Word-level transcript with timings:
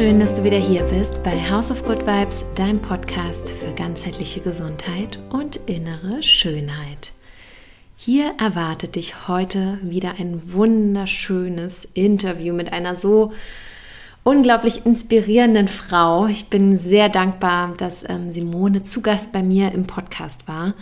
Schön, 0.00 0.18
dass 0.18 0.32
du 0.32 0.42
wieder 0.44 0.56
hier 0.56 0.84
bist 0.84 1.22
bei 1.22 1.50
House 1.50 1.70
of 1.70 1.84
Good 1.84 2.06
Vibes, 2.06 2.46
dein 2.54 2.80
Podcast 2.80 3.50
für 3.50 3.70
ganzheitliche 3.74 4.40
Gesundheit 4.40 5.18
und 5.28 5.56
innere 5.66 6.22
Schönheit. 6.22 7.12
Hier 7.96 8.32
erwartet 8.38 8.96
dich 8.96 9.28
heute 9.28 9.78
wieder 9.82 10.14
ein 10.18 10.54
wunderschönes 10.54 11.84
Interview 11.84 12.54
mit 12.54 12.72
einer 12.72 12.96
so 12.96 13.34
unglaublich 14.24 14.86
inspirierenden 14.86 15.68
Frau. 15.68 16.24
Ich 16.28 16.48
bin 16.48 16.78
sehr 16.78 17.10
dankbar, 17.10 17.74
dass 17.76 18.08
ähm, 18.08 18.32
Simone 18.32 18.84
zu 18.84 19.02
Gast 19.02 19.32
bei 19.32 19.42
mir 19.42 19.72
im 19.72 19.86
Podcast 19.86 20.48
war. 20.48 20.72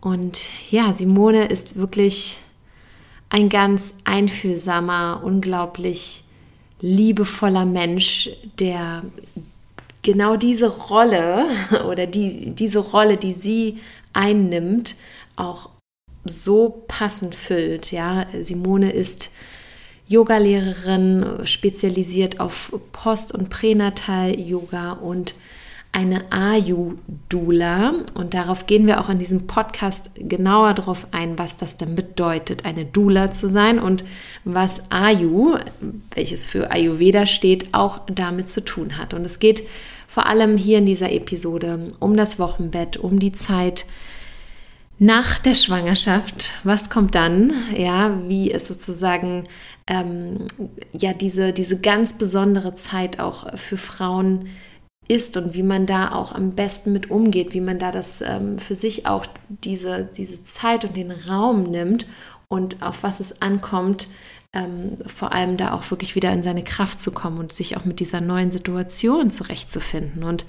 Und 0.00 0.48
ja, 0.70 0.94
Simone 0.94 1.46
ist 1.46 1.74
wirklich 1.74 2.38
ein 3.30 3.48
ganz 3.48 3.94
einfühlsamer, 4.04 5.22
unglaublich 5.24 6.23
liebevoller 6.84 7.64
Mensch, 7.64 8.28
der 8.58 9.04
genau 10.02 10.36
diese 10.36 10.68
Rolle 10.68 11.46
oder 11.88 12.06
die, 12.06 12.50
diese 12.50 12.78
Rolle, 12.78 13.16
die 13.16 13.32
sie 13.32 13.78
einnimmt, 14.12 14.96
auch 15.34 15.70
so 16.26 16.84
passend 16.86 17.34
füllt. 17.34 17.90
Ja, 17.90 18.26
Simone 18.38 18.92
ist 18.92 19.30
Yogalehrerin, 20.06 21.46
spezialisiert 21.46 22.38
auf 22.38 22.70
Post- 22.92 23.32
und 23.32 23.48
Pränatal-Yoga 23.48 24.92
und 24.92 25.36
eine 25.94 26.32
Ayu-Dula. 26.32 27.94
Und 28.14 28.34
darauf 28.34 28.66
gehen 28.66 28.86
wir 28.88 29.00
auch 29.00 29.08
in 29.08 29.20
diesem 29.20 29.46
Podcast 29.46 30.10
genauer 30.16 30.74
darauf 30.74 31.06
ein, 31.12 31.38
was 31.38 31.56
das 31.56 31.76
dann 31.76 31.94
bedeutet, 31.94 32.64
eine 32.64 32.84
Dula 32.84 33.30
zu 33.30 33.48
sein 33.48 33.78
und 33.78 34.04
was 34.44 34.90
Ayu, 34.90 35.56
welches 36.12 36.48
für 36.48 36.72
Ayurveda 36.72 37.26
steht, 37.26 37.72
auch 37.72 38.00
damit 38.12 38.48
zu 38.48 38.64
tun 38.64 38.98
hat. 38.98 39.14
Und 39.14 39.24
es 39.24 39.38
geht 39.38 39.62
vor 40.08 40.26
allem 40.26 40.56
hier 40.56 40.78
in 40.78 40.86
dieser 40.86 41.12
Episode 41.12 41.88
um 42.00 42.16
das 42.16 42.40
Wochenbett, 42.40 42.96
um 42.96 43.20
die 43.20 43.32
Zeit, 43.32 43.86
nach 45.00 45.40
der 45.40 45.54
Schwangerschaft, 45.54 46.50
was 46.62 46.88
kommt 46.88 47.16
dann? 47.16 47.52
Ja, 47.76 48.20
wie 48.28 48.50
ist 48.50 48.66
sozusagen 48.66 49.42
ähm, 49.88 50.46
ja 50.92 51.12
diese, 51.12 51.52
diese 51.52 51.80
ganz 51.80 52.14
besondere 52.14 52.74
Zeit 52.76 53.18
auch 53.18 53.58
für 53.58 53.76
Frauen 53.76 54.46
ist 55.08 55.36
und 55.36 55.54
wie 55.54 55.62
man 55.62 55.86
da 55.86 56.12
auch 56.12 56.32
am 56.32 56.52
besten 56.52 56.92
mit 56.92 57.10
umgeht, 57.10 57.52
wie 57.52 57.60
man 57.60 57.78
da 57.78 57.90
das 57.90 58.20
ähm, 58.22 58.58
für 58.58 58.74
sich 58.74 59.06
auch 59.06 59.26
diese, 59.48 60.04
diese 60.04 60.44
Zeit 60.44 60.84
und 60.84 60.96
den 60.96 61.10
Raum 61.10 61.64
nimmt 61.64 62.06
und 62.48 62.82
auf 62.82 63.02
was 63.02 63.20
es 63.20 63.42
ankommt, 63.42 64.08
ähm, 64.54 64.96
vor 65.06 65.32
allem 65.32 65.56
da 65.56 65.72
auch 65.72 65.90
wirklich 65.90 66.14
wieder 66.14 66.32
in 66.32 66.42
seine 66.42 66.64
Kraft 66.64 67.00
zu 67.00 67.12
kommen 67.12 67.38
und 67.38 67.52
sich 67.52 67.76
auch 67.76 67.84
mit 67.84 68.00
dieser 68.00 68.20
neuen 68.20 68.50
Situation 68.50 69.30
zurechtzufinden. 69.30 70.22
Und 70.22 70.46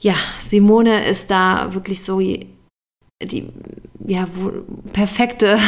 ja, 0.00 0.14
Simone 0.40 1.06
ist 1.06 1.30
da 1.30 1.74
wirklich 1.74 2.04
so 2.04 2.20
die 2.20 3.48
ja, 4.06 4.28
perfekte 4.92 5.58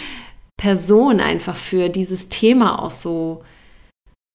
Person 0.56 1.20
einfach 1.20 1.56
für 1.56 1.88
dieses 1.88 2.28
Thema 2.28 2.82
auch 2.82 2.90
so 2.90 3.42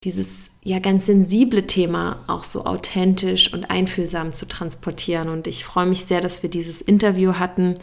dieses 0.06 0.52
ja 0.64 0.78
ganz 0.78 1.08
sensible 1.08 1.66
Thema 1.66 2.24
auch 2.28 2.44
so 2.44 2.66
authentisch 2.66 3.52
und 3.52 3.66
einfühlsam 3.66 4.34
zu 4.34 4.48
transportieren. 4.48 5.30
Und 5.30 5.48
ich 5.48 5.66
freue 5.66 5.88
mich 5.88 6.06
sehr, 6.06 6.22
dass 6.22 6.44
wir 6.44 6.50
dieses 6.50 6.80
Interview 6.82 7.34
hatten. 7.34 7.78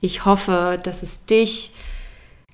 Ich 0.00 0.24
hoffe, 0.24 0.80
dass 0.82 1.02
es 1.02 1.26
dich 1.26 1.72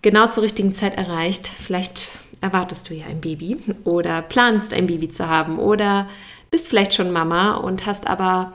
genau 0.02 0.26
zur 0.26 0.42
richtigen 0.42 0.74
Zeit 0.74 0.96
erreicht. 0.96 1.46
Vielleicht 1.46 2.08
erwartest 2.40 2.90
du 2.90 2.94
ja 2.94 3.06
ein 3.06 3.20
Baby 3.20 3.58
oder 3.84 4.22
planst 4.22 4.72
ein 4.72 4.88
Baby 4.88 5.08
zu 5.08 5.28
haben 5.28 5.60
oder 5.60 6.08
bist 6.50 6.66
vielleicht 6.66 6.92
schon 6.92 7.12
Mama 7.12 7.54
und 7.54 7.86
hast 7.86 8.08
aber, 8.08 8.52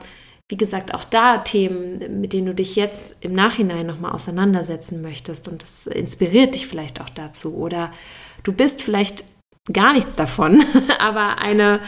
wie 0.50 0.58
gesagt, 0.58 0.94
auch 0.94 1.06
da 1.06 1.38
Themen, 1.38 2.20
mit 2.20 2.34
denen 2.34 2.48
du 2.48 2.54
dich 2.54 2.76
jetzt 2.76 3.24
im 3.24 3.32
Nachhinein 3.32 3.88
nochmal 3.88 4.12
auseinandersetzen 4.12 5.02
möchtest 5.02 5.48
und 5.48 5.64
das 5.64 5.88
inspiriert 5.88 6.56
dich 6.56 6.68
vielleicht 6.68 7.00
auch 7.00 7.10
dazu. 7.10 7.56
Oder 7.56 7.94
du 8.44 8.52
bist 8.52 8.82
vielleicht 8.82 9.24
gar 9.72 9.94
nichts 9.94 10.16
davon, 10.16 10.64
aber 11.00 11.40
eine 11.40 11.80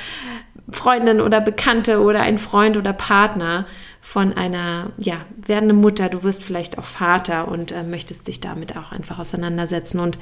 Freundin 0.71 1.21
oder 1.21 1.41
Bekannte 1.41 2.01
oder 2.01 2.21
ein 2.21 2.37
Freund 2.37 2.77
oder 2.77 2.93
Partner 2.93 3.65
von 4.01 4.33
einer 4.33 4.91
ja, 4.97 5.25
werdenden 5.35 5.79
Mutter, 5.79 6.09
du 6.09 6.23
wirst 6.23 6.43
vielleicht 6.43 6.77
auch 6.77 6.83
Vater 6.83 7.47
und 7.47 7.71
äh, 7.71 7.83
möchtest 7.83 8.27
dich 8.27 8.39
damit 8.39 8.77
auch 8.77 8.91
einfach 8.91 9.19
auseinandersetzen. 9.19 9.99
Und 9.99 10.17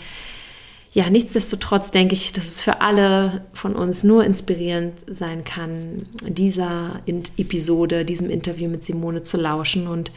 ja, 0.92 1.10
nichtsdestotrotz 1.10 1.92
denke 1.92 2.14
ich, 2.14 2.34
dass 2.34 2.48
es 2.48 2.62
für 2.62 2.82
alle 2.82 3.46
von 3.54 3.76
uns 3.76 4.04
nur 4.04 4.24
inspirierend 4.24 5.06
sein 5.08 5.44
kann, 5.44 6.08
dieser 6.24 7.02
Episode, 7.06 8.04
diesem 8.04 8.30
Interview 8.30 8.70
mit 8.70 8.84
Simone 8.84 9.24
zu 9.24 9.38
lauschen. 9.38 9.88
Und 9.88 10.12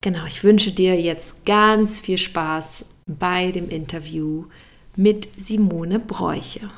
genau, 0.00 0.26
ich 0.26 0.44
wünsche 0.44 0.72
dir 0.72 1.00
jetzt 1.00 1.46
ganz 1.46 1.98
viel 1.98 2.18
Spaß 2.18 2.86
bei 3.06 3.52
dem 3.52 3.68
Interview 3.68 4.44
mit 4.96 5.28
Simone 5.42 5.98
Bräuche. 5.98 6.70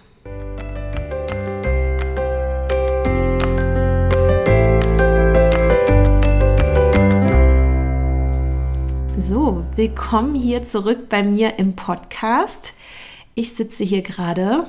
So, 9.29 9.65
willkommen 9.75 10.35
hier 10.35 10.65
zurück 10.65 11.09
bei 11.09 11.23
mir 11.23 11.59
im 11.59 11.75
Podcast. 11.75 12.75
Ich 13.35 13.55
sitze 13.55 13.83
hier 13.83 14.03
gerade 14.03 14.67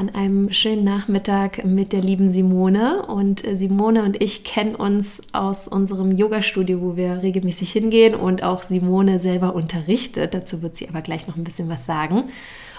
an 0.00 0.08
einem 0.14 0.50
schönen 0.50 0.82
Nachmittag 0.82 1.62
mit 1.62 1.92
der 1.92 2.00
lieben 2.00 2.32
Simone 2.32 3.04
und 3.04 3.46
äh, 3.46 3.54
Simone 3.54 4.02
und 4.02 4.22
ich 4.22 4.44
kennen 4.44 4.74
uns 4.74 5.20
aus 5.32 5.68
unserem 5.68 6.10
Yoga-Studio, 6.10 6.80
wo 6.80 6.96
wir 6.96 7.22
regelmäßig 7.22 7.70
hingehen 7.70 8.14
und 8.14 8.42
auch 8.42 8.62
Simone 8.62 9.18
selber 9.18 9.54
unterrichtet. 9.54 10.32
Dazu 10.32 10.62
wird 10.62 10.74
sie 10.74 10.88
aber 10.88 11.02
gleich 11.02 11.28
noch 11.28 11.36
ein 11.36 11.44
bisschen 11.44 11.68
was 11.68 11.84
sagen. 11.84 12.30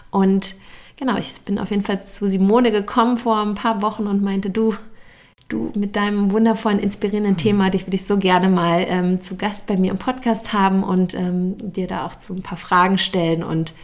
Und 0.10 0.56
genau, 0.98 1.16
ich 1.16 1.32
bin 1.42 1.60
auf 1.60 1.70
jeden 1.70 1.84
Fall 1.84 2.04
zu 2.04 2.28
Simone 2.28 2.72
gekommen 2.72 3.18
vor 3.18 3.40
ein 3.40 3.54
paar 3.54 3.84
Wochen 3.84 4.08
und 4.08 4.24
meinte, 4.24 4.50
du, 4.50 4.74
du 5.48 5.72
mit 5.76 5.96
deinem 5.96 6.32
wundervollen, 6.32 6.80
inspirierenden 6.80 7.38
Thema, 7.38 7.70
dich 7.70 7.86
würde 7.86 7.98
ich 7.98 8.08
so 8.08 8.18
gerne 8.18 8.50
mal 8.50 8.84
ähm, 8.88 9.22
zu 9.22 9.38
Gast 9.38 9.68
bei 9.68 9.78
mir 9.78 9.92
im 9.92 10.00
Podcast 10.00 10.54
haben 10.54 10.82
und 10.82 11.14
ähm, 11.14 11.56
dir 11.60 11.86
da 11.86 12.08
auch 12.08 12.20
so 12.20 12.34
ein 12.34 12.42
paar 12.42 12.58
Fragen 12.58 12.98
stellen 12.98 13.44
und 13.44 13.76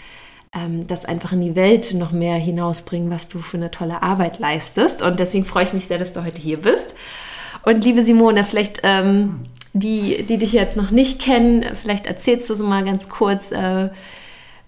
ähm, 0.54 0.88
das 0.88 1.06
einfach 1.06 1.32
in 1.32 1.42
die 1.42 1.56
Welt 1.56 1.94
noch 1.94 2.12
mehr 2.12 2.36
hinausbringen, 2.36 3.12
was 3.12 3.30
du 3.30 3.40
für 3.40 3.58
eine 3.58 3.72
tolle 3.72 4.04
Arbeit 4.04 4.40
leistest. 4.40 5.02
Und 5.02 5.20
deswegen 5.20 5.46
freue 5.46 5.64
ich 5.64 5.74
mich 5.74 5.88
sehr, 5.88 5.98
dass 5.98 6.14
du 6.14 6.24
heute 6.24 6.42
hier 6.42 6.58
bist. 6.58 6.96
Und 7.64 7.84
liebe 7.84 8.02
Simone, 8.02 8.46
vielleicht 8.46 8.82
ähm, 8.84 9.42
die, 9.74 10.24
die 10.24 10.38
dich 10.38 10.54
jetzt 10.54 10.78
noch 10.78 10.92
nicht 10.92 11.22
kennen, 11.22 11.76
vielleicht 11.76 12.06
erzählst 12.06 12.50
du 12.50 12.56
so 12.56 12.66
mal 12.66 12.84
ganz 12.84 13.10
kurz, 13.10 13.52
äh, 13.52 13.90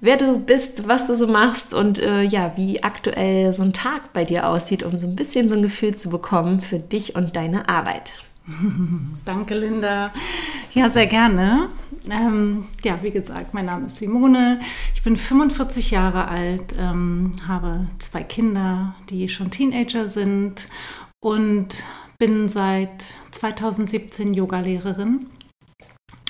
wer 0.02 0.18
du 0.18 0.40
bist, 0.40 0.88
was 0.88 1.08
du 1.08 1.14
so 1.14 1.28
machst 1.28 1.74
und 1.74 2.00
äh, 2.00 2.22
ja, 2.24 2.54
wie 2.56 2.84
aktuell 2.84 3.54
so 3.54 3.64
ein 3.64 3.74
Tag 3.74 4.14
bei 4.14 4.26
dir 4.26 4.48
aussieht, 4.48 4.84
um 4.84 5.00
so 5.00 5.08
ein 5.08 5.16
bisschen 5.16 5.50
so 5.50 5.56
ein 5.56 5.62
Gefühl 5.62 5.96
zu 5.96 6.10
bekommen 6.10 6.62
für 6.62 6.80
dich 6.80 7.16
und 7.16 7.36
deine 7.36 7.70
Arbeit. 7.70 8.12
Danke, 9.26 9.54
Linda. 9.54 10.12
Ja, 10.74 10.90
sehr 10.90 11.08
gerne. 11.08 11.70
Ähm, 12.10 12.68
ja, 12.84 13.02
wie 13.02 13.10
gesagt, 13.10 13.56
mein 13.56 13.66
Name 13.66 13.88
ist 13.88 13.98
Simone. 13.98 14.60
Ich 14.94 15.02
bin 15.02 15.18
45 15.18 15.90
Jahre 15.90 16.28
alt, 16.28 16.76
ähm, 16.78 17.32
habe 17.48 17.88
zwei 17.98 18.22
Kinder, 18.22 18.94
die 19.10 19.30
schon 19.30 19.50
Teenager 19.50 20.10
sind 20.10 20.68
und 21.22 21.84
bin 22.20 22.50
seit 22.50 23.16
2017 23.32 24.36
Yogalehrerin. 24.36 25.28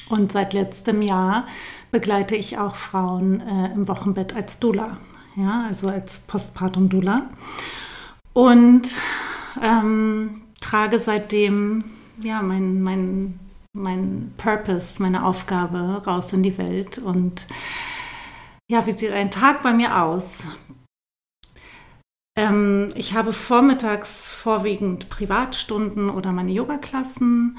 Und 0.09 0.31
seit 0.31 0.53
letztem 0.53 1.01
Jahr 1.01 1.45
begleite 1.91 2.35
ich 2.35 2.57
auch 2.57 2.77
Frauen 2.77 3.41
äh, 3.41 3.73
im 3.73 3.89
Wochenbett 3.89 4.35
als 4.35 4.59
Dula, 4.59 4.97
ja, 5.35 5.65
also 5.67 5.89
als 5.89 6.19
Postpartum 6.19 6.87
Dula. 6.87 7.29
Und 8.33 8.93
ähm, 9.61 10.43
trage 10.61 10.97
seitdem 10.97 11.83
ja, 12.21 12.41
mein, 12.41 12.81
mein, 12.81 13.39
mein 13.73 14.33
Purpose, 14.37 15.01
meine 15.01 15.25
Aufgabe 15.25 16.03
raus 16.05 16.33
in 16.33 16.43
die 16.43 16.57
Welt. 16.57 16.97
Und 16.97 17.45
ja, 18.69 18.85
wie 18.85 18.91
sieht 18.91 19.11
ein 19.11 19.31
Tag 19.31 19.61
bei 19.63 19.73
mir 19.73 20.03
aus? 20.03 20.43
Ähm, 22.37 22.89
ich 22.95 23.13
habe 23.13 23.33
vormittags 23.33 24.31
vorwiegend 24.31 25.09
Privatstunden 25.09 26.09
oder 26.09 26.31
meine 26.31 26.51
Yoga-Klassen. 26.51 27.57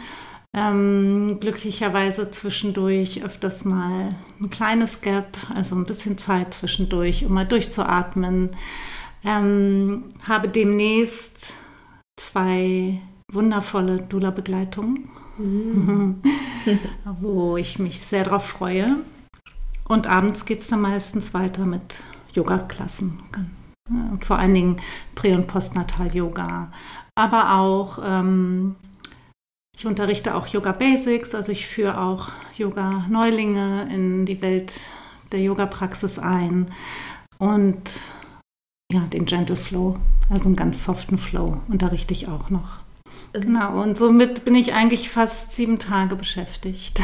Ähm, 0.56 1.38
glücklicherweise 1.38 2.30
zwischendurch 2.32 3.22
öfters 3.22 3.64
mal 3.64 4.16
ein 4.40 4.50
kleines 4.50 5.00
Gap, 5.00 5.36
also 5.54 5.76
ein 5.76 5.84
bisschen 5.84 6.18
Zeit 6.18 6.54
zwischendurch, 6.54 7.24
um 7.24 7.34
mal 7.34 7.46
durchzuatmen. 7.46 8.56
Ähm, 9.24 10.04
habe 10.26 10.48
demnächst 10.48 11.52
zwei 12.18 13.00
wundervolle 13.30 14.02
Dula-Begleitung, 14.02 14.92
mhm. 14.94 15.19
wo 17.20 17.56
ich 17.56 17.78
mich 17.78 18.00
sehr 18.00 18.24
darauf 18.24 18.46
freue. 18.46 18.98
Und 19.88 20.06
abends 20.06 20.44
geht 20.44 20.60
es 20.60 20.68
dann 20.68 20.82
meistens 20.82 21.34
weiter 21.34 21.66
mit 21.66 22.02
Yoga-Klassen. 22.32 23.20
vor 24.20 24.38
allen 24.38 24.54
Dingen 24.54 24.80
Prä- 25.14 25.34
und 25.34 25.46
Postnatal-Yoga. 25.46 26.70
Aber 27.16 27.58
auch, 27.58 27.98
ähm, 28.04 28.76
ich 29.76 29.86
unterrichte 29.86 30.34
auch 30.34 30.46
Yoga 30.46 30.72
Basics, 30.72 31.34
also 31.34 31.50
ich 31.50 31.66
führe 31.66 32.00
auch 32.00 32.30
Yoga-Neulinge 32.56 33.88
in 33.92 34.26
die 34.26 34.42
Welt 34.42 34.80
der 35.32 35.40
Yoga-Praxis 35.40 36.18
ein. 36.18 36.70
Und 37.38 38.00
ja, 38.92 39.00
den 39.00 39.24
Gentle 39.24 39.56
Flow, 39.56 39.96
also 40.28 40.44
einen 40.44 40.56
ganz 40.56 40.84
soften 40.84 41.18
Flow 41.18 41.60
unterrichte 41.68 42.12
ich 42.12 42.28
auch 42.28 42.50
noch. 42.50 42.79
Genau, 43.32 43.80
und 43.80 43.96
somit 43.96 44.44
bin 44.44 44.54
ich 44.54 44.72
eigentlich 44.72 45.08
fast 45.08 45.52
sieben 45.52 45.78
Tage 45.78 46.16
beschäftigt. 46.16 47.00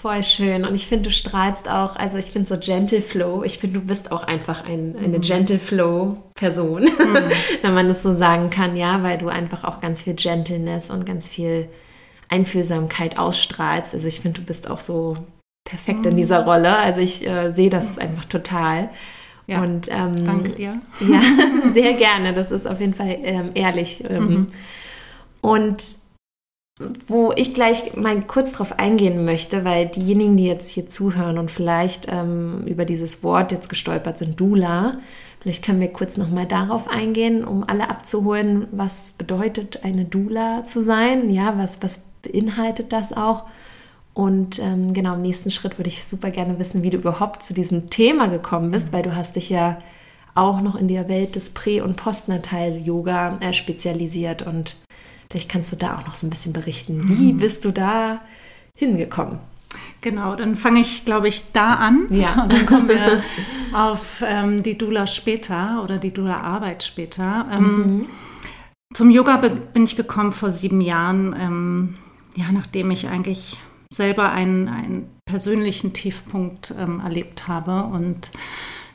Voll 0.00 0.22
schön. 0.22 0.64
Und 0.64 0.76
ich 0.76 0.86
finde, 0.86 1.08
du 1.08 1.10
strahlst 1.10 1.68
auch, 1.68 1.96
also 1.96 2.18
ich 2.18 2.26
finde 2.26 2.48
so 2.48 2.56
Gentle 2.56 3.02
Flow, 3.02 3.42
ich 3.42 3.58
finde, 3.58 3.80
du 3.80 3.86
bist 3.86 4.12
auch 4.12 4.22
einfach 4.22 4.64
ein, 4.64 4.94
eine 4.96 5.18
mhm. 5.18 5.22
Gentle 5.22 5.58
Flow-Person, 5.58 6.84
mhm. 6.84 7.30
wenn 7.62 7.74
man 7.74 7.88
das 7.88 8.04
so 8.04 8.12
sagen 8.12 8.50
kann, 8.50 8.76
ja, 8.76 9.02
weil 9.02 9.18
du 9.18 9.28
einfach 9.28 9.64
auch 9.64 9.80
ganz 9.80 10.02
viel 10.02 10.14
Gentleness 10.14 10.90
und 10.90 11.04
ganz 11.04 11.28
viel 11.28 11.68
Einfühlsamkeit 12.28 13.18
ausstrahlst. 13.18 13.92
Also 13.92 14.06
ich 14.06 14.20
finde, 14.20 14.40
du 14.40 14.46
bist 14.46 14.70
auch 14.70 14.80
so 14.80 15.16
perfekt 15.64 16.00
mhm. 16.00 16.12
in 16.12 16.16
dieser 16.16 16.44
Rolle. 16.44 16.76
Also 16.76 17.00
ich 17.00 17.26
äh, 17.26 17.50
sehe 17.50 17.70
das 17.70 17.98
einfach 17.98 18.26
total. 18.26 18.90
Ja, 19.48 19.62
und, 19.62 19.88
ähm, 19.90 20.24
danke 20.24 20.52
dir. 20.52 20.80
Ja, 21.00 21.20
sehr 21.72 21.94
gerne. 21.94 22.34
Das 22.34 22.50
ist 22.50 22.66
auf 22.68 22.80
jeden 22.80 22.94
Fall 22.94 23.16
ähm, 23.22 23.50
ehrlich. 23.54 24.04
Ähm, 24.08 24.28
mhm. 24.28 24.46
Und 25.40 25.82
wo 27.06 27.32
ich 27.34 27.54
gleich 27.54 27.96
mal 27.96 28.20
kurz 28.22 28.52
drauf 28.52 28.78
eingehen 28.78 29.24
möchte, 29.24 29.64
weil 29.64 29.86
diejenigen, 29.86 30.36
die 30.36 30.46
jetzt 30.46 30.68
hier 30.68 30.86
zuhören 30.86 31.38
und 31.38 31.50
vielleicht 31.50 32.06
ähm, 32.08 32.62
über 32.66 32.84
dieses 32.84 33.24
Wort 33.24 33.50
jetzt 33.50 33.68
gestolpert 33.68 34.18
sind, 34.18 34.38
Dula, 34.38 34.98
vielleicht 35.40 35.64
können 35.64 35.80
wir 35.80 35.92
kurz 35.92 36.18
nochmal 36.18 36.46
darauf 36.46 36.86
eingehen, 36.86 37.42
um 37.44 37.64
alle 37.66 37.88
abzuholen, 37.88 38.68
was 38.70 39.12
bedeutet 39.12 39.82
eine 39.82 40.04
Dula 40.04 40.64
zu 40.66 40.84
sein, 40.84 41.30
ja, 41.30 41.58
was, 41.58 41.82
was 41.82 42.00
beinhaltet 42.22 42.92
das 42.92 43.12
auch 43.12 43.44
und 44.18 44.58
ähm, 44.58 44.94
genau, 44.94 45.14
im 45.14 45.22
nächsten 45.22 45.52
Schritt 45.52 45.78
würde 45.78 45.90
ich 45.90 46.04
super 46.04 46.32
gerne 46.32 46.58
wissen, 46.58 46.82
wie 46.82 46.90
du 46.90 46.98
überhaupt 46.98 47.44
zu 47.44 47.54
diesem 47.54 47.88
Thema 47.88 48.26
gekommen 48.26 48.72
bist, 48.72 48.92
weil 48.92 49.04
du 49.04 49.14
hast 49.14 49.36
dich 49.36 49.48
ja 49.48 49.78
auch 50.34 50.60
noch 50.60 50.74
in 50.74 50.88
der 50.88 51.08
Welt 51.08 51.36
des 51.36 51.50
Prä- 51.50 51.80
und 51.80 51.94
Postnatal-Yoga 51.94 53.38
äh, 53.38 53.52
spezialisiert 53.52 54.42
und 54.42 54.76
vielleicht 55.30 55.48
kannst 55.48 55.70
du 55.70 55.76
da 55.76 55.98
auch 55.98 56.04
noch 56.04 56.16
so 56.16 56.26
ein 56.26 56.30
bisschen 56.30 56.52
berichten. 56.52 57.08
Wie 57.08 57.32
mhm. 57.32 57.38
bist 57.38 57.64
du 57.64 57.70
da 57.70 58.20
hingekommen? 58.74 59.38
Genau, 60.00 60.34
dann 60.34 60.56
fange 60.56 60.80
ich, 60.80 61.04
glaube 61.04 61.28
ich, 61.28 61.52
da 61.52 61.74
an. 61.74 62.08
Ja. 62.10 62.42
Und 62.42 62.52
dann 62.52 62.66
kommen 62.66 62.88
wir 62.88 63.22
auf 63.72 64.24
ähm, 64.26 64.64
die 64.64 64.76
Dula 64.76 65.06
später 65.06 65.80
oder 65.84 65.98
die 65.98 66.12
Dula-Arbeit 66.12 66.82
später. 66.82 67.46
Ähm, 67.52 67.62
mhm. 67.62 68.06
Zum 68.94 69.10
Yoga 69.10 69.36
bin 69.36 69.84
ich 69.84 69.94
gekommen 69.94 70.32
vor 70.32 70.50
sieben 70.50 70.80
Jahren, 70.80 71.36
ähm, 71.38 71.94
ja, 72.34 72.46
nachdem 72.50 72.90
ich 72.90 73.06
eigentlich 73.06 73.58
selber 73.92 74.30
einen, 74.30 74.68
einen 74.68 75.18
persönlichen 75.26 75.92
Tiefpunkt 75.92 76.74
ähm, 76.78 77.00
erlebt 77.00 77.48
habe. 77.48 77.84
Und 77.84 78.30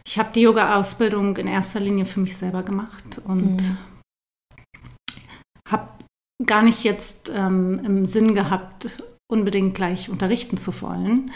ich 0.06 0.20
habe 0.20 0.32
die 0.34 0.42
Yoga-Ausbildung 0.42 1.38
in 1.38 1.48
erster 1.48 1.80
Linie 1.80 2.06
für 2.06 2.20
mich 2.20 2.38
selber 2.38 2.64
gemacht 2.64 3.22
und 3.26 3.58
mhm. 3.58 3.78
habe 5.70 5.90
gar 6.46 6.62
nicht 6.62 6.84
jetzt 6.84 7.32
ähm, 7.34 7.82
im 7.84 8.06
Sinn 8.06 8.36
gehabt, 8.36 9.04
unbedingt 9.32 9.76
gleich 9.76 10.10
unterrichten 10.10 10.58
zu 10.58 10.82
wollen. 10.82 11.32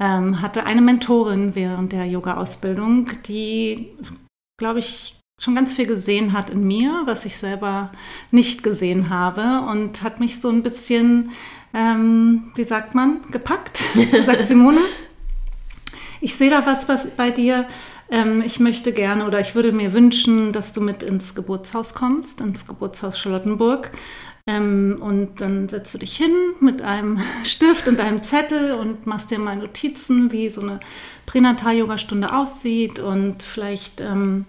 Ähm, 0.00 0.40
hatte 0.40 0.64
eine 0.64 0.80
Mentorin 0.80 1.54
während 1.54 1.92
der 1.92 2.06
Yoga-Ausbildung, 2.06 3.10
die, 3.26 3.88
glaube 4.58 4.78
ich, 4.78 5.18
schon 5.40 5.54
ganz 5.54 5.74
viel 5.74 5.86
gesehen 5.86 6.32
hat 6.32 6.50
in 6.50 6.66
mir, 6.66 7.02
was 7.04 7.24
ich 7.24 7.36
selber 7.36 7.92
nicht 8.30 8.62
gesehen 8.62 9.08
habe 9.08 9.66
und 9.70 10.02
hat 10.02 10.20
mich 10.20 10.40
so 10.40 10.48
ein 10.48 10.62
bisschen 10.62 11.30
ähm, 11.74 12.50
wie 12.54 12.64
sagt 12.64 12.94
man, 12.94 13.18
gepackt, 13.30 13.82
sagt 14.26 14.48
Simone. 14.48 14.80
Ich 16.20 16.34
sehe 16.34 16.50
da 16.50 16.66
was, 16.66 16.88
was 16.88 17.06
bei 17.10 17.30
dir. 17.30 17.66
Ähm, 18.10 18.42
ich 18.44 18.58
möchte 18.58 18.92
gerne 18.92 19.26
oder 19.26 19.40
ich 19.40 19.54
würde 19.54 19.72
mir 19.72 19.92
wünschen, 19.92 20.52
dass 20.52 20.72
du 20.72 20.80
mit 20.80 21.02
ins 21.02 21.34
Geburtshaus 21.34 21.94
kommst, 21.94 22.40
ins 22.40 22.66
Geburtshaus 22.66 23.18
Charlottenburg. 23.18 23.92
Ähm, 24.46 24.96
und 25.00 25.42
dann 25.42 25.68
setzt 25.68 25.92
du 25.92 25.98
dich 25.98 26.16
hin 26.16 26.32
mit 26.60 26.80
einem 26.80 27.20
Stift 27.44 27.86
und 27.86 28.00
einem 28.00 28.22
Zettel 28.22 28.72
und 28.72 29.06
machst 29.06 29.30
dir 29.30 29.38
mal 29.38 29.56
Notizen, 29.56 30.32
wie 30.32 30.48
so 30.48 30.62
eine 30.62 30.80
Pränatal-Yoga-Stunde 31.26 32.34
aussieht 32.34 32.98
und 32.98 33.42
vielleicht 33.42 34.00
ähm, 34.00 34.46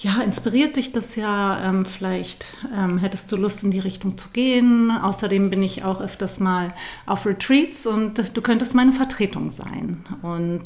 ja, 0.00 0.22
inspiriert 0.22 0.76
dich 0.76 0.92
das 0.92 1.14
ja? 1.14 1.60
Ähm, 1.62 1.84
vielleicht 1.84 2.46
ähm, 2.74 2.96
hättest 2.98 3.30
du 3.30 3.36
Lust, 3.36 3.62
in 3.62 3.70
die 3.70 3.78
Richtung 3.78 4.16
zu 4.16 4.30
gehen. 4.30 4.90
Außerdem 4.90 5.50
bin 5.50 5.62
ich 5.62 5.84
auch 5.84 6.00
öfters 6.00 6.40
mal 6.40 6.72
auf 7.04 7.26
Retreats 7.26 7.86
und 7.86 8.34
du 8.34 8.40
könntest 8.40 8.74
meine 8.74 8.92
Vertretung 8.92 9.50
sein. 9.50 10.04
Und 10.22 10.62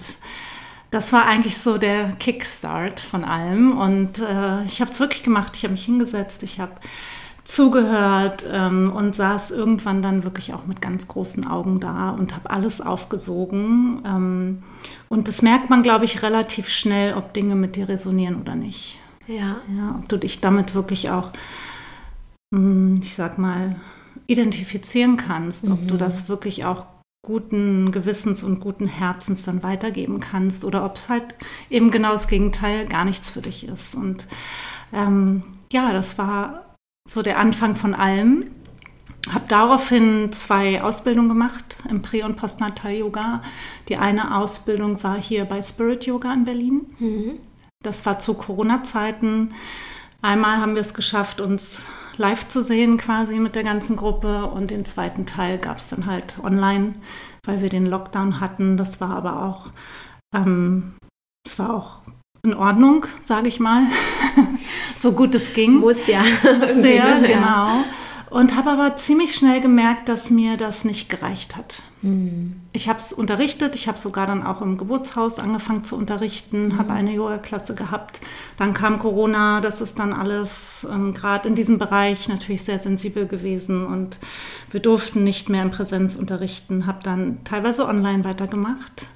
das 0.93 1.13
war 1.13 1.27
eigentlich 1.27 1.59
so 1.59 1.79
der 1.79 2.13
Kickstart 2.13 3.01
von 3.01 3.25
allem. 3.25 3.77
Und 3.77 4.21
äh, 4.21 4.65
ich 4.67 4.81
habe 4.81 4.93
es 4.93 5.01
wirklich 5.01 5.25
gemacht. 5.25 5.57
Ich 5.57 5.65
habe 5.65 5.73
mich 5.73 5.85
hingesetzt, 5.85 6.45
ich 6.45 6.61
habe 6.61 6.75
zugehört 7.43 8.45
ähm, 8.49 8.93
und 8.95 9.17
saß 9.17 9.51
irgendwann 9.51 10.01
dann 10.01 10.23
wirklich 10.23 10.55
auch 10.55 10.67
mit 10.67 10.81
ganz 10.81 11.09
großen 11.09 11.45
Augen 11.45 11.81
da 11.81 12.11
und 12.11 12.37
habe 12.37 12.51
alles 12.51 12.81
aufgesogen. 12.81 14.01
Ähm, 14.07 14.63
und 15.09 15.27
das 15.27 15.43
merkt 15.43 15.71
man, 15.71 15.83
glaube 15.83 16.05
ich, 16.05 16.23
relativ 16.23 16.69
schnell, 16.69 17.15
ob 17.15 17.35
Dinge 17.35 17.57
mit 17.57 17.75
dir 17.75 17.89
resonieren 17.89 18.41
oder 18.41 18.55
nicht. 18.55 18.97
Ja. 19.27 19.57
ja. 19.77 19.99
Ob 19.99 20.09
du 20.09 20.17
dich 20.17 20.41
damit 20.41 20.75
wirklich 20.75 21.11
auch, 21.11 21.31
hm, 22.55 23.01
ich 23.03 23.15
sag 23.15 23.39
mal, 23.39 23.77
identifizieren 24.27 25.17
kannst, 25.17 25.67
mhm. 25.67 25.73
ob 25.73 25.89
du 25.89 25.95
mhm. 25.95 25.99
das 25.99 26.29
wirklich 26.29 26.65
auch 26.65 26.87
guten 27.25 27.91
Gewissens 27.91 28.43
und 28.43 28.61
guten 28.61 28.87
Herzens 28.87 29.45
dann 29.45 29.63
weitergeben 29.63 30.21
kannst 30.21 30.65
oder 30.65 30.85
ob 30.85 30.97
es 30.97 31.09
halt 31.09 31.25
eben 31.71 31.91
genau 31.91 32.13
das 32.13 32.29
Gegenteil 32.29 32.87
gar 32.87 33.05
nichts 33.05 33.31
für 33.31 33.41
dich 33.41 33.67
ist. 33.67 33.95
Und 33.95 34.29
ähm, 34.93 35.43
ja, 35.73 35.93
das 35.93 36.19
war 36.19 36.77
so 37.11 37.23
der 37.23 37.39
Anfang 37.39 37.77
von 37.77 37.95
allem. 37.95 38.45
Habe 39.33 39.47
daraufhin 39.49 40.33
zwei 40.33 40.83
Ausbildungen 40.83 41.31
gemacht 41.31 41.79
im 41.89 42.03
Prä- 42.03 42.25
und 42.25 42.37
Postnatal-Yoga. 42.37 43.43
Die 43.89 43.97
eine 43.97 44.37
Ausbildung 44.37 45.03
war 45.03 45.21
hier 45.21 45.47
bei 45.47 45.63
Spirit 45.63 46.05
Yoga 46.05 46.33
in 46.33 46.45
Berlin. 46.45 46.81
Mhm. 46.99 47.39
Das 47.85 48.07
war 48.07 48.19
zu 48.19 48.35
Corona-Zeiten. 48.35 49.55
Einmal 50.23 50.57
haben 50.57 50.75
wir 50.75 50.81
es 50.81 50.95
geschafft, 50.95 51.41
uns 51.41 51.83
live 52.17 52.49
zu 52.49 52.63
sehen 52.63 52.97
quasi 52.97 53.39
mit 53.39 53.55
der 53.55 53.63
ganzen 53.63 53.97
Gruppe 53.97 54.47
und 54.47 54.71
den 54.71 54.87
zweiten 54.87 55.27
Teil 55.27 55.59
gab 55.59 55.77
es 55.77 55.91
dann 55.91 56.07
halt 56.07 56.39
online, 56.43 56.95
weil 57.45 57.61
wir 57.61 57.69
den 57.69 57.85
Lockdown 57.85 58.41
hatten. 58.41 58.79
Das 58.79 59.03
war 59.03 59.11
aber 59.11 59.43
auch, 59.45 59.67
ähm, 60.35 60.95
das 61.45 61.59
war 61.59 61.75
auch 61.75 61.99
in 62.43 62.55
Ordnung, 62.55 63.05
sage 63.23 63.49
ich 63.49 63.61
mal, 63.61 63.87
so 64.97 65.13
gut 65.13 65.35
es 65.35 65.53
ging. 65.53 65.75
Muss 65.75 66.07
ja. 66.07 66.23
Musste 66.59 66.89
ja, 66.89 67.19
genau. 67.19 67.85
Und 68.31 68.57
habe 68.57 68.71
aber 68.71 68.97
ziemlich 68.97 69.35
schnell 69.35 69.61
gemerkt, 69.61 70.09
dass 70.09 70.31
mir 70.31 70.57
das 70.57 70.85
nicht 70.85 71.09
gereicht 71.09 71.57
hat. 71.57 71.83
Mhm. 72.03 72.57
Ich 72.73 72.89
habe 72.89 72.99
es 72.99 73.13
unterrichtet, 73.13 73.75
ich 73.75 73.87
habe 73.87 73.99
sogar 73.99 74.27
dann 74.27 74.43
auch 74.45 74.61
im 74.61 74.77
Geburtshaus 74.77 75.39
angefangen 75.39 75.85
zu 75.85 75.97
unterrichten, 75.97 76.69
mhm. 76.69 76.79
habe 76.79 76.93
eine 76.93 77.13
Yoga-Klasse 77.13 77.75
gehabt. 77.75 78.21
Dann 78.57 78.75
kam 78.75 78.99
Corona, 78.99 79.61
das 79.61 79.81
ist 79.81 79.99
dann 79.99 80.13
alles 80.13 80.87
ähm, 80.91 81.15
gerade 81.15 81.49
in 81.49 81.55
diesem 81.55 81.79
Bereich 81.79 82.29
natürlich 82.29 82.63
sehr 82.63 82.79
sensibel 82.79 83.27
gewesen 83.27 83.87
und 83.87 84.19
wir 84.71 84.81
durften 84.81 85.23
nicht 85.23 85.49
mehr 85.49 85.63
in 85.63 85.71
Präsenz 85.71 86.17
unterrichten, 86.17 86.87
habe 86.87 86.99
dann 87.03 87.45
teilweise 87.45 87.87
online 87.87 88.25
weitergemacht, 88.25 89.07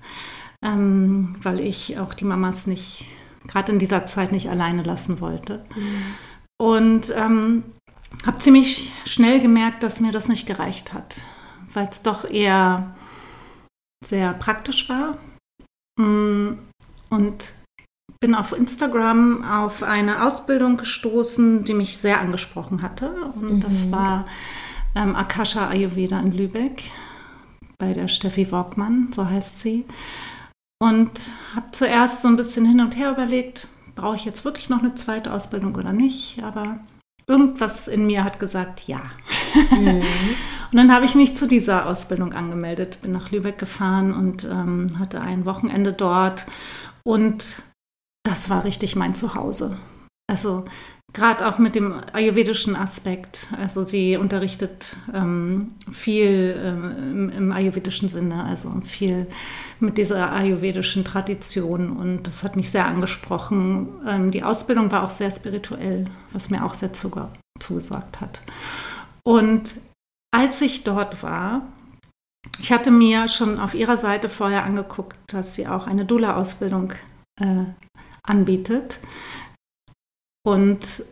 ähm, 0.62 1.36
weil 1.42 1.60
ich 1.60 1.98
auch 1.98 2.14
die 2.14 2.24
Mamas 2.24 2.66
nicht, 2.66 3.06
gerade 3.46 3.72
in 3.72 3.78
dieser 3.78 4.06
Zeit 4.06 4.32
nicht 4.32 4.48
alleine 4.48 4.82
lassen 4.82 5.20
wollte. 5.20 5.64
Mhm. 5.74 6.04
Und 6.60 7.14
ähm, 7.16 7.64
habe 8.26 8.38
ziemlich 8.38 8.92
schnell 9.04 9.40
gemerkt, 9.40 9.82
dass 9.82 10.00
mir 10.00 10.12
das 10.12 10.28
nicht 10.28 10.46
gereicht 10.46 10.92
hat, 10.92 11.22
weil 11.74 11.88
es 11.88 12.02
doch 12.02 12.28
eher 12.28 12.94
sehr 14.04 14.32
praktisch 14.34 14.88
war. 14.88 15.18
Mm, 15.98 16.58
und 17.10 17.52
bin 18.20 18.34
auf 18.34 18.52
Instagram 18.52 19.44
auf 19.44 19.82
eine 19.82 20.26
Ausbildung 20.26 20.76
gestoßen, 20.76 21.64
die 21.64 21.74
mich 21.74 21.98
sehr 21.98 22.20
angesprochen 22.20 22.82
hatte. 22.82 23.10
Und 23.34 23.56
mhm. 23.56 23.60
das 23.60 23.90
war 23.90 24.26
ähm, 24.94 25.14
Akasha 25.14 25.68
Ayurveda 25.68 26.18
in 26.20 26.32
Lübeck 26.32 26.84
bei 27.78 27.92
der 27.92 28.08
Steffi 28.08 28.50
Workmann, 28.50 29.12
so 29.14 29.28
heißt 29.28 29.60
sie. 29.60 29.84
Und 30.80 31.12
habe 31.54 31.70
zuerst 31.72 32.22
so 32.22 32.28
ein 32.28 32.36
bisschen 32.36 32.64
hin 32.64 32.80
und 32.80 32.96
her 32.96 33.12
überlegt, 33.12 33.68
brauche 33.94 34.16
ich 34.16 34.24
jetzt 34.24 34.44
wirklich 34.44 34.68
noch 34.68 34.80
eine 34.80 34.94
zweite 34.94 35.32
Ausbildung 35.32 35.74
oder 35.76 35.92
nicht? 35.92 36.42
Aber 36.42 36.80
irgendwas 37.28 37.86
in 37.86 38.06
mir 38.06 38.24
hat 38.24 38.40
gesagt, 38.40 38.88
ja. 38.88 39.00
Mhm. 39.70 40.02
und 40.72 40.76
dann 40.76 40.92
habe 40.92 41.04
ich 41.04 41.14
mich 41.14 41.36
zu 41.36 41.46
dieser 41.46 41.86
Ausbildung 41.86 42.32
angemeldet, 42.32 43.00
bin 43.02 43.12
nach 43.12 43.30
Lübeck 43.30 43.58
gefahren 43.58 44.12
und 44.14 44.44
ähm, 44.44 44.98
hatte 44.98 45.20
ein 45.20 45.44
Wochenende 45.44 45.92
dort. 45.92 46.46
Und 47.04 47.62
das 48.24 48.50
war 48.50 48.64
richtig 48.64 48.96
mein 48.96 49.14
Zuhause. 49.14 49.78
Also 50.28 50.64
gerade 51.12 51.48
auch 51.48 51.58
mit 51.58 51.74
dem 51.74 51.94
ayurvedischen 52.12 52.76
Aspekt. 52.76 53.46
Also 53.58 53.82
sie 53.82 54.16
unterrichtet 54.16 54.96
ähm, 55.12 55.72
viel 55.90 56.54
ähm, 56.62 57.30
im, 57.34 57.52
ayurvedischen 57.52 58.08
Sinne, 58.08 58.44
also 58.44 58.70
viel 58.84 59.26
mit 59.80 59.96
dieser 59.96 60.32
ayurvedischen 60.32 61.04
Tradition. 61.04 61.96
Und 61.96 62.24
das 62.24 62.44
hat 62.44 62.56
mich 62.56 62.70
sehr 62.70 62.86
angesprochen. 62.86 63.88
Ähm, 64.06 64.30
die 64.30 64.42
Ausbildung 64.42 64.92
war 64.92 65.02
auch 65.02 65.10
sehr 65.10 65.30
spirituell, 65.30 66.06
was 66.32 66.50
mir 66.50 66.64
auch 66.64 66.74
sehr 66.74 66.92
zugesagt 66.92 68.20
hat. 68.20 68.42
Und 69.24 69.80
als 70.30 70.60
ich 70.60 70.84
dort 70.84 71.22
war, 71.22 71.62
ich 72.60 72.72
hatte 72.72 72.90
mir 72.90 73.28
schon 73.28 73.58
auf 73.58 73.74
ihrer 73.74 73.96
Seite 73.96 74.28
vorher 74.28 74.64
angeguckt, 74.64 75.16
dass 75.28 75.54
sie 75.54 75.66
auch 75.66 75.86
eine 75.86 76.04
Dula-Ausbildung 76.04 76.92
äh, 77.40 77.64
anbietet. 78.22 79.00
Und 80.48 81.04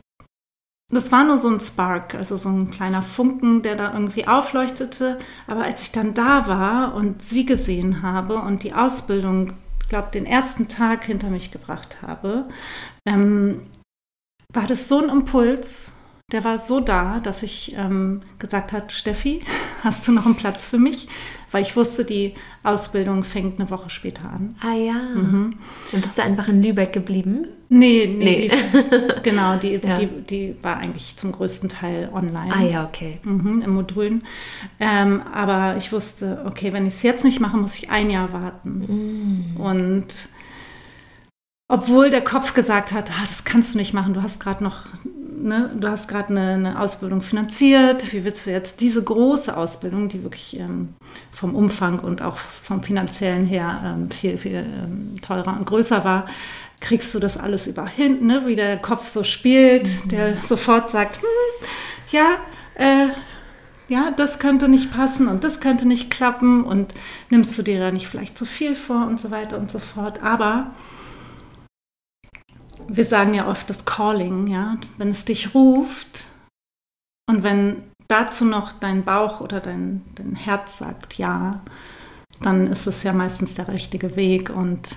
das 0.90 1.12
war 1.12 1.24
nur 1.24 1.36
so 1.36 1.48
ein 1.48 1.60
Spark, 1.60 2.14
also 2.14 2.38
so 2.38 2.48
ein 2.48 2.70
kleiner 2.70 3.02
Funken, 3.02 3.60
der 3.60 3.76
da 3.76 3.92
irgendwie 3.92 4.26
aufleuchtete. 4.26 5.18
Aber 5.46 5.64
als 5.64 5.82
ich 5.82 5.92
dann 5.92 6.14
da 6.14 6.48
war 6.48 6.94
und 6.94 7.20
sie 7.20 7.44
gesehen 7.44 8.00
habe 8.00 8.36
und 8.36 8.62
die 8.62 8.72
Ausbildung, 8.72 9.52
ich 9.82 9.88
glaube, 9.88 10.08
den 10.10 10.24
ersten 10.24 10.68
Tag 10.68 11.04
hinter 11.04 11.28
mich 11.28 11.50
gebracht 11.50 11.98
habe, 12.00 12.48
ähm, 13.06 13.60
war 14.54 14.66
das 14.66 14.88
so 14.88 15.02
ein 15.02 15.10
Impuls, 15.10 15.92
der 16.32 16.42
war 16.42 16.58
so 16.58 16.80
da, 16.80 17.20
dass 17.20 17.42
ich 17.42 17.74
ähm, 17.76 18.20
gesagt 18.38 18.72
habe, 18.72 18.90
Steffi, 18.90 19.44
hast 19.84 20.08
du 20.08 20.12
noch 20.12 20.24
einen 20.24 20.36
Platz 20.36 20.64
für 20.64 20.78
mich? 20.78 21.08
Weil 21.52 21.62
ich 21.62 21.76
wusste, 21.76 22.04
die 22.04 22.34
Ausbildung 22.64 23.22
fängt 23.22 23.60
eine 23.60 23.70
Woche 23.70 23.88
später 23.88 24.28
an. 24.28 24.56
Ah 24.60 24.74
ja. 24.74 24.94
Mhm. 24.94 25.54
Dann 25.92 26.00
bist 26.00 26.18
du 26.18 26.22
einfach 26.22 26.48
in 26.48 26.62
Lübeck 26.62 26.92
geblieben? 26.92 27.46
Nee, 27.68 28.06
nee. 28.06 28.24
nee. 28.24 28.50
Die, 28.50 29.22
genau, 29.22 29.56
die, 29.56 29.80
ja. 29.82 29.94
die, 29.94 30.06
die 30.06 30.56
war 30.62 30.78
eigentlich 30.78 31.16
zum 31.16 31.32
größten 31.32 31.68
Teil 31.68 32.10
online. 32.12 32.52
Ah 32.52 32.62
ja, 32.62 32.84
okay. 32.84 33.20
Mhm, 33.22 33.62
in 33.62 33.70
Modulen. 33.70 34.24
Ähm, 34.80 35.22
aber 35.32 35.76
ich 35.76 35.92
wusste, 35.92 36.42
okay, 36.46 36.72
wenn 36.72 36.86
ich 36.86 36.94
es 36.94 37.02
jetzt 37.02 37.24
nicht 37.24 37.40
mache, 37.40 37.56
muss 37.56 37.78
ich 37.78 37.90
ein 37.90 38.10
Jahr 38.10 38.32
warten. 38.32 39.54
Mm. 39.54 39.60
Und 39.60 40.28
obwohl 41.68 42.10
der 42.10 42.22
Kopf 42.22 42.54
gesagt 42.54 42.92
hat, 42.92 43.10
ah, 43.10 43.24
das 43.26 43.44
kannst 43.44 43.74
du 43.74 43.78
nicht 43.78 43.92
machen, 43.92 44.14
du 44.14 44.22
hast 44.22 44.38
gerade 44.38 44.62
noch 44.62 44.86
ne, 45.36 45.70
du 45.78 45.88
hast 45.88 46.08
gerade 46.08 46.30
eine, 46.30 46.52
eine, 46.54 46.80
Ausbildung 46.80 47.22
finanziert, 47.22 48.12
wie 48.12 48.24
willst 48.24 48.46
du 48.46 48.50
jetzt 48.50 48.80
diese 48.80 49.02
große 49.02 49.56
Ausbildung, 49.56 50.08
die 50.08 50.22
wirklich 50.22 50.58
ähm, 50.58 50.94
vom 51.32 51.54
Umfang 51.54 52.00
und 52.00 52.22
auch 52.22 52.36
vom 52.36 52.82
finanziellen 52.82 53.46
her 53.46 53.80
ähm, 53.84 54.10
viel, 54.10 54.38
viel 54.38 54.64
ähm, 54.64 55.14
teurer 55.20 55.56
und 55.56 55.66
größer 55.66 56.04
war, 56.04 56.26
kriegst 56.80 57.14
du 57.14 57.18
das 57.18 57.38
alles 57.38 57.66
über 57.66 57.86
hin, 57.86 58.26
ne, 58.26 58.42
wie 58.46 58.56
der 58.56 58.76
Kopf 58.76 59.08
so 59.08 59.24
spielt, 59.24 59.88
mhm. 60.04 60.08
der 60.08 60.36
sofort 60.38 60.90
sagt, 60.90 61.16
hm, 61.16 61.68
ja, 62.10 62.36
äh, 62.74 63.08
ja, 63.88 64.10
das 64.10 64.38
könnte 64.38 64.68
nicht 64.68 64.92
passen 64.92 65.28
und 65.28 65.44
das 65.44 65.60
könnte 65.60 65.86
nicht 65.86 66.10
klappen 66.10 66.64
und 66.64 66.92
nimmst 67.30 67.56
du 67.56 67.62
dir 67.62 67.78
da 67.78 67.92
nicht 67.92 68.08
vielleicht 68.08 68.36
zu 68.36 68.44
viel 68.44 68.74
vor 68.74 69.06
und 69.06 69.20
so 69.20 69.30
weiter 69.30 69.58
und 69.58 69.70
so 69.70 69.78
fort. 69.78 70.22
Aber 70.22 70.72
wir 72.88 73.04
sagen 73.04 73.34
ja 73.34 73.48
oft 73.48 73.68
das 73.70 73.84
Calling, 73.84 74.46
ja, 74.46 74.76
wenn 74.98 75.08
es 75.08 75.24
dich 75.24 75.54
ruft 75.54 76.24
und 77.28 77.42
wenn 77.42 77.82
dazu 78.08 78.44
noch 78.44 78.72
dein 78.72 79.04
Bauch 79.04 79.40
oder 79.40 79.60
dein, 79.60 80.04
dein 80.14 80.36
Herz 80.36 80.78
sagt 80.78 81.18
ja, 81.18 81.62
dann 82.40 82.66
ist 82.66 82.86
es 82.86 83.02
ja 83.02 83.12
meistens 83.12 83.54
der 83.54 83.68
richtige 83.68 84.16
Weg 84.16 84.50
und 84.50 84.96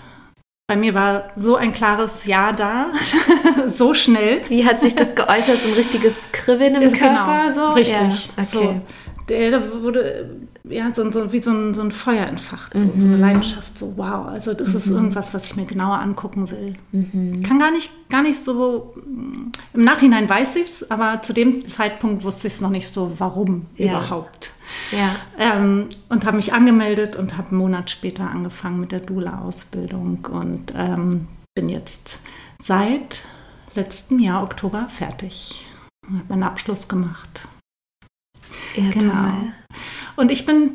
bei 0.68 0.76
mir 0.76 0.94
war 0.94 1.32
so 1.36 1.56
ein 1.56 1.74
klares 1.74 2.26
Ja 2.26 2.52
da, 2.52 2.92
so 3.68 3.96
schnell. 3.96 4.42
Wie 4.50 4.66
hat 4.66 4.82
sich 4.82 4.96
das 4.96 5.16
geäußert? 5.16 5.64
So 5.64 5.70
ein 5.70 5.74
richtiges 5.74 6.32
Kribbeln 6.32 6.76
im 6.76 6.94
genau, 6.94 7.26
Körper? 7.26 7.54
So? 7.54 7.70
Richtig. 7.70 8.28
Ja, 8.28 8.34
okay. 8.38 8.46
so, 8.46 8.82
der 9.30 9.82
wurde 9.84 10.30
ja, 10.64 10.94
so, 10.94 11.10
so, 11.12 11.32
wie 11.32 11.40
so 11.40 11.52
ein, 11.52 11.74
so 11.74 11.82
ein 11.82 11.92
Feuer 11.92 12.26
entfacht, 12.28 12.78
so, 12.78 12.86
mhm. 12.86 12.92
so 12.96 13.06
eine 13.06 13.16
mhm. 13.16 13.22
Leidenschaft, 13.22 13.78
so 13.78 13.94
wow, 13.98 14.28
also 14.28 14.54
das 14.54 14.70
mhm. 14.70 14.76
ist 14.76 14.88
irgendwas, 14.88 15.34
was 15.34 15.46
ich 15.46 15.56
mir 15.56 15.66
genauer 15.66 16.00
angucken 16.00 16.52
will. 16.52 16.76
Mhm. 16.92 17.44
Kann 17.44 17.60
gar 17.60 17.72
nicht, 17.72 17.92
gar 18.10 18.24
nicht 18.24 18.40
so, 18.40 18.94
im 19.74 19.84
Nachhinein 19.84 20.30
weiß 20.30 20.56
ich 20.58 20.64
es, 20.64 20.92
aber 20.92 21.22
zu 21.22 21.34
dem 21.34 21.68
Zeitpunkt 21.68 22.24
wusste 22.24 22.48
ich 22.48 22.56
es 22.56 22.62
noch 22.62 22.70
nicht 22.70 22.90
so, 22.90 23.14
warum 23.18 23.68
ja. 23.76 23.92
überhaupt. 23.92 24.52
Ja. 24.92 25.16
Ähm, 25.38 25.88
und 26.10 26.26
habe 26.26 26.38
mich 26.38 26.54
angemeldet 26.54 27.16
und 27.16 27.38
habe 27.38 27.50
einen 27.50 27.58
Monat 27.58 27.90
später 27.90 28.30
angefangen 28.30 28.80
mit 28.80 28.92
der 28.92 29.00
Dula-Ausbildung 29.00 30.28
und 30.32 30.74
ähm, 30.76 31.28
bin 31.56 31.70
jetzt 31.70 32.20
seit 32.62 33.24
letztem 33.76 34.20
Jahr 34.20 34.44
Oktober 34.44 34.88
fertig. 34.90 35.66
Habe 36.06 36.26
meinen 36.30 36.44
Abschluss 36.44 36.88
gemacht. 36.88 37.48
Ja, 38.76 38.90
genau. 38.92 39.14
Toll. 39.14 39.54
Und 40.16 40.32
ich 40.32 40.46
bin 40.46 40.72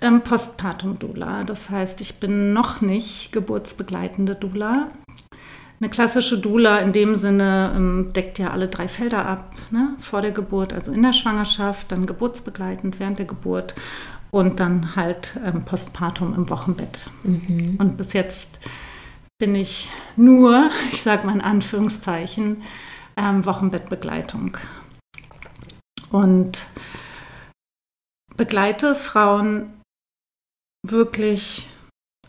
ähm, 0.00 0.22
Postpartum-Dula. 0.22 1.44
Das 1.44 1.70
heißt, 1.70 2.00
ich 2.00 2.20
bin 2.20 2.52
noch 2.52 2.80
nicht 2.80 3.32
geburtsbegleitende 3.32 4.34
Dula. 4.34 4.90
Eine 5.80 5.90
klassische 5.90 6.38
Dula 6.38 6.78
in 6.78 6.92
dem 6.92 7.14
Sinne 7.14 7.72
ähm, 7.76 8.12
deckt 8.12 8.38
ja 8.38 8.50
alle 8.50 8.68
drei 8.68 8.88
Felder 8.88 9.26
ab. 9.26 9.54
Ne? 9.70 9.94
Vor 9.98 10.22
der 10.22 10.32
Geburt, 10.32 10.72
also 10.72 10.92
in 10.92 11.02
der 11.02 11.12
Schwangerschaft, 11.12 11.92
dann 11.92 12.06
geburtsbegleitend 12.06 12.98
während 12.98 13.18
der 13.18 13.26
Geburt 13.26 13.74
und 14.30 14.60
dann 14.60 14.96
halt 14.96 15.38
ähm, 15.44 15.64
Postpartum 15.64 16.34
im 16.34 16.50
Wochenbett. 16.50 17.08
Mhm. 17.22 17.76
Und 17.78 17.96
bis 17.96 18.12
jetzt 18.12 18.58
bin 19.38 19.54
ich 19.54 19.88
nur, 20.16 20.68
ich 20.92 21.02
sage 21.02 21.26
mal 21.26 21.34
in 21.34 21.40
Anführungszeichen, 21.40 22.62
ähm, 23.16 23.44
Wochenbettbegleitung. 23.44 24.56
Und 26.10 26.66
begleite 28.38 28.94
Frauen 28.94 29.74
wirklich 30.86 31.68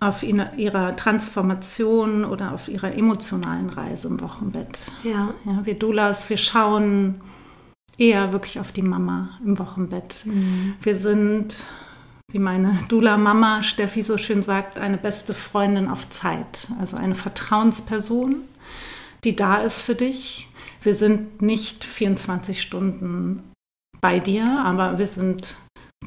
auf 0.01 0.23
ihrer 0.23 0.95
Transformation 0.95 2.25
oder 2.25 2.53
auf 2.53 2.67
ihrer 2.67 2.93
emotionalen 2.93 3.69
Reise 3.69 4.07
im 4.07 4.21
Wochenbett. 4.21 4.91
Ja. 5.03 5.33
ja 5.45 5.65
wir 5.65 5.75
Doulas, 5.75 6.29
wir 6.29 6.37
schauen 6.37 7.21
eher 7.97 8.31
wirklich 8.31 8.59
auf 8.59 8.71
die 8.71 8.81
Mama 8.81 9.39
im 9.45 9.59
Wochenbett. 9.59 10.25
Mhm. 10.25 10.75
Wir 10.81 10.95
sind, 10.95 11.63
wie 12.31 12.39
meine 12.39 12.79
Dula-Mama 12.87 13.61
Steffi 13.61 14.03
so 14.03 14.17
schön 14.17 14.41
sagt, 14.41 14.79
eine 14.79 14.97
beste 14.97 15.33
Freundin 15.33 15.89
auf 15.89 16.09
Zeit. 16.09 16.69
Also 16.79 16.95
eine 16.95 17.15
Vertrauensperson, 17.15 18.37
die 19.25 19.35
da 19.35 19.57
ist 19.57 19.81
für 19.81 19.95
dich. 19.95 20.47
Wir 20.81 20.95
sind 20.95 21.41
nicht 21.41 21.83
24 21.83 22.61
Stunden 22.61 23.43
bei 23.99 24.19
dir, 24.19 24.61
aber 24.63 24.97
wir 24.97 25.07
sind 25.07 25.57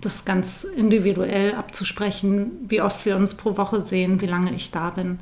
das 0.01 0.25
ganz 0.25 0.65
individuell 0.65 1.55
abzusprechen, 1.55 2.53
wie 2.67 2.81
oft 2.81 3.05
wir 3.05 3.17
uns 3.17 3.35
pro 3.35 3.57
Woche 3.57 3.83
sehen, 3.83 4.21
wie 4.21 4.27
lange 4.27 4.55
ich 4.55 4.71
da 4.71 4.91
bin. 4.91 5.19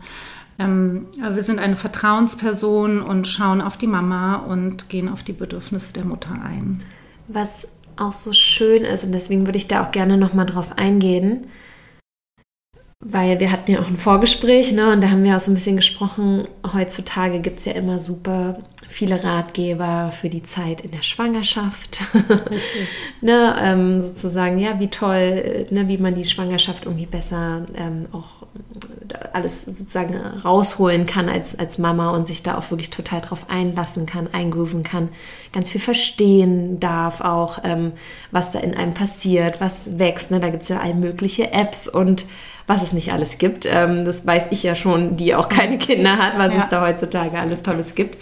Ähm, 0.59 1.07
wir 1.19 1.43
sind 1.43 1.59
eine 1.59 1.77
Vertrauensperson 1.77 3.03
und 3.03 3.27
schauen 3.27 3.61
auf 3.63 3.77
die 3.77 3.87
Mama 3.87 4.37
und 4.37 4.89
gehen 4.89 5.09
auf 5.09 5.23
die 5.23 5.33
Bedürfnisse 5.33 5.93
der 5.93 6.05
Mutter 6.05 6.39
ein. 6.43 6.83
Was 7.29 7.69
auch 7.97 8.13
so 8.13 8.33
schön 8.33 8.85
ist, 8.85 9.05
und 9.05 9.13
deswegen 9.13 9.47
würde 9.47 9.59
ich 9.59 9.69
da 9.69 9.85
auch 9.85 9.91
gerne 9.91 10.17
nochmal 10.17 10.47
drauf 10.47 10.79
eingehen, 10.79 11.49
weil 13.03 13.41
wir 13.41 13.51
hatten 13.51 13.73
ja 13.73 13.81
auch 13.81 13.89
ein 13.89 13.97
Vorgespräch, 13.97 14.73
ne, 14.73 14.93
und 14.93 15.03
da 15.03 15.11
haben 15.11 15.25
wir 15.25 15.35
auch 15.35 15.41
so 15.41 15.51
ein 15.51 15.55
bisschen 15.55 15.77
gesprochen, 15.77 16.47
heutzutage 16.73 17.41
gibt 17.41 17.61
es 17.61 17.65
ja 17.65 17.73
immer 17.73 17.99
super 17.99 18.59
viele 18.89 19.25
Ratgeber 19.25 20.13
für 20.13 20.29
die 20.29 20.43
Zeit 20.43 20.83
in 20.83 20.91
der 20.91 21.01
Schwangerschaft. 21.01 22.03
ne, 23.23 23.55
ähm, 23.59 24.01
sozusagen, 24.01 24.59
ja, 24.59 24.81
wie 24.81 24.89
toll, 24.89 25.67
ne, 25.71 25.89
wie 25.89 25.97
man 25.97 26.15
die 26.15 26.27
Schwangerschaft 26.27 26.85
irgendwie 26.85 27.07
besser 27.07 27.67
ähm, 27.75 28.07
auch 28.13 28.47
alles 29.33 29.65
sozusagen 29.65 30.17
rausholen 30.17 31.07
kann 31.07 31.29
als, 31.29 31.59
als 31.59 31.79
Mama 31.79 32.11
und 32.11 32.27
sich 32.27 32.43
da 32.43 32.59
auch 32.59 32.71
wirklich 32.71 32.91
total 32.91 33.21
drauf 33.21 33.47
einlassen 33.49 34.07
kann, 34.07 34.29
eingrooven 34.33 34.83
kann, 34.83 35.09
ganz 35.53 35.71
viel 35.71 35.81
verstehen 35.81 36.81
darf 36.81 37.21
auch, 37.21 37.61
ähm, 37.65 37.93
was 38.31 38.53
da 38.53 38.59
in 38.59 38.75
einem 38.75 38.93
passiert, 38.93 39.61
was 39.61 39.99
wächst. 39.99 40.31
Ne? 40.31 40.41
Da 40.41 40.51
gibt 40.51 40.65
es 40.65 40.69
ja 40.69 40.81
all 40.81 40.95
mögliche 40.95 41.53
Apps 41.53 41.89
und 41.89 42.27
was 42.67 42.83
es 42.83 42.93
nicht 42.93 43.13
alles 43.13 43.39
gibt. 43.39 43.67
Ähm, 43.71 44.05
das 44.05 44.27
weiß 44.27 44.49
ich 44.51 44.63
ja 44.63 44.75
schon, 44.75 45.17
die 45.17 45.35
auch 45.35 45.49
keine 45.49 45.79
Kinder 45.79 46.19
hat, 46.19 46.39
was 46.39 46.53
ja. 46.53 46.61
es 46.61 46.69
da 46.69 46.83
heutzutage 46.83 47.39
alles 47.39 47.63
Tolles 47.63 47.95
gibt. 47.95 48.17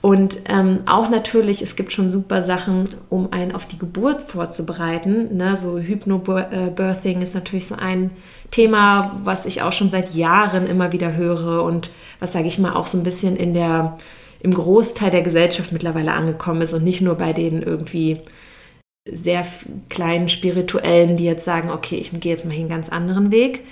Und 0.00 0.38
ähm, 0.44 0.80
auch 0.86 1.10
natürlich, 1.10 1.60
es 1.60 1.74
gibt 1.74 1.92
schon 1.92 2.10
super 2.10 2.40
Sachen, 2.40 2.90
um 3.10 3.32
einen 3.32 3.52
auf 3.52 3.66
die 3.66 3.78
Geburt 3.78 4.22
vorzubereiten. 4.22 5.36
Ne? 5.36 5.56
So 5.56 5.78
Hypnobirthing 5.78 7.20
ist 7.20 7.34
natürlich 7.34 7.66
so 7.66 7.74
ein 7.74 8.10
Thema, 8.52 9.18
was 9.24 9.44
ich 9.44 9.62
auch 9.62 9.72
schon 9.72 9.90
seit 9.90 10.14
Jahren 10.14 10.68
immer 10.68 10.92
wieder 10.92 11.14
höre 11.16 11.64
und 11.64 11.90
was, 12.20 12.32
sage 12.32 12.46
ich 12.46 12.58
mal, 12.58 12.74
auch 12.74 12.86
so 12.86 12.96
ein 12.96 13.04
bisschen 13.04 13.36
in 13.36 13.54
der, 13.54 13.98
im 14.40 14.54
Großteil 14.54 15.10
der 15.10 15.22
Gesellschaft 15.22 15.72
mittlerweile 15.72 16.12
angekommen 16.12 16.62
ist 16.62 16.72
und 16.72 16.84
nicht 16.84 17.00
nur 17.00 17.16
bei 17.16 17.32
den 17.32 17.60
irgendwie 17.62 18.18
sehr 19.12 19.46
kleinen 19.88 20.28
Spirituellen, 20.28 21.16
die 21.16 21.24
jetzt 21.24 21.44
sagen, 21.44 21.70
okay, 21.70 21.96
ich 21.96 22.10
gehe 22.20 22.32
jetzt 22.32 22.44
mal 22.44 22.52
hier 22.52 22.60
einen 22.60 22.68
ganz 22.68 22.88
anderen 22.88 23.30
Weg. 23.30 23.64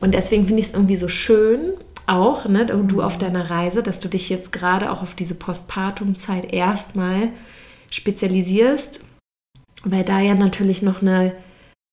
Und 0.00 0.14
deswegen 0.14 0.46
finde 0.46 0.60
ich 0.60 0.68
es 0.68 0.74
irgendwie 0.74 0.96
so 0.96 1.08
schön, 1.08 1.74
auch, 2.06 2.46
ne, 2.46 2.66
du 2.66 3.02
auf 3.02 3.18
deiner 3.18 3.50
Reise, 3.50 3.82
dass 3.82 4.00
du 4.00 4.08
dich 4.08 4.28
jetzt 4.28 4.52
gerade 4.52 4.90
auch 4.90 5.02
auf 5.02 5.14
diese 5.14 5.34
Postpartum-Zeit 5.34 6.52
erstmal 6.52 7.30
spezialisierst, 7.90 9.04
weil 9.84 10.04
da 10.04 10.20
ja 10.20 10.34
natürlich 10.34 10.82
noch 10.82 11.02
eine 11.02 11.34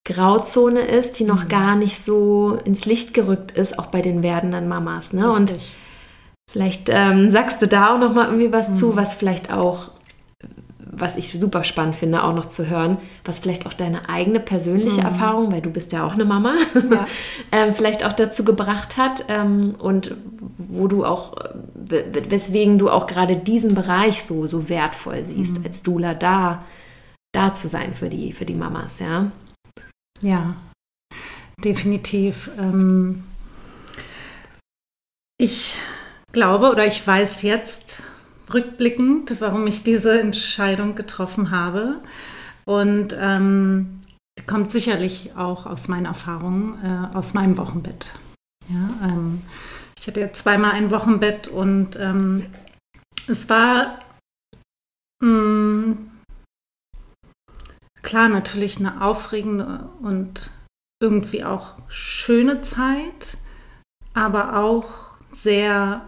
Grauzone 0.06 0.82
ist, 0.82 1.20
die 1.20 1.24
noch 1.24 1.46
mhm. 1.46 1.50
gar 1.50 1.76
nicht 1.76 2.04
so 2.04 2.58
ins 2.64 2.86
Licht 2.86 3.14
gerückt 3.14 3.52
ist, 3.52 3.78
auch 3.78 3.88
bei 3.88 4.02
den 4.02 4.24
werdenden 4.24 4.68
Mamas. 4.68 5.14
Ne? 5.14 5.32
Und 5.32 5.54
vielleicht 6.52 6.90
ähm, 6.90 7.30
sagst 7.30 7.62
du 7.62 7.68
da 7.68 7.94
auch 7.94 8.00
noch 8.00 8.14
mal 8.14 8.26
irgendwie 8.26 8.52
was 8.52 8.70
mhm. 8.70 8.76
zu, 8.76 8.96
was 8.96 9.14
vielleicht 9.14 9.54
auch 9.54 9.92
was 10.92 11.18
ich 11.18 11.32
super 11.32 11.64
spannend 11.64 11.96
finde, 11.96 12.24
auch 12.24 12.34
noch 12.34 12.48
zu 12.48 12.68
hören, 12.68 12.98
was 13.24 13.40
vielleicht 13.40 13.66
auch 13.66 13.74
deine 13.74 14.10
eigene 14.10 14.40
persönliche 14.40 15.02
mhm. 15.02 15.08
Erfahrung, 15.08 15.52
weil 15.52 15.62
du 15.62 15.70
bist 15.70 15.92
ja 15.94 16.06
auch 16.06 16.14
eine 16.14 16.26
Mama, 16.26 16.56
ja. 16.74 17.08
ähm, 17.52 17.76
vielleicht 17.76 18.04
auch 18.04 18.14
dazu 18.14 18.44
gebracht 18.44 18.98
hat 18.98 19.26
ähm, 19.28 19.76
und 19.78 20.16
wo 20.58 20.88
du 20.88 21.06
auch, 21.06 21.34
weswegen 21.76 22.80
du 22.80 22.90
auch 22.90 23.08
gerade 23.08 23.38
diesen 23.38 23.76
Bereich 23.76 24.24
so, 24.24 24.48
so 24.48 24.68
wertvoll 24.68 25.24
siehst, 25.26 25.60
mhm. 25.60 25.66
als 25.66 25.84
Dula 25.84 26.14
da, 26.14 26.66
da 27.34 27.54
zu 27.54 27.68
sein 27.68 27.94
für 27.94 28.10
die, 28.10 28.34
für 28.34 28.46
die 28.46 28.56
Mamas, 28.56 29.00
ja. 29.00 29.32
Ja, 30.22 30.56
definitiv. 31.64 32.50
Ähm, 32.58 33.24
ich 35.38 35.76
glaube 36.32 36.72
oder 36.72 36.86
ich 36.86 37.06
weiß 37.06 37.44
jetzt, 37.44 38.02
rückblickend, 38.54 39.40
warum 39.40 39.68
ich 39.68 39.84
diese 39.84 40.20
Entscheidung 40.20 40.96
getroffen 40.96 41.52
habe. 41.52 42.02
Und 42.66 43.16
ähm, 43.20 44.00
kommt 44.48 44.72
sicherlich 44.72 45.36
auch 45.36 45.66
aus 45.66 45.88
meinen 45.88 46.06
Erfahrungen, 46.06 46.78
äh, 46.84 47.16
aus 47.16 47.34
meinem 47.34 47.58
Wochenbett. 47.58 48.14
Ja, 48.70 49.08
ähm, 49.08 49.42
ich 50.00 50.08
hatte 50.08 50.22
ja 50.22 50.32
zweimal 50.34 50.72
ein 50.72 50.92
Wochenbett 50.92 51.48
und 51.48 52.00
ähm, 52.00 52.46
es 53.28 53.50
war 53.50 54.00
mh, 55.22 55.30
mm, 55.30 56.12
klar 58.02 58.30
natürlich 58.30 58.78
eine 58.78 59.04
aufregende 59.04 59.90
und 60.02 60.52
irgendwie 61.02 61.44
auch 61.44 61.74
schöne 61.88 62.62
Zeit, 62.62 63.38
aber 64.14 64.58
auch 64.58 65.14
sehr 65.32 66.02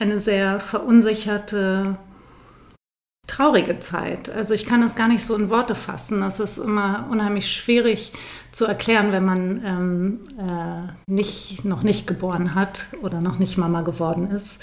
eine 0.00 0.18
sehr 0.18 0.60
verunsicherte, 0.60 1.96
traurige 3.26 3.78
Zeit. 3.78 4.28
Also 4.30 4.54
ich 4.54 4.66
kann 4.66 4.80
das 4.80 4.96
gar 4.96 5.08
nicht 5.08 5.24
so 5.24 5.36
in 5.36 5.50
Worte 5.50 5.74
fassen. 5.74 6.20
Das 6.20 6.40
ist 6.40 6.58
immer 6.58 7.06
unheimlich 7.10 7.52
schwierig 7.52 8.12
zu 8.50 8.64
erklären, 8.64 9.12
wenn 9.12 9.24
man 9.24 9.64
ähm, 9.64 10.20
äh, 10.38 10.92
nicht, 11.06 11.64
noch 11.64 11.82
nicht 11.82 12.06
geboren 12.06 12.54
hat 12.54 12.86
oder 13.02 13.20
noch 13.20 13.38
nicht 13.38 13.58
Mama 13.58 13.82
geworden 13.82 14.30
ist. 14.30 14.58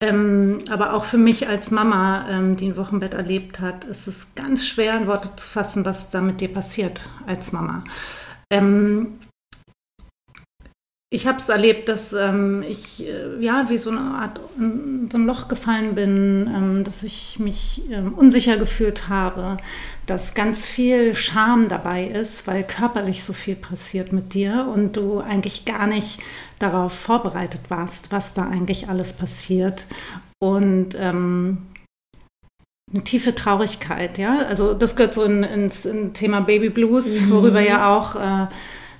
Ähm, 0.00 0.60
aber 0.70 0.94
auch 0.94 1.04
für 1.04 1.18
mich 1.18 1.48
als 1.48 1.70
Mama, 1.70 2.26
ähm, 2.30 2.56
die 2.56 2.68
ein 2.68 2.76
Wochenbett 2.76 3.14
erlebt 3.14 3.60
hat, 3.60 3.84
ist 3.84 4.06
es 4.06 4.34
ganz 4.34 4.66
schwer 4.66 4.96
in 4.96 5.06
Worte 5.06 5.34
zu 5.36 5.46
fassen, 5.46 5.84
was 5.84 6.10
da 6.10 6.20
mit 6.20 6.40
dir 6.40 6.52
passiert 6.52 7.02
als 7.26 7.52
Mama. 7.52 7.84
Ähm, 8.50 9.18
ich 11.16 11.26
habe 11.26 11.38
es 11.38 11.48
erlebt, 11.48 11.88
dass 11.88 12.12
ähm, 12.12 12.62
ich 12.62 13.02
äh, 13.02 13.42
ja 13.42 13.70
wie 13.70 13.78
so 13.78 13.88
eine 13.88 14.00
Art 14.00 14.38
in 14.58 15.08
so 15.10 15.16
ein 15.16 15.26
Loch 15.26 15.48
gefallen 15.48 15.94
bin, 15.94 16.50
ähm, 16.54 16.84
dass 16.84 17.02
ich 17.02 17.38
mich 17.38 17.82
ähm, 17.90 18.12
unsicher 18.12 18.58
gefühlt 18.58 19.08
habe, 19.08 19.56
dass 20.04 20.34
ganz 20.34 20.66
viel 20.66 21.14
Scham 21.14 21.68
dabei 21.68 22.06
ist, 22.06 22.46
weil 22.46 22.64
körperlich 22.64 23.24
so 23.24 23.32
viel 23.32 23.56
passiert 23.56 24.12
mit 24.12 24.34
dir 24.34 24.70
und 24.72 24.98
du 24.98 25.20
eigentlich 25.20 25.64
gar 25.64 25.86
nicht 25.86 26.20
darauf 26.58 26.92
vorbereitet 26.92 27.62
warst, 27.70 28.12
was 28.12 28.34
da 28.34 28.42
eigentlich 28.46 28.90
alles 28.90 29.14
passiert 29.14 29.86
und 30.38 30.98
ähm, 31.00 31.62
eine 32.92 33.04
tiefe 33.04 33.34
Traurigkeit, 33.34 34.18
ja. 34.18 34.40
Also 34.46 34.74
das 34.74 34.96
gehört 34.96 35.14
so 35.14 35.24
in, 35.24 35.42
ins 35.44 35.86
in 35.86 36.12
Thema 36.12 36.40
Baby 36.40 36.68
Blues, 36.68 37.22
mhm. 37.22 37.30
worüber 37.30 37.60
ja 37.60 37.96
auch 37.96 38.16
äh, 38.16 38.48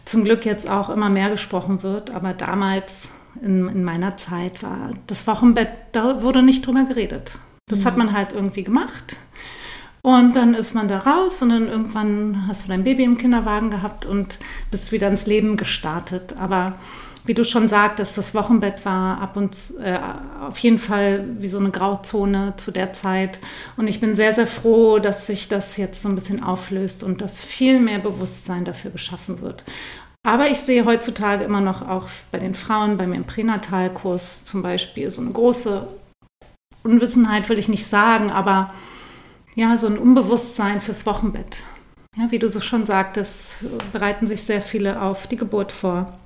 zum 0.06 0.24
Glück 0.24 0.46
jetzt 0.46 0.70
auch 0.70 0.88
immer 0.88 1.10
mehr 1.10 1.28
gesprochen 1.28 1.82
wird. 1.82 2.10
Aber 2.10 2.32
damals 2.32 3.08
in, 3.42 3.68
in 3.68 3.84
meiner 3.84 4.16
Zeit 4.16 4.62
war 4.62 4.90
das 5.06 5.26
Wochenbett, 5.26 5.68
da 5.92 6.22
wurde 6.22 6.42
nicht 6.42 6.66
drüber 6.66 6.84
geredet. 6.84 7.38
Das 7.68 7.80
mhm. 7.80 7.84
hat 7.84 7.96
man 7.98 8.12
halt 8.12 8.32
irgendwie 8.32 8.64
gemacht. 8.64 9.16
Und 10.02 10.36
dann 10.36 10.54
ist 10.54 10.74
man 10.74 10.86
da 10.86 10.98
raus 10.98 11.42
und 11.42 11.48
dann 11.48 11.66
irgendwann 11.66 12.44
hast 12.46 12.64
du 12.64 12.68
dein 12.68 12.84
Baby 12.84 13.02
im 13.02 13.18
Kinderwagen 13.18 13.70
gehabt 13.70 14.06
und 14.06 14.38
bist 14.70 14.92
wieder 14.92 15.08
ins 15.08 15.26
Leben 15.26 15.56
gestartet. 15.56 16.36
Aber 16.38 16.74
wie 17.26 17.34
du 17.34 17.44
schon 17.44 17.68
sagtest, 17.68 18.16
das 18.16 18.34
Wochenbett 18.34 18.84
war 18.84 19.20
ab 19.20 19.36
und 19.36 19.54
zu, 19.54 19.78
äh, 19.78 19.98
auf 20.40 20.58
jeden 20.58 20.78
Fall 20.78 21.24
wie 21.38 21.48
so 21.48 21.58
eine 21.58 21.70
Grauzone 21.70 22.54
zu 22.56 22.70
der 22.70 22.92
Zeit. 22.92 23.40
Und 23.76 23.88
ich 23.88 24.00
bin 24.00 24.14
sehr, 24.14 24.34
sehr 24.34 24.46
froh, 24.46 24.98
dass 24.98 25.26
sich 25.26 25.48
das 25.48 25.76
jetzt 25.76 26.02
so 26.02 26.08
ein 26.08 26.14
bisschen 26.14 26.42
auflöst 26.42 27.02
und 27.02 27.20
dass 27.20 27.42
viel 27.42 27.80
mehr 27.80 27.98
Bewusstsein 27.98 28.64
dafür 28.64 28.90
geschaffen 28.92 29.40
wird. 29.40 29.64
Aber 30.22 30.50
ich 30.50 30.60
sehe 30.60 30.84
heutzutage 30.84 31.44
immer 31.44 31.60
noch 31.60 31.86
auch 31.86 32.08
bei 32.32 32.38
den 32.38 32.54
Frauen, 32.54 32.96
bei 32.96 33.06
mir 33.06 33.16
im 33.16 33.24
Pränatalkurs 33.24 34.44
zum 34.44 34.62
Beispiel, 34.62 35.10
so 35.10 35.20
eine 35.20 35.30
große 35.30 35.86
Unwissenheit 36.82 37.48
will 37.48 37.58
ich 37.58 37.68
nicht 37.68 37.86
sagen, 37.86 38.30
aber 38.30 38.72
ja, 39.54 39.78
so 39.78 39.86
ein 39.86 39.98
Unbewusstsein 39.98 40.80
fürs 40.80 41.06
Wochenbett. 41.06 41.62
Ja, 42.16 42.30
wie 42.30 42.38
du 42.38 42.48
so 42.48 42.60
schon 42.60 42.86
sagtest, 42.86 43.64
bereiten 43.92 44.26
sich 44.26 44.42
sehr 44.42 44.62
viele 44.62 45.02
auf 45.02 45.26
die 45.26 45.36
Geburt 45.36 45.72
vor 45.72 46.18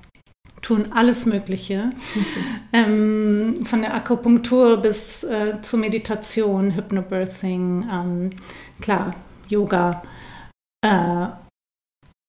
tun 0.61 0.91
alles 0.91 1.25
Mögliche. 1.25 1.91
ähm, 2.73 3.65
von 3.65 3.81
der 3.81 3.93
Akupunktur 3.93 4.77
bis 4.77 5.23
äh, 5.23 5.61
zur 5.61 5.79
Meditation, 5.79 6.75
Hypnobirthing, 6.75 7.89
ähm, 7.91 8.29
klar, 8.79 9.15
Yoga. 9.47 10.03
Äh, 10.85 11.27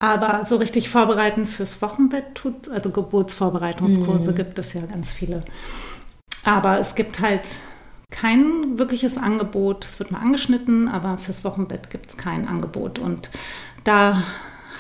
aber 0.03 0.45
so 0.47 0.57
richtig 0.57 0.89
vorbereiten 0.89 1.47
fürs 1.47 1.81
Wochenbett 1.81 2.35
tut, 2.35 2.69
also 2.69 2.91
Geburtsvorbereitungskurse 2.91 4.33
mhm. 4.33 4.35
gibt 4.35 4.59
es 4.59 4.73
ja 4.73 4.85
ganz 4.85 5.13
viele. 5.13 5.45
Aber 6.45 6.81
es 6.81 6.97
gibt 6.97 7.21
halt 7.21 7.43
kein 8.11 8.79
wirkliches 8.79 9.17
Angebot. 9.17 9.85
Es 9.85 9.99
wird 10.01 10.11
mal 10.11 10.19
angeschnitten, 10.19 10.89
aber 10.89 11.19
fürs 11.19 11.45
Wochenbett 11.45 11.91
gibt 11.91 12.11
es 12.11 12.17
kein 12.17 12.49
Angebot. 12.49 12.99
Und 12.99 13.31
da 13.85 14.25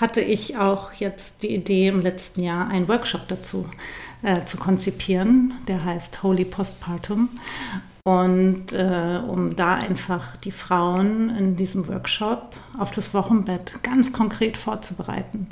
hatte 0.02 0.20
ich 0.20 0.56
auch 0.56 0.92
jetzt 0.94 1.44
die 1.44 1.54
Idee 1.54 1.86
im 1.86 2.00
letzten 2.00 2.42
Jahr, 2.42 2.66
einen 2.66 2.88
Workshop 2.88 3.28
dazu 3.28 3.68
äh, 4.22 4.44
zu 4.44 4.56
konzipieren. 4.56 5.54
Der 5.68 5.84
heißt 5.84 6.24
Holy 6.24 6.44
Postpartum. 6.44 7.28
Und 8.04 8.72
äh, 8.72 9.20
um 9.24 9.54
da 9.54 9.76
einfach 9.76 10.36
die 10.38 10.50
Frauen 10.50 11.30
in 11.36 11.54
diesem 11.54 11.86
Workshop 11.86 12.56
auf 12.76 12.90
das 12.90 13.14
Wochenbett 13.14 13.84
ganz 13.84 14.12
konkret 14.12 14.56
vorzubereiten, 14.56 15.46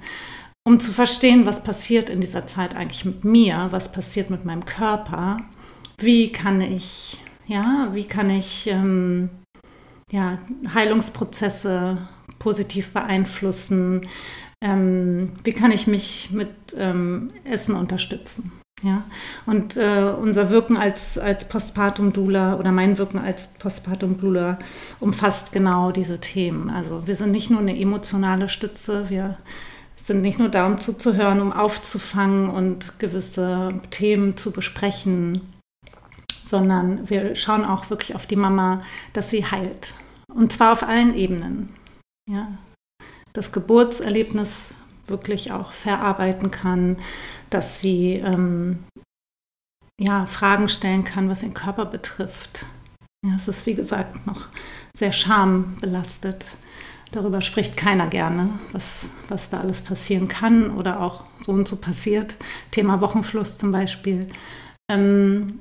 um 0.66 0.80
zu 0.80 0.90
verstehen, 0.90 1.46
was 1.46 1.62
passiert 1.62 2.10
in 2.10 2.20
dieser 2.20 2.48
Zeit 2.48 2.74
eigentlich 2.74 3.04
mit 3.04 3.24
mir, 3.24 3.68
was 3.70 3.92
passiert 3.92 4.30
mit 4.30 4.44
meinem 4.44 4.66
Körper, 4.66 5.36
wie 5.98 6.32
kann 6.32 6.60
ich, 6.60 7.18
ja, 7.46 7.90
wie 7.92 8.04
kann 8.04 8.28
ich 8.30 8.66
ähm, 8.66 9.30
ja, 10.10 10.38
Heilungsprozesse 10.74 11.98
positiv 12.40 12.92
beeinflussen? 12.92 14.08
Ähm, 14.60 15.32
wie 15.44 15.52
kann 15.52 15.70
ich 15.70 15.86
mich 15.86 16.30
mit 16.32 16.50
ähm, 16.76 17.28
Essen 17.44 17.76
unterstützen? 17.76 18.50
Ja, 18.82 19.04
und 19.44 19.76
äh, 19.76 20.10
unser 20.18 20.48
Wirken 20.48 20.78
als, 20.78 21.18
als 21.18 21.46
Postpartum-Dula 21.46 22.56
oder 22.56 22.72
mein 22.72 22.96
Wirken 22.96 23.18
als 23.18 23.48
Postpartum-Dula 23.58 24.58
umfasst 25.00 25.52
genau 25.52 25.90
diese 25.92 26.18
Themen. 26.18 26.70
Also 26.70 27.06
wir 27.06 27.14
sind 27.14 27.30
nicht 27.30 27.50
nur 27.50 27.60
eine 27.60 27.78
emotionale 27.78 28.48
Stütze, 28.48 29.10
wir 29.10 29.36
sind 29.96 30.22
nicht 30.22 30.38
nur 30.38 30.48
da, 30.48 30.66
um 30.66 30.80
zuzuhören, 30.80 31.42
um 31.42 31.52
aufzufangen 31.52 32.48
und 32.48 32.98
gewisse 32.98 33.74
Themen 33.90 34.38
zu 34.38 34.50
besprechen, 34.50 35.42
sondern 36.42 37.08
wir 37.10 37.36
schauen 37.36 37.66
auch 37.66 37.90
wirklich 37.90 38.14
auf 38.14 38.24
die 38.26 38.36
Mama, 38.36 38.82
dass 39.12 39.28
sie 39.28 39.44
heilt. 39.44 39.92
Und 40.34 40.54
zwar 40.54 40.72
auf 40.72 40.82
allen 40.82 41.14
Ebenen. 41.14 41.68
Ja, 42.30 42.46
das 43.32 43.50
Geburtserlebnis 43.50 44.74
wirklich 45.06 45.50
auch 45.50 45.72
verarbeiten 45.72 46.52
kann, 46.52 46.96
dass 47.50 47.80
sie 47.80 48.12
ähm, 48.14 48.84
ja, 50.00 50.26
Fragen 50.26 50.68
stellen 50.68 51.02
kann, 51.02 51.28
was 51.28 51.40
den 51.40 51.54
Körper 51.54 51.86
betrifft. 51.86 52.66
Ja, 53.26 53.34
es 53.34 53.48
ist 53.48 53.66
wie 53.66 53.74
gesagt 53.74 54.26
noch 54.26 54.46
sehr 54.96 55.12
schambelastet. 55.12 56.44
Darüber 57.10 57.40
spricht 57.40 57.76
keiner 57.76 58.06
gerne, 58.06 58.48
was, 58.70 59.06
was 59.28 59.50
da 59.50 59.58
alles 59.58 59.82
passieren 59.82 60.28
kann 60.28 60.70
oder 60.70 61.00
auch 61.00 61.24
so 61.42 61.50
und 61.50 61.66
so 61.66 61.74
passiert. 61.74 62.36
Thema 62.70 63.00
Wochenfluss 63.00 63.58
zum 63.58 63.72
Beispiel. 63.72 64.28
Ähm, 64.88 65.58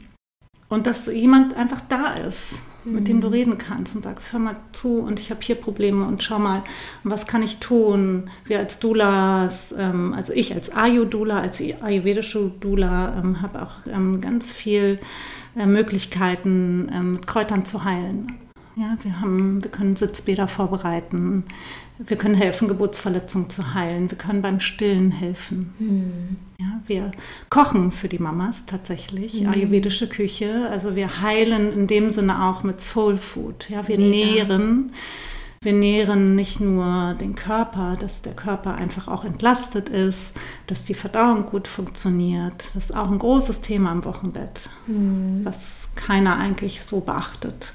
und 0.70 0.86
dass 0.86 1.08
jemand 1.08 1.56
einfach 1.56 1.82
da 1.82 2.14
ist 2.14 2.62
mit 2.86 3.08
dem 3.08 3.22
du 3.22 3.28
reden 3.28 3.58
kannst 3.58 3.96
und 3.96 4.04
sagst, 4.04 4.34
hör 4.34 4.40
mal 4.40 4.56
zu 4.74 5.00
und 5.00 5.20
ich 5.20 5.32
habe 5.32 5.42
hier 5.42 5.56
Probleme 5.56 6.06
und 6.06 6.24
schau 6.24 6.40
mal, 6.40 6.64
was 7.04 7.28
kann 7.28 7.44
ich 7.44 7.58
tun? 7.58 8.30
Wir 8.46 8.60
als 8.60 8.80
Doulas, 8.80 9.74
ähm, 9.78 10.14
also 10.14 10.34
ich 10.34 10.54
als 10.54 10.76
Ayu-Dula, 10.76 11.42
als 11.42 11.62
ayurvedische 11.82 12.52
Dula, 12.60 13.18
ähm, 13.20 13.42
habe 13.42 13.62
auch 13.62 13.76
ähm, 13.88 14.22
ganz 14.22 14.52
viel 14.52 15.00
äh, 15.56 15.66
Möglichkeiten, 15.66 16.90
ähm, 16.94 17.12
mit 17.14 17.28
Kräutern 17.28 17.66
zu 17.66 17.84
heilen. 17.84 18.49
Ja, 18.80 18.96
wir, 19.04 19.20
haben, 19.20 19.62
wir 19.62 19.70
können 19.70 19.98
Sitzbäder 19.98 20.48
vorbereiten, 20.48 21.44
wir 21.98 22.16
können 22.16 22.36
helfen, 22.36 22.70
Geburtsverletzungen 22.70 23.50
zu 23.50 23.74
heilen, 23.74 24.10
wir 24.10 24.18
können 24.18 24.42
beim 24.42 24.62
Stillen 24.62 25.12
helfen. 25.12 25.74
Mhm. 25.80 26.38
Ja, 26.62 26.80
wir 26.88 27.12
kochen 27.50 27.92
für 27.92 28.08
die 28.08 28.20
Mamas 28.20 28.66
tatsächlich, 28.66 29.42
mhm. 29.42 29.50
ayurvedische 29.50 30.08
Küche. 30.08 30.70
Also 30.70 30.96
wir 30.96 31.22
heilen 31.22 31.74
in 31.74 31.88
dem 31.88 32.10
Sinne 32.10 32.46
auch 32.46 32.64
mit 32.64 32.80
Soul 32.80 33.18
Food. 33.18 33.70
Ja, 33.70 33.86
wir 33.90 33.98
Mega. 33.98 34.10
nähren. 34.10 34.94
Wir 35.62 35.74
nähren 35.74 36.38
nicht 36.38 36.62
nur 36.62 37.18
den 37.20 37.36
Körper, 37.36 37.98
dass 38.00 38.22
der 38.22 38.34
Körper 38.34 38.76
einfach 38.76 39.10
auch 39.10 39.26
entlastet 39.26 39.90
ist, 39.90 40.38
dass 40.68 40.86
die 40.86 40.94
Verdauung 40.94 41.48
gut 41.48 41.68
funktioniert. 41.68 42.64
Das 42.74 42.86
ist 42.86 42.96
auch 42.96 43.12
ein 43.12 43.20
großes 43.20 43.60
Thema 43.60 43.92
im 43.92 44.06
Wochenbett, 44.06 44.70
mhm. 44.88 45.42
was 45.44 45.90
keiner 45.96 46.38
eigentlich 46.38 46.82
so 46.82 47.02
beachtet. 47.02 47.74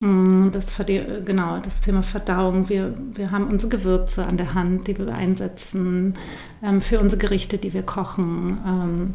Mm, 0.00 0.50
das, 0.50 0.76
genau, 0.76 1.58
das 1.58 1.80
Thema 1.80 2.02
Verdauung. 2.02 2.68
Wir, 2.68 2.94
wir 3.14 3.30
haben 3.30 3.48
unsere 3.48 3.70
Gewürze 3.70 4.26
an 4.26 4.36
der 4.36 4.54
Hand, 4.54 4.86
die 4.86 4.96
wir 4.96 5.14
einsetzen 5.14 6.14
ähm, 6.62 6.80
für 6.80 7.00
unsere 7.00 7.20
Gerichte, 7.20 7.58
die 7.58 7.72
wir 7.72 7.82
kochen. 7.82 8.58
Ähm, 8.64 9.14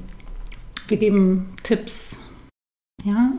wir 0.88 0.98
geben 0.98 1.56
Tipps. 1.64 2.18
Ja, 3.04 3.32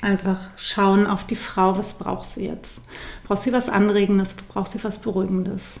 einfach 0.00 0.50
schauen 0.56 1.06
auf 1.06 1.26
die 1.26 1.36
Frau, 1.36 1.76
was 1.76 1.98
braucht 1.98 2.26
sie 2.26 2.46
jetzt? 2.46 2.82
Braucht 3.24 3.42
sie 3.42 3.52
was 3.52 3.68
Anregendes? 3.68 4.34
Braucht 4.34 4.70
sie 4.72 4.82
was 4.84 5.00
Beruhigendes? 5.00 5.80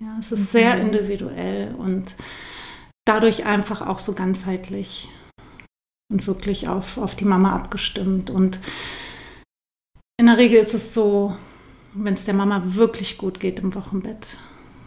Ja, 0.00 0.16
es 0.20 0.32
ist 0.32 0.40
mhm. 0.40 0.46
sehr 0.46 0.80
individuell 0.80 1.74
und 1.74 2.16
dadurch 3.04 3.44
einfach 3.44 3.86
auch 3.86 3.98
so 3.98 4.14
ganzheitlich 4.14 5.08
und 6.10 6.26
wirklich 6.26 6.68
auf, 6.68 6.98
auf 6.98 7.14
die 7.14 7.24
Mama 7.24 7.54
abgestimmt. 7.54 8.30
Und 8.30 8.58
in 10.22 10.26
der 10.26 10.38
Regel 10.38 10.60
ist 10.60 10.72
es 10.72 10.94
so, 10.94 11.36
wenn 11.94 12.14
es 12.14 12.24
der 12.24 12.34
Mama 12.34 12.62
wirklich 12.64 13.18
gut 13.18 13.40
geht 13.40 13.58
im 13.58 13.74
Wochenbett, 13.74 14.36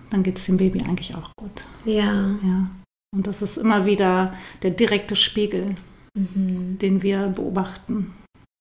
dann 0.09 0.23
geht 0.23 0.37
es 0.37 0.45
dem 0.45 0.55
Baby 0.55 0.79
eigentlich 0.79 1.13
auch 1.13 1.29
gut. 1.35 1.65
Ja. 1.83 2.37
ja. 2.41 2.69
Und 3.13 3.27
das 3.27 3.41
ist 3.41 3.57
immer 3.57 3.85
wieder 3.85 4.33
der 4.61 4.71
direkte 4.71 5.17
Spiegel, 5.17 5.75
mhm. 6.17 6.77
den 6.77 7.03
wir 7.03 7.27
beobachten. 7.27 8.13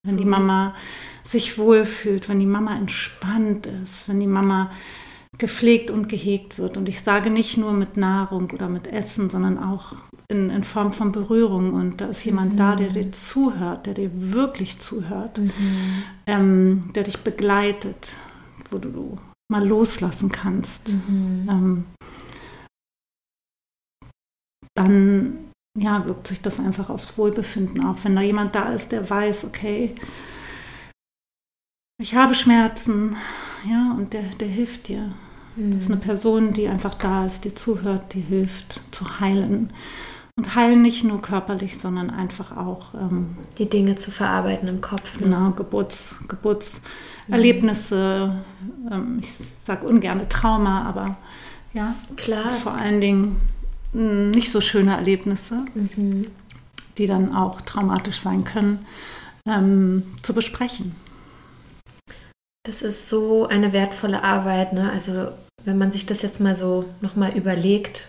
Wenn 0.02 0.16
so. 0.16 0.18
die 0.18 0.28
Mama 0.28 0.74
sich 1.22 1.58
wohlfühlt, 1.58 2.28
wenn 2.28 2.40
die 2.40 2.46
Mama 2.46 2.76
entspannt 2.76 3.66
ist, 3.66 4.08
wenn 4.08 4.18
die 4.18 4.26
Mama 4.26 4.72
gepflegt 5.38 5.90
und 5.90 6.08
gehegt 6.08 6.58
wird. 6.58 6.76
Und 6.76 6.88
ich 6.88 7.02
sage 7.02 7.30
nicht 7.30 7.56
nur 7.56 7.72
mit 7.72 7.96
Nahrung 7.96 8.50
oder 8.50 8.68
mit 8.68 8.86
Essen, 8.86 9.30
sondern 9.30 9.58
auch 9.62 9.94
in, 10.28 10.50
in 10.50 10.64
Form 10.64 10.92
von 10.92 11.12
Berührung. 11.12 11.74
Und 11.74 12.00
da 12.00 12.06
ist 12.06 12.24
jemand 12.24 12.52
mhm. 12.52 12.56
da, 12.56 12.76
der 12.76 12.88
dir 12.88 13.12
zuhört, 13.12 13.86
der 13.86 13.94
dir 13.94 14.10
wirklich 14.14 14.78
zuhört, 14.78 15.38
mhm. 15.38 15.50
ähm, 16.26 16.90
der 16.94 17.04
dich 17.04 17.18
begleitet, 17.18 18.16
wo 18.70 18.78
du, 18.78 18.90
du 18.90 19.16
mal 19.50 19.66
loslassen 19.66 20.30
kannst. 20.30 20.90
Mhm. 21.08 21.48
Ähm, 21.48 21.84
dann 24.76 25.38
ja, 25.78 26.06
wirkt 26.06 26.28
sich 26.28 26.40
das 26.40 26.60
einfach 26.60 26.90
aufs 26.90 27.18
Wohlbefinden 27.18 27.84
auf. 27.84 28.04
Wenn 28.04 28.14
da 28.16 28.22
jemand 28.22 28.54
da 28.54 28.72
ist, 28.72 28.92
der 28.92 29.08
weiß, 29.08 29.44
okay, 29.44 29.94
ich 32.00 32.14
habe 32.14 32.34
Schmerzen, 32.34 33.16
ja, 33.68 33.92
und 33.96 34.12
der, 34.12 34.22
der 34.22 34.48
hilft 34.48 34.88
dir. 34.88 35.14
Das 35.56 35.84
ist 35.84 35.90
eine 35.90 35.96
mhm. 35.96 36.04
Person, 36.04 36.52
die 36.52 36.68
einfach 36.68 36.94
da 36.94 37.26
ist, 37.26 37.44
die 37.44 37.54
zuhört, 37.54 38.14
die 38.14 38.20
hilft 38.20 38.80
zu 38.90 39.20
heilen. 39.20 39.70
Und 40.36 40.56
heilen 40.56 40.82
nicht 40.82 41.04
nur 41.04 41.22
körperlich, 41.22 41.78
sondern 41.78 42.10
einfach 42.10 42.56
auch 42.56 42.94
ähm, 42.94 43.36
die 43.58 43.70
Dinge 43.70 43.94
zu 43.94 44.10
verarbeiten 44.10 44.66
im 44.66 44.80
Kopf. 44.80 45.20
Ne? 45.20 45.26
Genau, 45.26 45.52
Geburts, 45.52 46.16
Geburtserlebnisse. 46.26 48.42
Mhm. 48.60 48.92
Ähm, 48.92 49.18
ich 49.20 49.30
sage 49.64 49.86
ungern 49.86 50.28
Trauma, 50.28 50.82
aber 50.82 51.16
ja, 51.72 51.94
klar. 52.16 52.50
Vor 52.50 52.72
allen 52.72 53.00
Dingen 53.00 53.40
hm, 53.92 54.32
nicht 54.32 54.50
so 54.50 54.60
schöne 54.60 54.96
Erlebnisse, 54.96 55.66
mhm. 55.74 56.26
die 56.98 57.06
dann 57.06 57.32
auch 57.34 57.60
traumatisch 57.60 58.18
sein 58.18 58.42
können, 58.44 58.84
ähm, 59.46 60.02
zu 60.22 60.34
besprechen. 60.34 60.96
Das 62.64 62.82
ist 62.82 63.08
so 63.08 63.46
eine 63.46 63.72
wertvolle 63.72 64.24
Arbeit. 64.24 64.72
Ne? 64.72 64.90
Also 64.90 65.28
wenn 65.64 65.78
man 65.78 65.90
sich 65.90 66.06
das 66.06 66.22
jetzt 66.22 66.40
mal 66.40 66.54
so 66.54 66.84
nochmal 67.00 67.36
überlegt, 67.36 68.08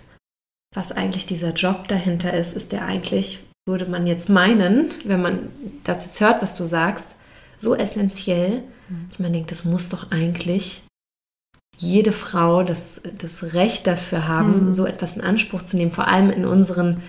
was 0.73 0.91
eigentlich 0.91 1.25
dieser 1.25 1.53
Job 1.53 1.87
dahinter 1.87 2.33
ist, 2.33 2.55
ist 2.55 2.71
der 2.71 2.85
eigentlich, 2.85 3.43
würde 3.67 3.85
man 3.85 4.05
jetzt 4.05 4.29
meinen, 4.29 4.89
wenn 5.05 5.21
man 5.21 5.49
das 5.83 6.03
jetzt 6.03 6.19
hört, 6.19 6.41
was 6.41 6.55
du 6.55 6.65
sagst, 6.65 7.15
so 7.57 7.75
essentiell, 7.75 8.63
mhm. 8.89 9.05
dass 9.07 9.19
man 9.19 9.33
denkt, 9.33 9.51
das 9.51 9.65
muss 9.65 9.89
doch 9.89 10.11
eigentlich 10.11 10.83
jede 11.77 12.11
Frau 12.11 12.63
das, 12.63 13.01
das 13.17 13.53
Recht 13.53 13.87
dafür 13.87 14.27
haben, 14.27 14.67
mhm. 14.67 14.73
so 14.73 14.85
etwas 14.85 15.17
in 15.17 15.23
Anspruch 15.23 15.63
zu 15.63 15.77
nehmen, 15.77 15.91
vor 15.91 16.07
allem 16.07 16.29
in 16.29 16.45
unseren 16.45 17.03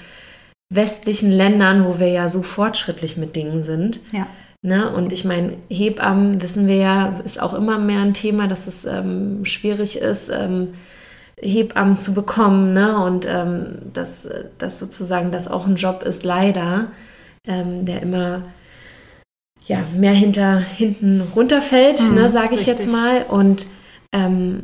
westlichen 0.72 1.30
Ländern, 1.30 1.84
wo 1.84 2.00
wir 2.00 2.08
ja 2.08 2.28
so 2.28 2.42
fortschrittlich 2.42 3.16
mit 3.16 3.36
Dingen 3.36 3.62
sind. 3.62 4.00
Ja. 4.12 4.26
Ne? 4.62 4.90
Und 4.90 5.12
ich 5.12 5.24
meine, 5.24 5.56
Hebammen, 5.68 6.42
wissen 6.42 6.66
wir 6.66 6.76
ja, 6.76 7.20
ist 7.24 7.40
auch 7.40 7.54
immer 7.54 7.78
mehr 7.78 8.00
ein 8.00 8.14
Thema, 8.14 8.48
dass 8.48 8.66
es 8.66 8.84
ähm, 8.84 9.44
schwierig 9.44 9.98
ist, 9.98 10.28
ähm, 10.28 10.74
Hebammen 11.40 11.98
zu 11.98 12.14
bekommen. 12.14 12.74
Ne? 12.74 12.98
Und 12.98 13.26
ähm, 13.28 13.78
dass, 13.92 14.28
dass 14.58 14.78
sozusagen 14.78 15.30
das 15.30 15.48
auch 15.48 15.66
ein 15.66 15.76
Job 15.76 16.02
ist, 16.02 16.24
leider, 16.24 16.88
ähm, 17.46 17.84
der 17.84 18.02
immer 18.02 18.42
ja, 19.66 19.84
mehr 19.94 20.12
hinter, 20.12 20.58
hinten 20.58 21.20
runterfällt, 21.34 22.00
mhm, 22.00 22.14
ne, 22.14 22.28
sage 22.28 22.54
ich 22.54 22.60
richtig. 22.60 22.66
jetzt 22.66 22.86
mal. 22.88 23.24
Und 23.28 23.66
ähm, 24.12 24.62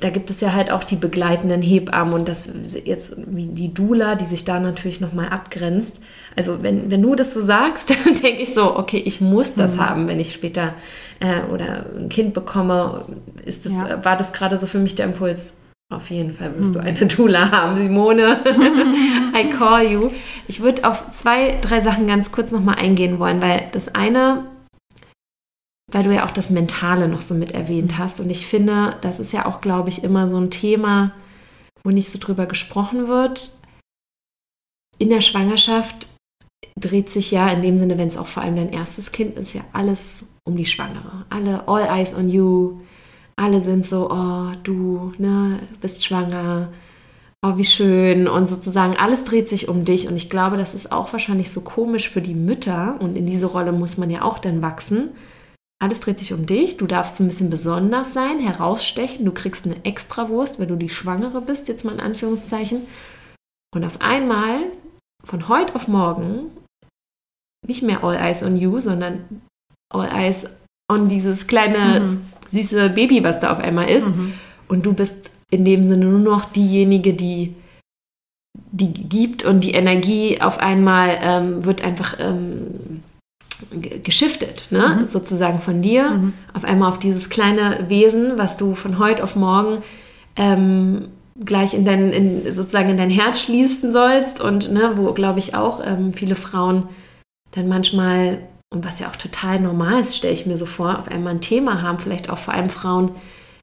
da 0.00 0.10
gibt 0.10 0.30
es 0.30 0.40
ja 0.40 0.52
halt 0.52 0.70
auch 0.70 0.84
die 0.84 0.94
begleitenden 0.94 1.60
Hebammen 1.60 2.14
und 2.14 2.28
das 2.28 2.52
jetzt 2.84 3.16
wie 3.26 3.46
die 3.46 3.74
Dula, 3.74 4.14
die 4.14 4.26
sich 4.26 4.44
da 4.44 4.60
natürlich 4.60 5.00
nochmal 5.00 5.30
abgrenzt. 5.30 6.00
Also 6.36 6.62
wenn, 6.62 6.88
wenn 6.88 7.02
du 7.02 7.16
das 7.16 7.34
so 7.34 7.40
sagst, 7.40 7.90
dann 8.04 8.14
denke 8.14 8.42
ich 8.42 8.54
so, 8.54 8.76
okay, 8.76 9.02
ich 9.04 9.20
muss 9.20 9.56
das 9.56 9.76
mhm. 9.76 9.80
haben, 9.80 10.08
wenn 10.08 10.20
ich 10.20 10.32
später 10.32 10.74
äh, 11.18 11.40
oder 11.52 11.86
ein 11.98 12.08
Kind 12.08 12.32
bekomme. 12.32 13.06
Ist 13.44 13.64
das, 13.64 13.72
ja. 13.72 14.04
War 14.04 14.16
das 14.16 14.32
gerade 14.32 14.56
so 14.56 14.68
für 14.68 14.78
mich 14.78 14.94
der 14.94 15.06
Impuls? 15.06 15.56
Auf 15.90 16.10
jeden 16.10 16.32
Fall 16.32 16.56
wirst 16.56 16.70
mhm. 16.70 16.74
du 16.74 16.80
eine 16.80 17.06
Dula 17.06 17.50
haben, 17.50 17.82
Simone. 17.82 18.38
I 19.34 19.50
call 19.50 19.82
you. 19.82 20.10
Ich 20.46 20.60
würde 20.60 20.88
auf 20.88 21.10
zwei, 21.10 21.58
drei 21.60 21.80
Sachen 21.80 22.06
ganz 22.06 22.30
kurz 22.30 22.52
nochmal 22.52 22.76
eingehen 22.76 23.18
wollen, 23.18 23.42
weil 23.42 23.62
das 23.72 23.92
eine 23.96 24.44
weil 25.90 26.04
du 26.04 26.14
ja 26.14 26.26
auch 26.26 26.30
das 26.30 26.50
Mentale 26.50 27.08
noch 27.08 27.22
so 27.22 27.34
mit 27.34 27.52
erwähnt 27.52 27.98
hast. 27.98 28.20
Und 28.20 28.30
ich 28.30 28.46
finde, 28.46 28.96
das 29.00 29.20
ist 29.20 29.32
ja 29.32 29.46
auch, 29.46 29.60
glaube 29.60 29.88
ich, 29.88 30.04
immer 30.04 30.28
so 30.28 30.36
ein 30.36 30.50
Thema, 30.50 31.12
wo 31.82 31.90
nicht 31.90 32.10
so 32.10 32.18
drüber 32.18 32.46
gesprochen 32.46 33.08
wird. 33.08 33.52
In 34.98 35.08
der 35.08 35.22
Schwangerschaft 35.22 36.08
dreht 36.78 37.08
sich 37.08 37.30
ja 37.30 37.48
in 37.50 37.62
dem 37.62 37.78
Sinne, 37.78 37.96
wenn 37.96 38.08
es 38.08 38.18
auch 38.18 38.26
vor 38.26 38.42
allem 38.42 38.56
dein 38.56 38.72
erstes 38.72 39.12
Kind 39.12 39.38
ist, 39.38 39.54
ja 39.54 39.62
alles 39.72 40.38
um 40.44 40.56
die 40.56 40.66
Schwangere. 40.66 41.24
Alle, 41.30 41.66
all 41.66 41.84
eyes 41.84 42.14
on 42.14 42.28
you. 42.28 42.80
Alle 43.36 43.60
sind 43.60 43.86
so, 43.86 44.10
oh, 44.10 44.52
du, 44.64 45.12
ne, 45.18 45.60
bist 45.80 46.04
schwanger. 46.04 46.68
Oh, 47.40 47.56
wie 47.56 47.64
schön. 47.64 48.26
Und 48.26 48.48
sozusagen 48.48 48.96
alles 48.96 49.24
dreht 49.24 49.48
sich 49.48 49.68
um 49.68 49.84
dich. 49.84 50.08
Und 50.08 50.16
ich 50.16 50.28
glaube, 50.28 50.56
das 50.56 50.74
ist 50.74 50.90
auch 50.92 51.12
wahrscheinlich 51.12 51.50
so 51.50 51.60
komisch 51.62 52.10
für 52.10 52.20
die 52.20 52.34
Mütter. 52.34 52.96
Und 53.00 53.16
in 53.16 53.26
diese 53.26 53.46
Rolle 53.46 53.72
muss 53.72 53.96
man 53.96 54.10
ja 54.10 54.22
auch 54.22 54.38
dann 54.38 54.60
wachsen 54.60 55.10
alles 55.80 56.00
dreht 56.00 56.18
sich 56.18 56.32
um 56.32 56.46
dich. 56.46 56.76
Du 56.76 56.86
darfst 56.86 57.16
so 57.16 57.24
ein 57.24 57.28
bisschen 57.28 57.50
besonders 57.50 58.12
sein, 58.12 58.40
herausstechen. 58.40 59.24
Du 59.24 59.32
kriegst 59.32 59.66
eine 59.66 59.84
Extrawurst, 59.84 60.58
weil 60.58 60.66
du 60.66 60.76
die 60.76 60.88
Schwangere 60.88 61.40
bist, 61.40 61.68
jetzt 61.68 61.84
mal 61.84 61.94
in 61.94 62.00
Anführungszeichen. 62.00 62.86
Und 63.74 63.84
auf 63.84 64.00
einmal, 64.00 64.60
von 65.24 65.48
heute 65.48 65.74
auf 65.74 65.88
morgen, 65.88 66.50
nicht 67.66 67.82
mehr 67.82 68.02
All 68.02 68.16
Eyes 68.16 68.42
on 68.42 68.56
You, 68.56 68.80
sondern 68.80 69.42
All 69.92 70.08
Eyes 70.08 70.46
on 70.90 71.08
dieses 71.08 71.46
kleine, 71.46 72.00
mhm. 72.00 72.20
süße 72.48 72.90
Baby, 72.90 73.22
was 73.22 73.40
da 73.40 73.52
auf 73.52 73.58
einmal 73.58 73.88
ist. 73.88 74.16
Mhm. 74.16 74.34
Und 74.68 74.84
du 74.84 74.94
bist 74.94 75.32
in 75.50 75.64
dem 75.64 75.84
Sinne 75.84 76.06
nur 76.06 76.18
noch 76.18 76.46
diejenige, 76.46 77.14
die 77.14 77.54
die 78.70 78.92
gibt 78.92 79.44
und 79.44 79.60
die 79.60 79.72
Energie 79.72 80.40
auf 80.40 80.58
einmal 80.58 81.18
ähm, 81.22 81.64
wird 81.64 81.82
einfach 81.82 82.16
ähm, 82.18 83.02
geschiftet, 84.02 84.66
ne? 84.70 84.98
Mhm. 85.00 85.06
sozusagen 85.06 85.60
von 85.60 85.82
dir 85.82 86.10
mhm. 86.10 86.32
auf 86.54 86.64
einmal 86.64 86.88
auf 86.88 86.98
dieses 86.98 87.30
kleine 87.30 87.86
Wesen, 87.88 88.38
was 88.38 88.56
du 88.56 88.74
von 88.74 88.98
heute 88.98 89.24
auf 89.24 89.36
morgen 89.36 89.82
ähm, 90.36 91.08
gleich 91.44 91.74
in 91.74 91.84
dein, 91.84 92.12
in, 92.12 92.52
sozusagen 92.52 92.88
in 92.88 92.96
dein 92.96 93.10
Herz 93.10 93.40
schließen 93.40 93.92
sollst 93.92 94.40
und 94.40 94.72
ne, 94.72 94.92
wo, 94.96 95.12
glaube 95.12 95.38
ich, 95.38 95.54
auch 95.54 95.80
ähm, 95.84 96.12
viele 96.12 96.34
Frauen 96.34 96.88
dann 97.52 97.68
manchmal 97.68 98.40
und 98.70 98.84
was 98.84 98.98
ja 98.98 99.08
auch 99.08 99.16
total 99.16 99.60
normal 99.60 100.00
ist, 100.00 100.16
stelle 100.16 100.34
ich 100.34 100.46
mir 100.46 100.56
so 100.56 100.66
vor, 100.66 100.98
auf 100.98 101.08
einmal 101.08 101.34
ein 101.34 101.40
Thema 101.40 101.80
haben, 101.80 101.98
vielleicht 101.98 102.28
auch 102.28 102.38
vor 102.38 102.54
allem 102.54 102.68
Frauen, 102.68 103.12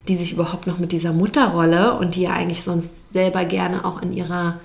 die 0.08 0.16
sich 0.16 0.34
überhaupt 0.34 0.68
noch 0.68 0.80
mit 0.80 0.92
dieser 0.92 1.14
Mutterrolle 1.14 1.98
und 1.98 2.16
die 2.16 2.24
ja 2.24 2.32
eigentlich 2.32 2.64
sonst 2.64 3.12
selber 3.12 3.46
gerne 3.46 3.86
auch 3.86 4.02
in 4.02 4.14
ihrer 4.14 4.60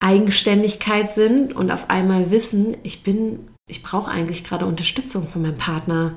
Eigenständigkeit 0.00 1.10
sind 1.10 1.54
und 1.54 1.70
auf 1.70 1.88
einmal 1.88 2.30
wissen, 2.30 2.76
ich 2.82 3.02
bin, 3.02 3.48
ich 3.68 3.82
brauche 3.82 4.10
eigentlich 4.10 4.44
gerade 4.44 4.66
Unterstützung 4.66 5.28
von 5.28 5.42
meinem 5.42 5.56
Partner, 5.56 6.14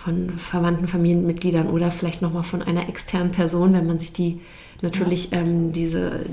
von 0.00 0.38
verwandten 0.38 0.88
Familienmitgliedern 0.88 1.68
oder 1.68 1.90
vielleicht 1.90 2.22
nochmal 2.22 2.44
von 2.44 2.62
einer 2.62 2.88
externen 2.88 3.32
Person, 3.32 3.72
wenn 3.72 3.86
man 3.86 3.98
sich 3.98 4.12
die 4.12 4.40
natürlich 4.80 5.32
ja. 5.32 5.38
ähm, 5.38 5.72
diese, 5.72 6.24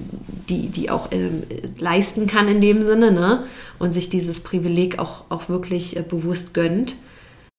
die, 0.49 0.69
die 0.69 0.91
auch 0.91 1.11
ähm, 1.11 1.43
leisten 1.79 2.27
kann 2.27 2.47
in 2.47 2.61
dem 2.61 2.83
Sinne, 2.83 3.11
ne? 3.11 3.45
Und 3.79 3.91
sich 3.91 4.09
dieses 4.09 4.43
Privileg 4.43 4.99
auch, 4.99 5.23
auch 5.29 5.49
wirklich 5.49 5.97
äh, 5.97 6.03
bewusst 6.03 6.53
gönnt. 6.53 6.95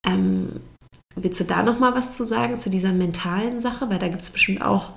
Ähm, 0.06 0.60
willst 1.16 1.40
du 1.40 1.44
da 1.44 1.64
nochmal 1.64 1.94
was 1.96 2.16
zu 2.16 2.24
sagen, 2.24 2.60
zu 2.60 2.70
dieser 2.70 2.92
mentalen 2.92 3.58
Sache? 3.58 3.90
Weil 3.90 3.98
da 3.98 4.06
gibt 4.08 4.22
es 4.22 4.30
bestimmt 4.30 4.62
auch 4.62 4.92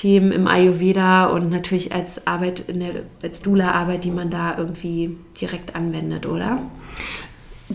Themen 0.00 0.32
im 0.32 0.46
Ayurveda 0.46 1.26
und 1.26 1.50
natürlich 1.50 1.92
als 1.92 2.26
Arbeit 2.26 2.60
in 2.60 2.80
der, 2.80 3.02
als 3.22 3.42
Dula-Arbeit, 3.42 4.04
die 4.04 4.10
man 4.10 4.30
da 4.30 4.56
irgendwie 4.56 5.18
direkt 5.38 5.74
anwendet, 5.74 6.24
oder? 6.24 6.70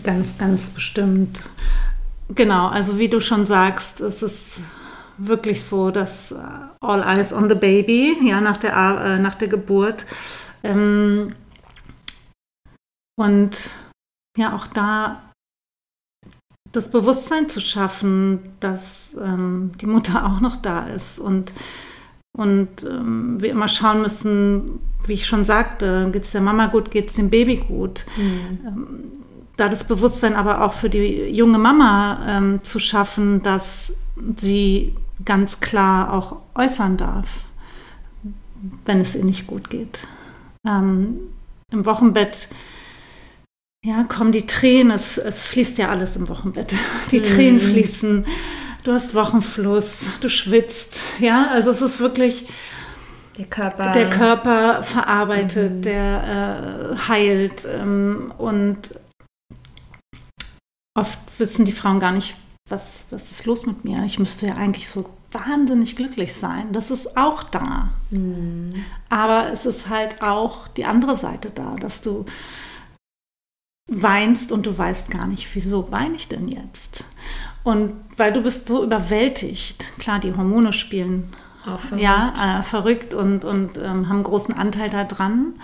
Ganz, 0.02 0.36
ganz 0.36 0.70
bestimmt. 0.70 1.48
Genau, 2.34 2.66
also 2.66 2.98
wie 2.98 3.08
du 3.08 3.20
schon 3.20 3.46
sagst, 3.46 4.00
es 4.00 4.22
ist 4.22 4.58
wirklich 5.18 5.62
so, 5.62 5.92
dass 5.92 6.32
äh, 6.32 6.36
all 6.80 7.00
eyes 7.04 7.32
on 7.32 7.48
the 7.48 7.54
baby, 7.54 8.16
ja, 8.20 8.40
nach 8.40 8.58
der, 8.58 8.72
äh, 8.74 9.18
nach 9.20 9.36
der 9.36 9.46
Geburt. 9.46 10.04
Ähm, 10.64 11.32
und 13.16 13.70
ja, 14.36 14.56
auch 14.56 14.66
da 14.66 15.30
das 16.72 16.90
Bewusstsein 16.90 17.48
zu 17.48 17.60
schaffen, 17.60 18.40
dass 18.58 19.14
ähm, 19.14 19.70
die 19.80 19.86
Mutter 19.86 20.26
auch 20.26 20.40
noch 20.40 20.56
da 20.56 20.88
ist 20.88 21.20
und, 21.20 21.52
und 22.36 22.84
ähm, 22.84 23.40
wir 23.40 23.50
immer 23.50 23.68
schauen 23.68 24.02
müssen, 24.02 24.78
wie 25.06 25.14
ich 25.14 25.26
schon 25.26 25.44
sagte, 25.44 26.10
geht 26.12 26.24
es 26.24 26.32
der 26.32 26.40
Mama 26.40 26.66
gut, 26.66 26.90
geht 26.90 27.10
es 27.10 27.16
dem 27.16 27.30
Baby 27.30 27.56
gut. 27.56 28.04
Mhm. 28.16 28.58
Ähm, 28.66 28.86
da 29.56 29.68
das 29.68 29.84
Bewusstsein 29.84 30.34
aber 30.34 30.62
auch 30.62 30.74
für 30.74 30.90
die 30.90 31.30
junge 31.30 31.58
Mama 31.58 32.20
ähm, 32.28 32.62
zu 32.62 32.78
schaffen, 32.78 33.42
dass 33.42 33.94
sie 34.36 34.94
ganz 35.24 35.60
klar 35.60 36.12
auch 36.12 36.36
äußern 36.54 36.98
darf, 36.98 37.26
wenn 38.84 39.00
es 39.00 39.14
ihr 39.14 39.24
nicht 39.24 39.46
gut 39.46 39.70
geht. 39.70 40.00
Ähm, 40.66 41.20
Im 41.72 41.86
Wochenbett 41.86 42.48
ja, 43.82 44.02
kommen 44.04 44.32
die 44.32 44.46
Tränen, 44.46 44.90
es, 44.90 45.16
es 45.16 45.46
fließt 45.46 45.78
ja 45.78 45.90
alles 45.90 46.16
im 46.16 46.28
Wochenbett. 46.28 46.74
Die 47.12 47.20
mhm. 47.20 47.24
Tränen 47.24 47.60
fließen, 47.60 48.26
du 48.86 48.92
hast 48.92 49.14
Wochenfluss, 49.14 50.00
du 50.20 50.28
schwitzt. 50.28 51.00
Ja, 51.18 51.48
also 51.50 51.70
es 51.70 51.82
ist 51.82 52.00
wirklich. 52.00 52.48
Der 53.36 53.46
Körper. 53.46 53.92
Der 53.92 54.08
Körper 54.08 54.82
verarbeitet, 54.82 55.76
mhm. 55.76 55.82
der 55.82 56.94
äh, 56.94 57.08
heilt. 57.08 57.66
Ähm, 57.66 58.32
und 58.38 58.98
oft 60.96 61.18
wissen 61.38 61.66
die 61.66 61.72
Frauen 61.72 62.00
gar 62.00 62.12
nicht, 62.12 62.36
was, 62.70 63.04
was 63.10 63.30
ist 63.30 63.44
los 63.44 63.66
mit 63.66 63.84
mir? 63.84 64.04
Ich 64.04 64.18
müsste 64.18 64.46
ja 64.46 64.54
eigentlich 64.54 64.88
so 64.88 65.10
wahnsinnig 65.32 65.96
glücklich 65.96 66.32
sein. 66.32 66.72
Das 66.72 66.90
ist 66.90 67.16
auch 67.16 67.42
da. 67.42 67.90
Mhm. 68.10 68.84
Aber 69.10 69.52
es 69.52 69.66
ist 69.66 69.88
halt 69.88 70.22
auch 70.22 70.68
die 70.68 70.86
andere 70.86 71.16
Seite 71.16 71.50
da, 71.50 71.74
dass 71.76 72.00
du 72.00 72.24
weinst 73.90 74.50
und 74.50 74.66
du 74.66 74.76
weißt 74.76 75.10
gar 75.10 75.26
nicht, 75.26 75.48
wieso 75.54 75.90
weine 75.92 76.16
ich 76.16 76.28
denn 76.28 76.48
jetzt? 76.48 77.04
Und 77.66 77.94
weil 78.16 78.32
du 78.32 78.42
bist 78.42 78.68
so 78.68 78.84
überwältigt. 78.84 79.88
Klar, 79.98 80.20
die 80.20 80.32
Hormone 80.32 80.72
spielen 80.72 81.32
auch 81.66 81.80
verrückt. 81.80 82.00
ja, 82.00 82.60
äh, 82.60 82.62
verrückt 82.62 83.12
und, 83.12 83.44
und 83.44 83.78
ähm, 83.78 84.08
haben 84.08 84.22
großen 84.22 84.54
Anteil 84.54 84.88
daran, 84.88 85.54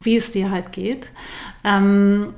wie 0.00 0.16
es 0.16 0.32
dir 0.32 0.50
halt 0.50 0.72
geht. 0.72 1.06
Ähm, 1.62 2.34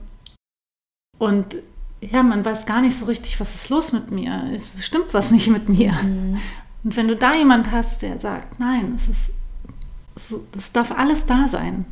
und 1.17 1.57
ja, 2.03 2.23
man 2.23 2.45
weiß 2.45 2.67
gar 2.67 2.83
nicht 2.83 2.99
so 2.99 3.07
richtig, 3.07 3.41
was 3.41 3.55
ist 3.55 3.71
los 3.71 3.93
mit 3.93 4.11
mir. 4.11 4.51
Es 4.55 4.85
stimmt 4.85 5.15
was 5.15 5.31
nicht 5.31 5.49
mit 5.49 5.71
mir. 5.71 5.93
Mhm. 5.93 6.39
Und 6.85 6.95
wenn 6.95 7.09
du 7.09 7.17
da 7.17 7.33
jemand 7.33 7.71
hast, 7.71 8.03
der 8.03 8.19
sagt, 8.19 8.61
nein, 8.61 8.99
es 8.99 9.09
ist, 9.09 10.43
es 10.55 10.71
darf 10.73 10.93
alles 10.93 11.25
da 11.25 11.49
sein. 11.49 11.87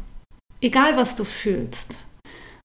Egal, 0.60 0.98
was 0.98 1.16
du 1.16 1.24
fühlst. 1.24 2.04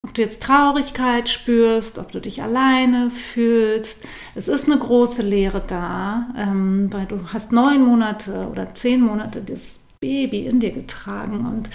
Ob 0.04 0.14
du 0.14 0.22
jetzt 0.22 0.42
Traurigkeit 0.42 1.28
spürst, 1.28 1.98
ob 1.98 2.12
du 2.12 2.20
dich 2.20 2.42
alleine 2.42 3.10
fühlst. 3.10 4.06
Es 4.34 4.46
ist 4.46 4.66
eine 4.66 4.78
große 4.78 5.22
Leere 5.22 5.62
da, 5.66 6.28
ähm, 6.36 6.88
weil 6.92 7.06
du 7.06 7.18
hast 7.32 7.50
neun 7.50 7.84
Monate 7.84 8.48
oder 8.50 8.74
zehn 8.74 9.00
Monate 9.00 9.42
das 9.42 9.86
Baby 10.00 10.46
in 10.46 10.60
dir 10.60 10.70
getragen 10.70 11.44
und 11.46 11.70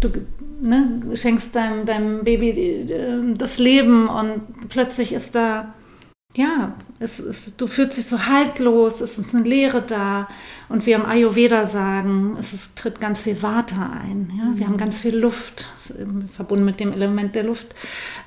du 0.00 0.10
ne, 0.60 1.02
schenkst 1.14 1.54
deinem, 1.54 1.84
deinem 1.84 2.24
Baby 2.24 2.50
äh, 2.90 3.34
das 3.36 3.58
Leben 3.58 4.08
und 4.08 4.68
plötzlich 4.70 5.12
ist 5.12 5.34
da 5.34 5.74
ja, 6.36 6.74
es 6.98 7.20
ist, 7.20 7.60
du 7.60 7.66
fühlst 7.66 7.96
dich 7.96 8.06
so 8.06 8.26
haltlos, 8.26 9.00
es 9.00 9.18
ist 9.18 9.34
eine 9.34 9.44
Leere 9.44 9.82
da. 9.82 10.28
Und 10.68 10.86
wir 10.86 10.96
im 10.96 11.06
Ayurveda 11.06 11.66
sagen, 11.66 12.36
es 12.38 12.52
ist, 12.52 12.76
tritt 12.76 13.00
ganz 13.00 13.20
viel 13.20 13.40
Vata 13.40 13.92
ein. 14.02 14.32
Ja? 14.36 14.44
Mhm. 14.44 14.58
Wir 14.58 14.66
haben 14.66 14.76
ganz 14.76 14.98
viel 14.98 15.16
Luft, 15.16 15.66
verbunden 16.32 16.64
mit 16.64 16.80
dem 16.80 16.92
Element 16.92 17.34
der 17.34 17.44
Luft. 17.44 17.74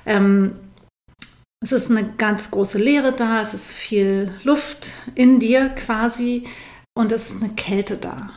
Ähm, 0.06 0.52
es 1.60 1.72
ist 1.72 1.90
eine 1.90 2.04
ganz 2.16 2.50
große 2.50 2.78
Leere 2.78 3.12
da, 3.12 3.42
es 3.42 3.52
ist 3.52 3.72
viel 3.72 4.32
Luft 4.44 4.92
in 5.14 5.40
dir 5.40 5.70
quasi 5.70 6.44
und 6.94 7.10
es 7.10 7.30
ist 7.30 7.42
eine 7.42 7.52
Kälte 7.54 7.96
da. 7.96 8.30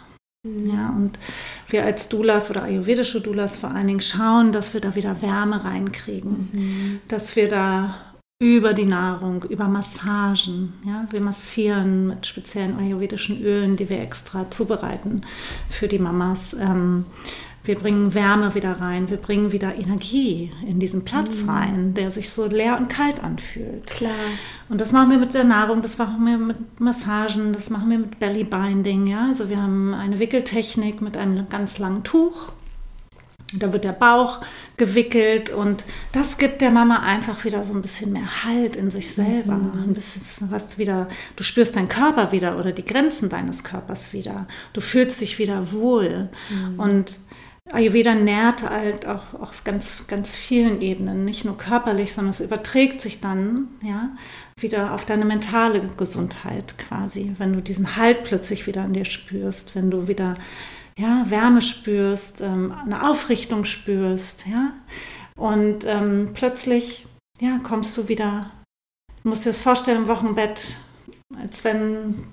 Mhm. 0.43 0.69
Ja, 0.69 0.89
und 0.89 1.19
wir 1.67 1.85
als 1.85 2.09
Doulas 2.09 2.49
oder 2.49 2.63
ayurvedische 2.63 3.21
Doulas 3.21 3.57
vor 3.57 3.71
allen 3.71 3.87
Dingen 3.87 4.01
schauen, 4.01 4.51
dass 4.51 4.73
wir 4.73 4.81
da 4.81 4.95
wieder 4.95 5.21
Wärme 5.21 5.63
reinkriegen, 5.63 6.49
mhm. 6.51 7.01
dass 7.07 7.35
wir 7.35 7.47
da 7.47 8.10
über 8.41 8.73
die 8.73 8.85
Nahrung, 8.85 9.43
über 9.43 9.67
Massagen. 9.67 10.73
Ja? 10.83 11.05
Wir 11.11 11.21
massieren 11.21 12.07
mit 12.07 12.25
speziellen 12.25 12.75
ayurvedischen 12.79 13.39
Ölen, 13.39 13.77
die 13.77 13.87
wir 13.87 14.01
extra 14.01 14.49
zubereiten 14.49 15.21
für 15.69 15.87
die 15.87 15.99
Mamas. 15.99 16.55
Ähm, 16.59 17.05
wir 17.63 17.75
bringen 17.77 18.15
Wärme 18.15 18.55
wieder 18.55 18.81
rein, 18.81 19.11
wir 19.11 19.17
bringen 19.17 19.51
wieder 19.51 19.75
Energie 19.75 20.49
in 20.67 20.79
diesen 20.79 21.05
Platz 21.05 21.43
mhm. 21.43 21.49
rein, 21.51 21.93
der 21.93 22.09
sich 22.09 22.31
so 22.31 22.47
leer 22.47 22.79
und 22.79 22.89
kalt 22.89 23.23
anfühlt. 23.23 23.85
Klar. 23.85 24.11
Und 24.69 24.81
das 24.81 24.91
machen 24.91 25.11
wir 25.11 25.19
mit 25.19 25.35
der 25.35 25.43
Nahrung, 25.43 25.83
das 25.83 25.99
machen 25.99 26.25
wir 26.25 26.39
mit 26.39 26.79
Massagen, 26.79 27.53
das 27.53 27.69
machen 27.69 27.91
wir 27.91 27.99
mit 27.99 28.17
Belly 28.17 28.43
Binding. 28.43 29.05
Ja? 29.05 29.27
Also 29.27 29.49
wir 29.49 29.61
haben 29.61 29.93
eine 29.93 30.17
Wickeltechnik 30.17 30.99
mit 30.99 31.15
einem 31.15 31.47
ganz 31.47 31.77
langen 31.77 32.03
Tuch 32.03 32.51
da 33.53 33.73
wird 33.73 33.83
der 33.83 33.91
Bauch 33.91 34.41
gewickelt 34.77 35.49
und 35.49 35.83
das 36.11 36.37
gibt 36.37 36.61
der 36.61 36.71
Mama 36.71 36.99
einfach 36.99 37.43
wieder 37.45 37.63
so 37.63 37.73
ein 37.73 37.81
bisschen 37.81 38.11
mehr 38.11 38.43
Halt 38.43 38.75
in 38.75 38.91
sich 38.91 39.13
selber. 39.13 39.55
Mhm. 39.55 39.83
Ein 39.83 39.93
bisschen 39.93 40.23
was 40.49 40.77
wieder, 40.77 41.07
du 41.35 41.43
spürst 41.43 41.75
deinen 41.75 41.89
Körper 41.89 42.31
wieder 42.31 42.57
oder 42.57 42.71
die 42.71 42.85
Grenzen 42.85 43.29
deines 43.29 43.63
Körpers 43.63 44.13
wieder. 44.13 44.47
Du 44.73 44.81
fühlst 44.81 45.21
dich 45.21 45.39
wieder 45.39 45.71
wohl. 45.71 46.29
Mhm. 46.49 46.79
Und 46.79 47.19
Ayurveda 47.71 48.15
nährt 48.15 48.69
halt 48.69 49.05
auch 49.05 49.33
auf 49.39 49.63
ganz, 49.63 50.07
ganz 50.07 50.35
vielen 50.35 50.81
Ebenen, 50.81 51.25
nicht 51.25 51.45
nur 51.45 51.57
körperlich, 51.57 52.13
sondern 52.13 52.31
es 52.31 52.41
überträgt 52.41 53.01
sich 53.01 53.21
dann, 53.21 53.67
ja, 53.83 54.09
wieder 54.57 54.93
auf 54.93 55.05
deine 55.05 55.25
mentale 55.25 55.81
Gesundheit 55.97 56.77
quasi, 56.77 57.33
wenn 57.37 57.53
du 57.53 57.61
diesen 57.61 57.95
Halt 57.95 58.23
plötzlich 58.23 58.67
wieder 58.67 58.83
an 58.83 58.93
dir 58.93 59.05
spürst, 59.05 59.75
wenn 59.75 59.89
du 59.89 60.07
wieder 60.07 60.35
ja, 60.97 61.29
Wärme 61.29 61.61
spürst, 61.61 62.41
ähm, 62.41 62.73
eine 62.85 63.09
Aufrichtung 63.09 63.65
spürst, 63.65 64.45
ja. 64.47 64.73
Und 65.35 65.85
ähm, 65.85 66.31
plötzlich, 66.33 67.07
ja, 67.39 67.59
kommst 67.63 67.97
du 67.97 68.07
wieder, 68.07 68.51
du 69.23 69.29
musst 69.29 69.45
dir 69.45 69.49
das 69.49 69.59
vorstellen 69.59 70.03
im 70.03 70.07
Wochenbett, 70.07 70.75
als 71.39 71.63
wenn, 71.63 72.27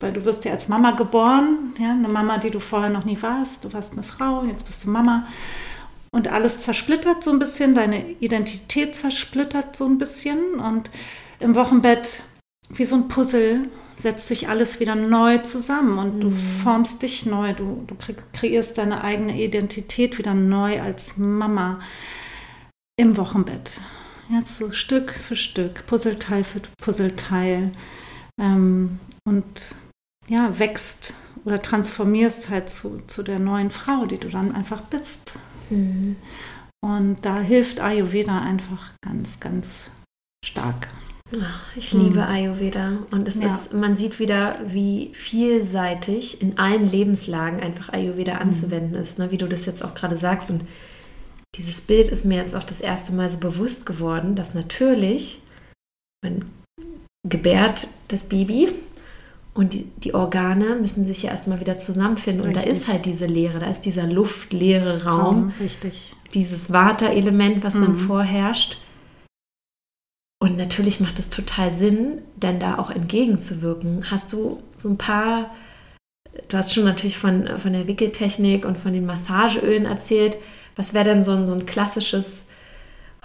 weil 0.00 0.12
du 0.12 0.24
wirst 0.24 0.44
ja 0.44 0.52
als 0.52 0.68
Mama 0.68 0.92
geboren, 0.92 1.74
ja, 1.78 1.90
eine 1.90 2.08
Mama, 2.08 2.38
die 2.38 2.50
du 2.50 2.60
vorher 2.60 2.90
noch 2.90 3.04
nie 3.04 3.20
warst, 3.20 3.64
du 3.64 3.72
warst 3.72 3.92
eine 3.92 4.02
Frau, 4.02 4.44
jetzt 4.44 4.66
bist 4.66 4.84
du 4.84 4.90
Mama. 4.90 5.26
Und 6.12 6.28
alles 6.28 6.60
zersplittert 6.60 7.22
so 7.22 7.30
ein 7.30 7.38
bisschen, 7.38 7.74
deine 7.74 8.10
Identität 8.20 8.96
zersplittert 8.96 9.76
so 9.76 9.86
ein 9.86 9.98
bisschen. 9.98 10.54
Und 10.54 10.90
im 11.38 11.54
Wochenbett, 11.54 12.24
wie 12.68 12.84
so 12.84 12.96
ein 12.96 13.08
Puzzle, 13.08 13.68
setzt 14.02 14.28
sich 14.28 14.48
alles 14.48 14.80
wieder 14.80 14.94
neu 14.94 15.38
zusammen 15.38 15.98
und 15.98 16.16
mhm. 16.16 16.20
du 16.20 16.30
formst 16.30 17.02
dich 17.02 17.26
neu, 17.26 17.52
du, 17.52 17.84
du 17.86 17.96
kreierst 18.32 18.78
deine 18.78 19.04
eigene 19.04 19.40
Identität 19.40 20.18
wieder 20.18 20.34
neu 20.34 20.80
als 20.80 21.16
Mama 21.16 21.80
im 22.98 23.16
Wochenbett. 23.16 23.80
Jetzt 24.30 24.58
so 24.58 24.72
Stück 24.72 25.12
für 25.12 25.36
Stück, 25.36 25.86
Puzzleteil 25.86 26.44
für 26.44 26.60
Puzzleteil 26.80 27.72
ähm, 28.40 29.00
und 29.26 29.74
ja, 30.28 30.58
wächst 30.58 31.14
oder 31.44 31.60
transformierst 31.60 32.50
halt 32.50 32.68
zu, 32.68 33.02
zu 33.06 33.22
der 33.22 33.38
neuen 33.38 33.70
Frau, 33.70 34.06
die 34.06 34.18
du 34.18 34.28
dann 34.28 34.54
einfach 34.54 34.82
bist. 34.82 35.32
Mhm. 35.70 36.16
Und 36.82 37.26
da 37.26 37.40
hilft 37.40 37.80
Ayurveda 37.80 38.38
einfach 38.38 38.92
ganz, 39.02 39.40
ganz 39.40 39.90
stark. 40.44 40.88
Ich 41.76 41.92
liebe 41.92 42.26
Ayurveda 42.26 42.98
und 43.10 43.28
es 43.28 43.36
ja. 43.36 43.46
ist, 43.46 43.72
man 43.72 43.96
sieht 43.96 44.18
wieder, 44.18 44.58
wie 44.66 45.10
vielseitig 45.14 46.42
in 46.42 46.58
allen 46.58 46.90
Lebenslagen 46.90 47.60
einfach 47.60 47.92
Ayurveda 47.92 48.34
mhm. 48.34 48.40
anzuwenden 48.40 48.94
ist, 48.94 49.18
ne? 49.18 49.30
wie 49.30 49.38
du 49.38 49.46
das 49.46 49.66
jetzt 49.66 49.84
auch 49.84 49.94
gerade 49.94 50.16
sagst. 50.16 50.50
Und 50.50 50.62
dieses 51.56 51.80
Bild 51.80 52.08
ist 52.08 52.24
mir 52.24 52.38
jetzt 52.38 52.56
auch 52.56 52.64
das 52.64 52.80
erste 52.80 53.12
Mal 53.12 53.28
so 53.28 53.38
bewusst 53.38 53.86
geworden, 53.86 54.34
dass 54.34 54.54
natürlich 54.54 55.40
man 56.22 56.44
gebärt 57.28 57.88
das 58.08 58.24
Baby 58.24 58.68
und 59.54 59.74
die, 59.74 59.84
die 59.98 60.14
Organe 60.14 60.76
müssen 60.76 61.04
sich 61.04 61.24
ja 61.24 61.30
erstmal 61.30 61.60
wieder 61.60 61.78
zusammenfinden. 61.78 62.44
Richtig. 62.44 62.62
Und 62.62 62.66
da 62.66 62.72
ist 62.72 62.88
halt 62.88 63.04
diese 63.04 63.26
Leere, 63.26 63.58
da 63.58 63.66
ist 63.66 63.82
dieser 63.82 64.06
luftleere 64.06 65.04
Raum. 65.04 65.20
Raum 65.20 65.52
richtig. 65.60 66.12
Dieses 66.34 66.72
Vata-Element, 66.72 67.64
was 67.64 67.74
mhm. 67.74 67.80
dann 67.80 67.96
vorherrscht. 67.96 68.78
Und 70.42 70.56
natürlich 70.56 71.00
macht 71.00 71.18
es 71.18 71.28
total 71.28 71.70
Sinn, 71.70 72.22
denn 72.34 72.58
da 72.58 72.78
auch 72.78 72.90
entgegenzuwirken. 72.90 74.10
Hast 74.10 74.32
du 74.32 74.62
so 74.76 74.88
ein 74.88 74.96
paar, 74.96 75.50
du 76.48 76.56
hast 76.56 76.72
schon 76.72 76.84
natürlich 76.84 77.18
von, 77.18 77.46
von 77.58 77.74
der 77.74 77.86
Wickeltechnik 77.86 78.64
und 78.64 78.78
von 78.78 78.94
den 78.94 79.04
Massageölen 79.04 79.84
erzählt. 79.84 80.38
Was 80.76 80.94
wäre 80.94 81.04
denn 81.04 81.22
so 81.22 81.32
ein, 81.32 81.46
so 81.46 81.52
ein 81.52 81.66
klassisches 81.66 82.48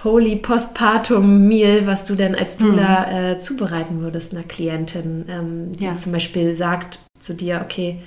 Holy 0.04 0.36
Postpartum 0.36 1.47
Meal, 1.47 1.88
was 1.88 2.04
du 2.04 2.15
denn 2.15 2.36
als 2.36 2.58
Dula 2.58 3.08
mhm. 3.08 3.15
äh, 3.15 3.39
zubereiten 3.39 4.01
würdest 4.01 4.34
einer 4.34 4.43
Klientin, 4.43 5.25
ähm, 5.30 5.71
die 5.71 5.86
ja. 5.86 5.95
zum 5.95 6.12
Beispiel 6.12 6.54
sagt 6.54 6.99
zu 7.19 7.34
dir, 7.34 7.62
okay, 7.63 8.01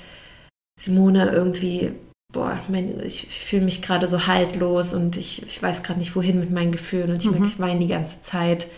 Simone, 0.79 1.31
irgendwie, 1.31 1.93
boah, 2.33 2.59
mein, 2.69 3.01
ich 3.01 3.27
fühle 3.27 3.65
mich 3.65 3.81
gerade 3.81 4.07
so 4.07 4.27
haltlos 4.27 4.93
und 4.93 5.17
ich, 5.17 5.47
ich 5.47 5.63
weiß 5.63 5.83
gerade 5.83 5.99
nicht, 5.99 6.15
wohin 6.15 6.39
mit 6.39 6.51
meinen 6.51 6.73
Gefühlen 6.73 7.11
und 7.11 7.25
ich, 7.25 7.31
mhm. 7.31 7.45
ich 7.47 7.59
weine 7.59 7.81
die 7.81 7.89
ganze 7.89 8.21
Zeit. 8.21 8.69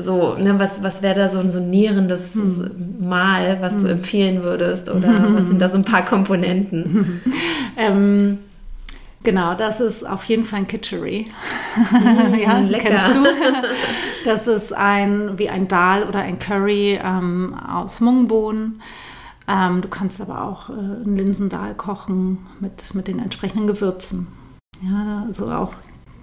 So, 0.00 0.34
ne, 0.34 0.58
was, 0.58 0.82
was 0.82 1.02
wäre 1.02 1.14
da 1.14 1.28
so 1.28 1.38
ein, 1.38 1.50
so 1.50 1.58
ein 1.58 1.70
nährendes 1.70 2.34
hm. 2.34 2.96
Mahl, 3.00 3.58
was 3.60 3.74
hm. 3.74 3.80
du 3.80 3.88
empfehlen 3.88 4.42
würdest? 4.42 4.88
Oder 4.88 5.34
was 5.34 5.46
sind 5.46 5.60
da 5.60 5.68
so 5.68 5.78
ein 5.78 5.84
paar 5.84 6.02
Komponenten? 6.02 7.20
ähm, 7.76 8.38
genau, 9.22 9.54
das 9.54 9.80
ist 9.80 10.06
auf 10.06 10.24
jeden 10.24 10.44
Fall 10.44 10.60
ein 10.60 10.66
Kitchery. 10.66 11.26
Mm, 11.92 12.34
ja, 12.40 12.58
lecker. 12.58 12.90
kennst 12.90 13.14
du? 13.14 13.24
Das 14.24 14.46
ist 14.46 14.72
ein, 14.72 15.38
wie 15.38 15.48
ein 15.48 15.68
Dal 15.68 16.04
oder 16.04 16.20
ein 16.20 16.38
Curry 16.38 16.98
ähm, 17.02 17.54
aus 17.54 18.00
Mungbohnen. 18.00 18.80
Ähm, 19.48 19.80
du 19.80 19.88
kannst 19.88 20.20
aber 20.20 20.44
auch 20.44 20.70
äh, 20.70 20.72
einen 20.72 21.16
Linsendal 21.16 21.74
kochen 21.74 22.46
mit, 22.60 22.94
mit 22.94 23.08
den 23.08 23.18
entsprechenden 23.18 23.66
Gewürzen. 23.66 24.28
Ja, 24.88 25.24
also 25.26 25.50
auch 25.50 25.74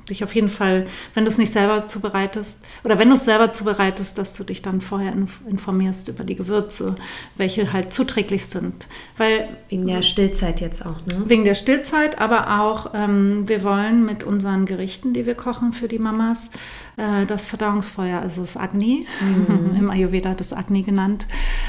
dich 0.09 0.23
auf 0.23 0.33
jeden 0.35 0.49
Fall, 0.49 0.87
wenn 1.13 1.25
du 1.25 1.31
es 1.31 1.37
nicht 1.37 1.51
selber 1.51 1.87
zubereitest, 1.87 2.59
oder 2.83 2.99
wenn 2.99 3.09
du 3.09 3.15
es 3.15 3.25
selber 3.25 3.53
zubereitest, 3.53 4.17
dass 4.17 4.35
du 4.35 4.43
dich 4.43 4.61
dann 4.61 4.81
vorher 4.81 5.13
informierst 5.49 6.07
über 6.07 6.23
die 6.23 6.35
Gewürze, 6.35 6.95
welche 7.35 7.73
halt 7.73 7.93
zuträglich 7.93 8.45
sind. 8.45 8.87
Weil, 9.17 9.47
wegen 9.69 9.87
der 9.87 10.01
Stillzeit 10.01 10.61
jetzt 10.61 10.85
auch, 10.85 11.05
ne? 11.05 11.23
Wegen 11.25 11.43
der 11.43 11.55
Stillzeit, 11.55 12.19
aber 12.19 12.61
auch, 12.61 12.93
ähm, 12.93 13.47
wir 13.47 13.63
wollen 13.63 14.05
mit 14.05 14.23
unseren 14.23 14.65
Gerichten, 14.65 15.13
die 15.13 15.25
wir 15.25 15.35
kochen 15.35 15.73
für 15.73 15.87
die 15.87 15.99
Mamas, 15.99 16.49
das 16.97 17.45
Verdauungsfeuer, 17.45 18.19
also 18.19 18.41
das 18.41 18.57
Agni, 18.57 19.05
mhm. 19.21 19.75
im 19.79 19.89
Ayurveda 19.91 20.33
das 20.33 20.51
Agni 20.51 20.81
genannt. 20.81 21.27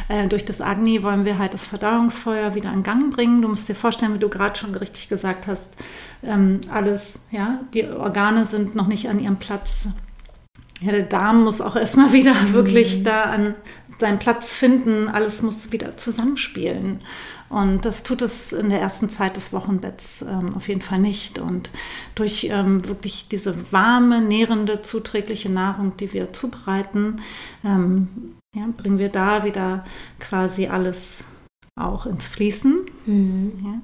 Äh, 0.09 0.27
durch 0.27 0.45
das 0.47 0.61
Agni 0.63 1.03
wollen 1.03 1.27
wir 1.27 1.39
halt 1.39 1.53
das 1.53 1.67
Verdauungsfeuer 1.67 2.55
wieder 2.55 2.73
in 2.73 2.83
Gang 2.83 3.15
bringen. 3.15 3.43
Du 3.43 3.49
musst 3.49 3.69
dir 3.69 3.75
vorstellen, 3.75 4.15
wie 4.15 4.19
du 4.19 4.31
gerade 4.31 4.59
schon 4.59 4.75
richtig 4.75 5.09
gesagt 5.09 5.47
hast, 5.47 5.69
ähm, 6.23 6.61
alles, 6.73 7.19
ja, 7.31 7.61
die 7.75 7.85
Organe 7.85 8.47
sind 8.47 8.75
noch 8.75 8.87
nicht 8.87 9.09
an 9.09 9.21
ihrem 9.21 9.37
Platz. 9.37 9.89
Ja, 10.81 10.93
der 10.93 11.03
Darm 11.03 11.45
muss 11.45 11.61
auch 11.61 11.77
erstmal 11.77 12.13
wieder 12.15 12.35
mhm. 12.35 12.53
wirklich 12.55 13.03
da 13.03 13.25
an 13.25 13.55
seinen 13.99 14.19
Platz 14.19 14.53
finden. 14.53 15.09
Alles 15.09 15.43
muss 15.43 15.73
wieder 15.73 15.97
zusammenspielen. 15.97 17.01
Und 17.49 17.85
das 17.85 18.03
tut 18.03 18.23
es 18.23 18.53
in 18.53 18.69
der 18.69 18.81
ersten 18.81 19.09
Zeit 19.09 19.37
des 19.37 19.53
Wochenbetts 19.53 20.23
ähm, 20.23 20.55
auf 20.55 20.69
jeden 20.69 20.83
Fall 20.83 20.99
nicht. 20.99 21.39
Und 21.39 21.71
durch 22.15 22.49
ähm, 22.51 22.87
wirklich 22.87 23.29
diese 23.29 23.73
warme, 23.73 24.21
nährende, 24.21 24.83
zuträgliche 24.83 25.51
Nahrung, 25.51 25.97
die 25.97 26.13
wir 26.13 26.33
zubereiten, 26.33 27.23
ähm, 27.65 28.35
ja, 28.55 28.65
bringen 28.77 28.99
wir 28.99 29.09
da 29.09 29.45
wieder 29.45 29.85
quasi 30.21 30.67
alles 30.67 31.19
auch 31.75 32.07
ins 32.07 32.29
Fließen. 32.29 32.81
Mhm. 33.07 33.53
Ja. 33.65 33.81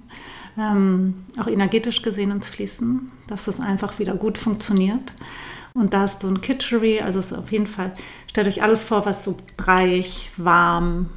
Ähm, 0.57 1.25
auch 1.39 1.49
energetisch 1.49 2.03
gesehen 2.03 2.31
ins 2.31 2.49
Fließen, 2.49 3.11
dass 3.27 3.49
es 3.49 3.61
einfach 3.61 3.99
wieder 3.99 4.15
gut 4.15 4.39
funktioniert. 4.39 5.13
Und 5.77 5.93
da 5.93 6.05
ist 6.05 6.21
so 6.21 6.29
ein 6.29 6.41
Kitchery, 6.41 7.01
also 7.01 7.19
ist 7.19 7.33
auf 7.33 7.51
jeden 7.51 7.67
Fall, 7.67 7.93
stellt 8.29 8.47
euch 8.47 8.63
alles 8.63 8.85
vor, 8.85 9.07
was 9.07 9.25
so 9.25 9.37
breich, 9.57 10.31
warm, 10.37 11.11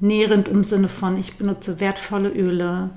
nährend 0.00 0.48
im 0.48 0.62
Sinne 0.64 0.88
von, 0.88 1.18
ich 1.18 1.36
benutze 1.36 1.80
wertvolle 1.80 2.28
Öle, 2.28 2.90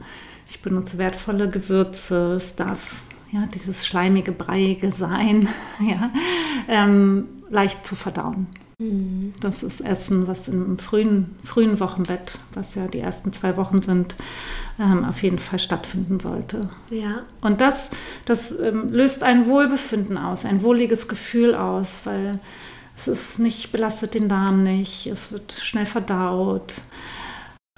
ich 0.48 0.62
benutze 0.62 0.98
wertvolle 0.98 1.50
Gewürze, 1.50 2.34
es 2.34 2.58
darf 2.58 2.98
ja, 3.32 3.46
dieses 3.48 3.86
schleimige, 3.88 4.34
breiige 4.34 4.92
sein, 4.92 5.48
ja, 5.80 6.12
ähm, 6.68 7.44
leicht 7.50 7.88
zu 7.88 7.96
verdauen. 7.96 8.48
Das 9.40 9.64
ist 9.64 9.82
Essen, 9.82 10.28
was 10.28 10.48
im 10.48 10.78
frühen, 10.80 11.36
frühen 11.44 11.80
Wochenbett, 11.80 12.40
was 12.54 12.76
ja 12.76 12.88
die 12.88 13.00
ersten 13.00 13.34
zwei 13.34 13.58
Wochen 13.58 13.82
sind, 13.82 14.16
ähm, 14.80 15.06
auf 15.06 15.22
jeden 15.24 15.40
Fall 15.40 15.60
stattfinden 15.60 16.20
sollte. 16.20 16.70
Ja. 16.90 17.24
Und 17.42 17.62
das, 17.62 17.90
das 18.26 18.52
ähm, 18.52 18.88
löst 18.90 19.24
ein 19.24 19.48
Wohlbefinden 19.48 20.18
aus, 20.18 20.46
ein 20.46 20.64
wohliges 20.64 21.08
Gefühl 21.08 21.56
aus, 21.56 22.02
weil 22.06 22.40
es 22.98 23.08
ist 23.08 23.40
nicht, 23.40 23.72
belastet 23.72 24.14
den 24.14 24.30
Darm 24.30 24.64
nicht, 24.64 25.08
es 25.08 25.32
wird 25.32 25.52
schnell 25.54 25.86
verdaut. 25.86 26.82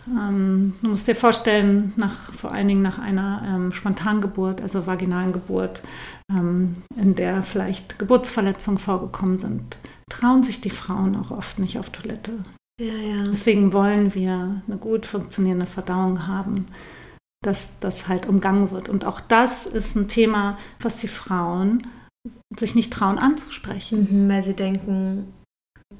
Ähm, 0.07 0.73
du 0.81 0.89
musst 0.89 1.07
dir 1.07 1.15
vorstellen, 1.15 1.93
nach, 1.95 2.31
vor 2.33 2.51
allen 2.51 2.67
Dingen 2.67 2.81
nach 2.81 2.99
einer 2.99 3.41
ähm, 3.45 3.71
Spontangeburt, 3.71 4.61
also 4.61 4.85
vaginalen 4.85 5.33
Geburt, 5.33 5.81
ähm, 6.29 6.75
in 6.95 7.15
der 7.15 7.43
vielleicht 7.43 7.97
Geburtsverletzungen 7.97 8.79
vorgekommen 8.79 9.37
sind, 9.37 9.77
trauen 10.11 10.43
sich 10.43 10.61
die 10.61 10.69
Frauen 10.69 11.15
auch 11.15 11.31
oft 11.31 11.59
nicht 11.59 11.79
auf 11.79 11.89
Toilette. 11.89 12.43
Ja, 12.79 12.93
ja. 12.93 13.23
Deswegen 13.23 13.73
wollen 13.73 14.13
wir 14.13 14.61
eine 14.67 14.77
gut 14.77 15.05
funktionierende 15.05 15.65
Verdauung 15.65 16.27
haben, 16.27 16.65
dass 17.43 17.69
das 17.79 18.07
halt 18.07 18.27
umgangen 18.27 18.71
wird. 18.71 18.89
Und 18.89 19.05
auch 19.05 19.21
das 19.21 19.65
ist 19.65 19.95
ein 19.95 20.07
Thema, 20.07 20.57
was 20.79 20.97
die 20.97 21.07
Frauen 21.07 21.87
sich 22.57 22.75
nicht 22.75 22.91
trauen 22.91 23.17
anzusprechen. 23.17 24.25
Mhm, 24.25 24.29
weil 24.29 24.43
sie 24.43 24.55
denken, 24.55 25.33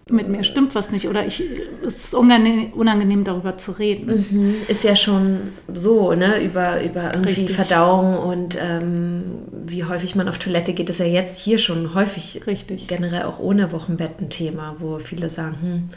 mit 0.10 0.30
mir 0.30 0.44
stimmt 0.44 0.76
was 0.76 0.92
nicht 0.92 1.08
oder 1.08 1.26
ich, 1.26 1.44
es 1.86 2.06
ist 2.06 2.14
unangenehm, 2.14 2.74
unangenehm 2.74 3.24
darüber 3.24 3.58
zu 3.58 3.72
reden. 3.72 4.26
Mhm. 4.30 4.56
Ist 4.68 4.84
ja 4.84 4.96
schon 4.96 5.54
so, 5.74 6.14
ne, 6.14 6.44
über, 6.44 6.84
über 6.84 7.14
irgendwie 7.14 7.42
Richtig. 7.42 7.56
Verdauung 7.56 8.18
und 8.18 8.58
ähm, 8.62 9.24
wie 9.66 9.84
häufig 9.84 10.16
man 10.16 10.30
auf 10.30 10.38
Toilette 10.38 10.74
geht, 10.74 10.90
ist 10.90 11.00
ja 11.00 11.06
jetzt 11.06 11.40
hier 11.40 11.58
schon 11.58 11.94
häufig 11.96 12.46
Richtig. 12.46 12.88
generell 12.88 13.24
auch 13.24 13.40
ohne 13.40 13.72
Wochenbett 13.72 14.20
ein 14.20 14.30
Thema, 14.30 14.76
wo 14.80 15.00
viele 15.00 15.30
sagen, 15.30 15.58
hm, 15.62 15.90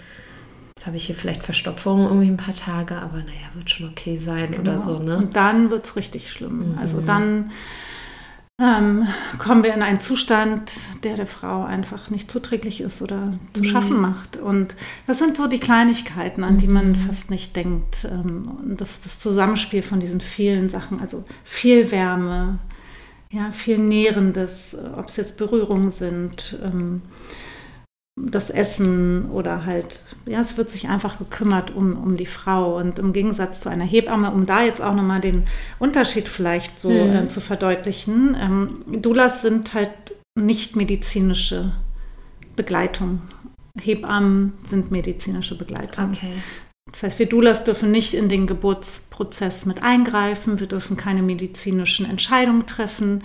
jetzt 0.76 0.86
habe 0.86 0.96
ich 0.96 1.06
hier 1.06 1.16
vielleicht 1.16 1.42
Verstopfung 1.42 2.04
irgendwie 2.04 2.28
ein 2.28 2.36
paar 2.36 2.54
Tage, 2.54 2.96
aber 2.96 3.18
naja, 3.18 3.48
wird 3.54 3.68
schon 3.68 3.88
okay 3.88 4.16
sein 4.16 4.52
genau. 4.52 4.60
oder 4.60 4.78
so. 4.78 4.98
Ne? 5.00 5.16
Und 5.18 5.36
dann 5.36 5.70
wird 5.70 5.84
es 5.84 5.96
richtig 5.96 6.30
schlimm. 6.30 6.72
Mhm. 6.72 6.78
Also 6.78 7.00
dann 7.00 7.50
ähm, 8.60 9.06
kommen 9.38 9.62
wir 9.62 9.72
in 9.72 9.82
einen 9.82 10.00
Zustand, 10.00 10.72
der 11.04 11.14
der 11.14 11.28
Frau 11.28 11.64
einfach 11.64 12.10
nicht 12.10 12.28
zuträglich 12.30 12.80
ist 12.80 13.00
oder 13.02 13.34
zu 13.52 13.62
schaffen 13.62 14.00
macht. 14.00 14.36
Und 14.36 14.74
das 15.06 15.18
sind 15.18 15.36
so 15.36 15.46
die 15.46 15.60
Kleinigkeiten, 15.60 16.42
an 16.42 16.58
die 16.58 16.66
man 16.66 16.90
mhm. 16.90 16.96
fast 16.96 17.30
nicht 17.30 17.54
denkt. 17.54 18.04
Ähm, 18.10 18.50
und 18.62 18.80
das, 18.80 19.00
das 19.00 19.20
Zusammenspiel 19.20 19.82
von 19.82 20.00
diesen 20.00 20.20
vielen 20.20 20.70
Sachen, 20.70 21.00
also 21.00 21.24
viel 21.44 21.92
Wärme, 21.92 22.58
ja, 23.30 23.52
viel 23.52 23.78
Nährendes, 23.78 24.76
ob 24.96 25.08
es 25.08 25.16
jetzt 25.16 25.36
Berührungen 25.36 25.90
sind, 25.90 26.58
ähm, 26.64 27.02
das 28.26 28.50
Essen 28.50 29.30
oder 29.30 29.64
halt, 29.64 30.02
ja, 30.26 30.40
es 30.40 30.56
wird 30.56 30.70
sich 30.70 30.88
einfach 30.88 31.18
gekümmert 31.18 31.74
um, 31.74 31.96
um 31.96 32.16
die 32.16 32.26
Frau. 32.26 32.76
Und 32.76 32.98
im 32.98 33.12
Gegensatz 33.12 33.60
zu 33.60 33.68
einer 33.68 33.84
Hebamme, 33.84 34.30
um 34.30 34.46
da 34.46 34.62
jetzt 34.62 34.80
auch 34.80 34.94
nochmal 34.94 35.20
den 35.20 35.44
Unterschied 35.78 36.28
vielleicht 36.28 36.80
so 36.80 36.90
mhm. 36.90 37.16
äh, 37.16 37.28
zu 37.28 37.40
verdeutlichen, 37.40 38.36
ähm, 38.38 39.02
Doulas 39.02 39.42
sind 39.42 39.74
halt 39.74 39.90
nicht 40.34 40.76
medizinische 40.76 41.72
Begleitung. 42.56 43.20
Hebammen 43.80 44.54
sind 44.64 44.90
medizinische 44.90 45.56
Begleitung. 45.56 46.12
Okay. 46.12 46.32
Das 46.90 47.02
heißt, 47.02 47.18
wir 47.18 47.26
Doulas 47.26 47.64
dürfen 47.64 47.90
nicht 47.90 48.14
in 48.14 48.28
den 48.28 48.46
Geburtsprozess 48.46 49.66
mit 49.66 49.82
eingreifen, 49.82 50.58
wir 50.58 50.66
dürfen 50.66 50.96
keine 50.96 51.22
medizinischen 51.22 52.08
Entscheidungen 52.08 52.66
treffen. 52.66 53.22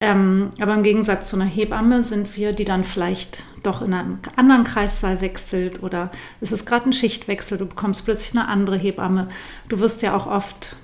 Ähm, 0.00 0.50
aber 0.60 0.74
im 0.74 0.84
Gegensatz 0.84 1.28
zu 1.28 1.36
einer 1.36 1.44
Hebamme 1.44 2.04
sind 2.04 2.36
wir, 2.36 2.52
die 2.52 2.64
dann 2.64 2.84
vielleicht 2.84 3.42
doch 3.64 3.82
in 3.82 3.92
einen 3.92 4.20
anderen 4.36 4.62
Kreissaal 4.62 5.20
wechselt 5.20 5.82
oder 5.82 6.12
es 6.40 6.52
ist 6.52 6.66
gerade 6.66 6.88
ein 6.88 6.92
Schichtwechsel, 6.92 7.58
du 7.58 7.66
bekommst 7.66 8.04
plötzlich 8.04 8.38
eine 8.38 8.46
andere 8.46 8.76
Hebamme. 8.76 9.28
Du 9.68 9.80
wirst 9.80 10.02
ja 10.02 10.16
auch 10.16 10.28
oft 10.28 10.76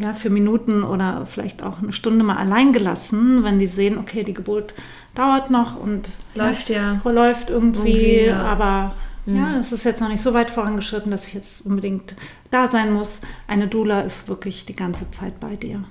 ja, 0.00 0.12
für 0.12 0.30
Minuten 0.30 0.82
oder 0.82 1.24
vielleicht 1.26 1.62
auch 1.62 1.80
eine 1.80 1.92
Stunde 1.92 2.24
mal 2.24 2.36
allein 2.36 2.72
gelassen, 2.72 3.44
wenn 3.44 3.60
die 3.60 3.68
sehen, 3.68 3.96
okay, 3.98 4.24
die 4.24 4.34
Geburt 4.34 4.74
dauert 5.14 5.50
noch 5.50 5.78
und 5.78 6.08
läuft 6.34 6.68
ja, 6.68 7.00
läuft 7.04 7.50
irgendwie, 7.50 7.90
irgendwie 7.90 8.26
ja. 8.26 8.42
aber 8.42 8.94
ja, 9.26 9.58
es 9.60 9.70
ist 9.70 9.84
jetzt 9.84 10.00
noch 10.00 10.08
nicht 10.08 10.22
so 10.22 10.34
weit 10.34 10.50
vorangeschritten, 10.50 11.10
dass 11.10 11.26
ich 11.26 11.34
jetzt 11.34 11.64
unbedingt 11.64 12.16
da 12.50 12.68
sein 12.68 12.92
muss. 12.92 13.20
Eine 13.46 13.68
Dula 13.68 14.00
ist 14.00 14.28
wirklich 14.28 14.64
die 14.64 14.74
ganze 14.74 15.10
Zeit 15.10 15.38
bei 15.38 15.54
dir. 15.54 15.84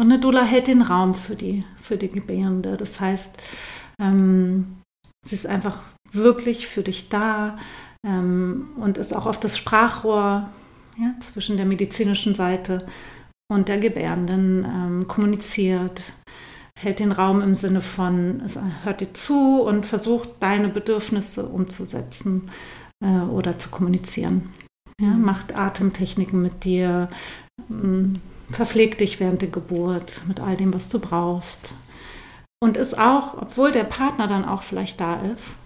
Und 0.00 0.10
eine 0.10 0.18
Dula 0.18 0.44
hält 0.44 0.66
den 0.66 0.80
Raum 0.80 1.12
für 1.12 1.36
die, 1.36 1.62
für 1.78 1.98
die 1.98 2.08
Gebärende. 2.08 2.78
Das 2.78 3.00
heißt, 3.00 3.36
ähm, 4.00 4.78
sie 5.26 5.34
ist 5.34 5.46
einfach 5.46 5.82
wirklich 6.10 6.66
für 6.68 6.82
dich 6.82 7.10
da 7.10 7.58
ähm, 8.06 8.70
und 8.76 8.96
ist 8.96 9.14
auch 9.14 9.26
auf 9.26 9.38
das 9.38 9.58
Sprachrohr 9.58 10.48
ja, 10.96 11.14
zwischen 11.20 11.58
der 11.58 11.66
medizinischen 11.66 12.34
Seite 12.34 12.86
und 13.52 13.68
der 13.68 13.76
Gebärenden 13.76 14.64
ähm, 14.64 15.06
kommuniziert, 15.06 16.14
hält 16.78 16.98
den 16.98 17.12
Raum 17.12 17.42
im 17.42 17.54
Sinne 17.54 17.82
von, 17.82 18.40
es 18.40 18.58
hört 18.84 19.02
dir 19.02 19.12
zu 19.12 19.60
und 19.60 19.84
versucht 19.84 20.30
deine 20.40 20.70
Bedürfnisse 20.70 21.44
umzusetzen 21.44 22.50
äh, 23.04 23.20
oder 23.20 23.58
zu 23.58 23.68
kommunizieren. 23.68 24.48
Ja, 24.98 25.08
mhm. 25.08 25.22
macht 25.26 25.54
Atemtechniken 25.54 26.40
mit 26.40 26.64
dir, 26.64 27.10
verpflegt 28.52 29.00
dich 29.00 29.20
während 29.20 29.42
der 29.42 29.50
Geburt 29.50 30.22
mit 30.28 30.40
all 30.40 30.56
dem, 30.56 30.72
was 30.74 30.88
du 30.88 30.98
brauchst. 30.98 31.74
Und 32.62 32.76
ist 32.76 32.98
auch, 32.98 33.40
obwohl 33.40 33.72
der 33.72 33.84
Partner 33.84 34.26
dann 34.26 34.44
auch 34.44 34.62
vielleicht 34.62 35.00
da 35.00 35.22
ist, 35.22 35.58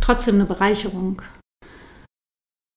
trotzdem 0.00 0.36
eine 0.36 0.44
Bereicherung 0.44 1.22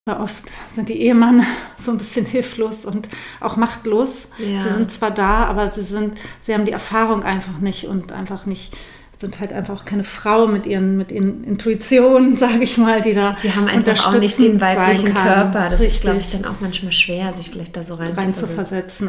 weil 0.05 0.17
oft 0.17 0.45
sind 0.73 0.89
die 0.89 1.01
Ehemann 1.01 1.45
so 1.77 1.91
ein 1.91 1.97
bisschen 1.97 2.25
hilflos 2.25 2.85
und 2.85 3.09
auch 3.39 3.55
machtlos. 3.55 4.27
Ja. 4.39 4.61
Sie 4.61 4.73
sind 4.73 4.91
zwar 4.91 5.11
da, 5.11 5.45
aber 5.45 5.69
sie 5.69 5.83
sind, 5.83 6.17
sie 6.41 6.53
haben 6.53 6.65
die 6.65 6.71
Erfahrung 6.71 7.23
einfach 7.23 7.59
nicht 7.59 7.85
und 7.85 8.11
einfach 8.11 8.45
nicht, 8.45 8.75
sind 9.21 9.39
halt 9.39 9.53
einfach 9.53 9.85
keine 9.85 10.03
Frau 10.03 10.47
mit 10.47 10.65
ihren, 10.65 10.97
mit 10.97 11.11
ihren 11.11 11.43
Intuitionen, 11.43 12.35
sage 12.37 12.63
ich 12.63 12.77
mal, 12.77 13.01
die 13.01 13.13
da 13.13 13.37
Sie 13.39 13.53
haben 13.53 13.67
einfach 13.67 14.07
auch 14.07 14.19
nicht 14.19 14.39
den 14.39 14.59
weiblichen 14.59 15.13
Körper. 15.13 15.69
Das 15.69 15.79
Richtig. 15.79 15.87
ist, 15.87 16.01
glaube 16.01 16.19
ich, 16.19 16.31
dann 16.31 16.45
auch 16.45 16.59
manchmal 16.59 16.91
schwer, 16.91 17.31
sich 17.31 17.49
vielleicht 17.49 17.77
da 17.77 17.83
so 17.83 17.95
rein, 17.95 18.11
rein 18.11 18.33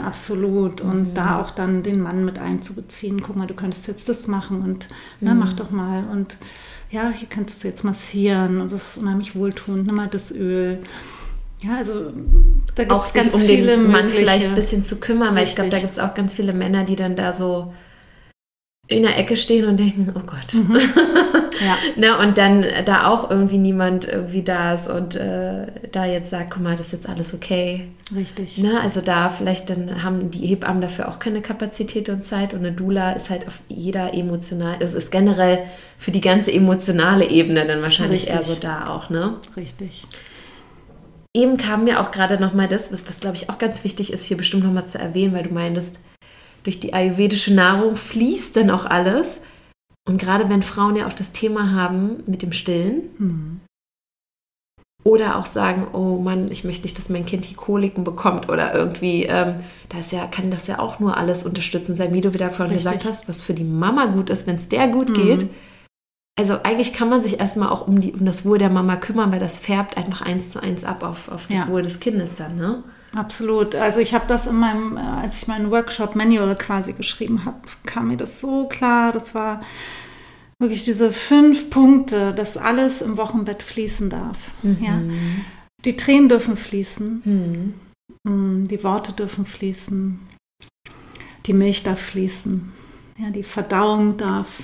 absolut. 0.07 0.81
Und 0.81 1.11
mhm. 1.11 1.15
da 1.15 1.41
auch 1.41 1.51
dann 1.51 1.83
den 1.83 2.01
Mann 2.01 2.25
mit 2.25 2.39
einzubeziehen. 2.39 3.21
Guck 3.21 3.37
mal, 3.37 3.47
du 3.47 3.55
könntest 3.55 3.89
jetzt 3.89 4.09
das 4.09 4.29
machen 4.29 4.63
und 4.63 4.89
mhm. 4.89 4.95
na, 5.21 5.35
mach 5.35 5.53
doch 5.55 5.71
mal. 5.71 6.05
Und 6.13 6.37
ja, 6.91 7.11
hier 7.11 7.29
kannst 7.29 7.65
du 7.65 7.69
jetzt 7.69 7.83
massieren 7.85 8.61
und 8.61 8.71
das 8.71 8.91
ist 8.91 8.97
unheimlich 8.99 9.35
wohltuend, 9.35 9.87
nimm 9.87 9.97
mal 9.97 10.09
das 10.09 10.31
Öl. 10.31 10.79
Ja, 11.63 11.77
also 11.77 12.13
da 12.75 12.85
gibt 12.85 13.05
es 13.05 13.13
ganz 13.15 13.35
um 13.35 13.41
viele 13.41 13.77
den 13.77 13.91
Mann 13.91 14.09
vielleicht 14.09 14.49
ein 14.49 14.55
bisschen 14.55 14.85
zu 14.85 15.01
kümmern, 15.01 15.35
weil 15.35 15.45
ich 15.45 15.55
glaube, 15.55 15.71
da 15.71 15.79
gibt 15.79 15.93
es 15.93 15.99
auch 15.99 16.15
ganz 16.15 16.35
viele 16.35 16.53
Männer, 16.53 16.85
die 16.85 16.97
dann 16.97 17.17
da 17.17 17.33
so 17.33 17.73
in 18.93 19.03
der 19.03 19.19
Ecke 19.19 19.37
stehen 19.37 19.67
und 19.67 19.79
denken, 19.79 20.13
oh 20.15 20.21
Gott. 20.21 20.55
Mhm. 20.55 20.79
Ja. 21.61 21.77
ne, 21.97 22.19
und 22.19 22.39
dann 22.39 22.65
da 22.87 23.07
auch 23.07 23.31
irgendwie 23.31 23.59
niemand 23.59 24.09
irgendwie 24.09 24.43
da 24.43 24.75
ist 24.75 24.89
und 24.89 25.15
äh, 25.15 25.67
da 25.93 26.07
jetzt 26.07 26.31
sagt, 26.31 26.51
guck 26.51 26.63
mal, 26.63 26.77
das 26.77 26.89
ist 26.89 26.93
jetzt 26.93 27.09
alles 27.09 27.35
okay. 27.35 27.89
Richtig. 28.15 28.59
Ne, 28.59 28.81
also 28.81 29.01
da 29.01 29.29
vielleicht 29.29 29.71
dann 29.71 30.03
haben 30.03 30.31
die 30.31 30.47
Hebammen 30.47 30.81
dafür 30.81 31.09
auch 31.09 31.19
keine 31.19 31.41
Kapazität 31.41 32.09
und 32.09 32.25
Zeit 32.25 32.53
und 32.53 32.61
eine 32.61 32.73
Dula 32.73 33.13
ist 33.13 33.31
halt 33.31 33.47
auf 33.47 33.61
jeder 33.69 34.13
emotional, 34.15 34.77
also 34.81 34.97
ist 34.97 35.13
generell 35.13 35.59
für 35.99 36.11
die 36.11 36.21
ganze 36.21 36.53
emotionale 36.53 37.29
Ebene 37.29 37.67
dann 37.67 37.83
wahrscheinlich 37.83 38.23
Richtig. 38.23 38.35
eher 38.35 38.43
so 38.43 38.55
da 38.55 38.89
auch, 38.89 39.09
ne? 39.09 39.35
Richtig. 39.57 40.05
Eben 41.35 41.57
kam 41.57 41.85
mir 41.85 42.01
auch 42.01 42.11
gerade 42.11 42.39
nochmal 42.41 42.69
das, 42.69 42.93
was, 42.93 43.09
was 43.09 43.21
glaube 43.21 43.37
ich 43.37 43.49
auch 43.49 43.59
ganz 43.59 43.85
wichtig 43.85 44.13
ist, 44.13 44.25
hier 44.25 44.37
bestimmt 44.37 44.65
nochmal 44.65 44.87
zu 44.87 44.99
erwähnen, 44.99 45.33
weil 45.35 45.45
du 45.45 45.55
meintest, 45.55 45.99
durch 46.65 46.81
die 46.81 46.95
ayurvedische 46.95 47.53
Nahrung 47.55 47.97
fließt 47.97 48.57
dann 48.57 48.71
auch 48.71 48.85
alles. 48.85 49.43
Und 50.07 50.19
gerade 50.19 50.49
wenn 50.49 50.63
Frauen 50.63 50.97
ja 50.97 51.07
auch 51.07 51.13
das 51.13 51.33
Thema 51.33 51.73
haben 51.73 52.23
mit 52.27 52.43
dem 52.43 52.53
Stillen 52.53 53.03
mhm. 53.19 53.61
oder 55.05 55.37
auch 55.37 55.47
sagen, 55.47 55.87
oh 55.93 56.19
Mann, 56.19 56.51
ich 56.51 56.65
möchte 56.65 56.83
nicht, 56.83 56.99
dass 56.99 57.09
mein 57.09 57.27
Kind 57.27 57.49
die 57.49 57.55
Koliken 57.55 58.03
bekommt 58.03 58.51
oder 58.51 58.75
irgendwie, 58.75 59.25
ähm, 59.25 59.57
das 59.89 60.11
ja, 60.11 60.27
kann 60.27 60.51
das 60.51 60.67
ja 60.67 60.81
auch 60.81 60.99
nur 60.99 61.17
alles 61.17 61.45
unterstützen 61.47 61.95
sein, 61.95 62.13
wie 62.13 62.21
du 62.21 62.35
wieder 62.35 62.51
vorhin 62.51 62.75
Richtig. 62.75 62.93
gesagt 62.93 63.05
hast, 63.05 63.29
was 63.29 63.43
für 63.43 63.55
die 63.55 63.65
Mama 63.65 64.07
gut 64.07 64.29
ist, 64.29 64.47
wenn 64.47 64.57
es 64.57 64.69
der 64.69 64.89
gut 64.89 65.11
mhm. 65.11 65.15
geht. 65.15 65.51
Also 66.37 66.63
eigentlich 66.63 66.95
kann 66.95 67.11
man 67.11 67.23
sich 67.23 67.39
erstmal 67.41 67.69
auch 67.69 67.87
um, 67.87 68.01
die, 68.01 68.13
um 68.13 68.25
das 68.25 68.45
Wohl 68.45 68.59
der 68.59 68.71
Mama 68.71 68.97
kümmern, 68.97 69.31
weil 69.31 69.39
das 69.39 69.59
färbt 69.59 69.97
einfach 69.97 70.23
eins 70.23 70.51
zu 70.51 70.61
eins 70.61 70.83
ab 70.83 71.05
auf, 71.05 71.31
auf 71.31 71.47
das 71.47 71.67
ja. 71.67 71.69
Wohl 71.69 71.83
des 71.83 72.01
Kindes 72.01 72.37
dann, 72.37 72.57
ne? 72.57 72.83
Absolut. 73.15 73.75
Also 73.75 74.01
ich 74.01 74.15
habe 74.15 74.27
das 74.27 74.47
in 74.47 74.57
meinem, 74.57 74.97
äh, 74.97 75.01
als 75.01 75.43
ich 75.43 75.49
meinen 75.49 75.71
Workshop-Manual 75.71 76.57
quasi 76.57 76.93
geschrieben 76.93 77.45
habe, 77.45 77.61
kam 77.85 78.09
mir 78.09 78.17
das 78.17 78.41
so 78.41 78.67
klar. 78.69 79.13
Das 79.13 79.35
war 79.35 79.61
wirklich 80.59 80.85
diese 80.85 81.13
fünf 81.13 81.69
Punkte, 81.69 82.33
dass 82.33 82.57
alles 82.57 83.03
im 83.03 83.17
Wochenbett 83.19 83.63
fließen 83.63 84.09
darf. 84.09 84.39
Mhm. 84.63 84.79
Ja? 84.81 85.01
Die 85.85 85.97
Tränen 85.97 86.29
dürfen 86.29 86.57
fließen, 86.57 87.23
mhm. 87.25 87.75
Mm, 88.25 88.69
die 88.69 88.83
Worte 88.85 89.13
dürfen 89.13 89.45
fließen, 89.45 90.21
die 91.47 91.53
Milch 91.53 91.83
darf 91.83 92.01
fließen, 92.01 92.73
ja, 93.19 93.31
die 93.31 93.43
Verdauung 93.43 94.17
darf, 94.17 94.63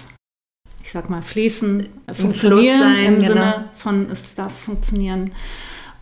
ich 0.84 0.92
sag 0.92 1.10
mal, 1.10 1.22
fließen, 1.22 1.88
funktionieren 2.12 2.80
sein, 2.80 3.04
im 3.04 3.22
genau. 3.22 3.28
Sinne 3.28 3.70
von 3.76 4.10
es 4.10 4.32
darf 4.36 4.52
funktionieren. 4.52 5.32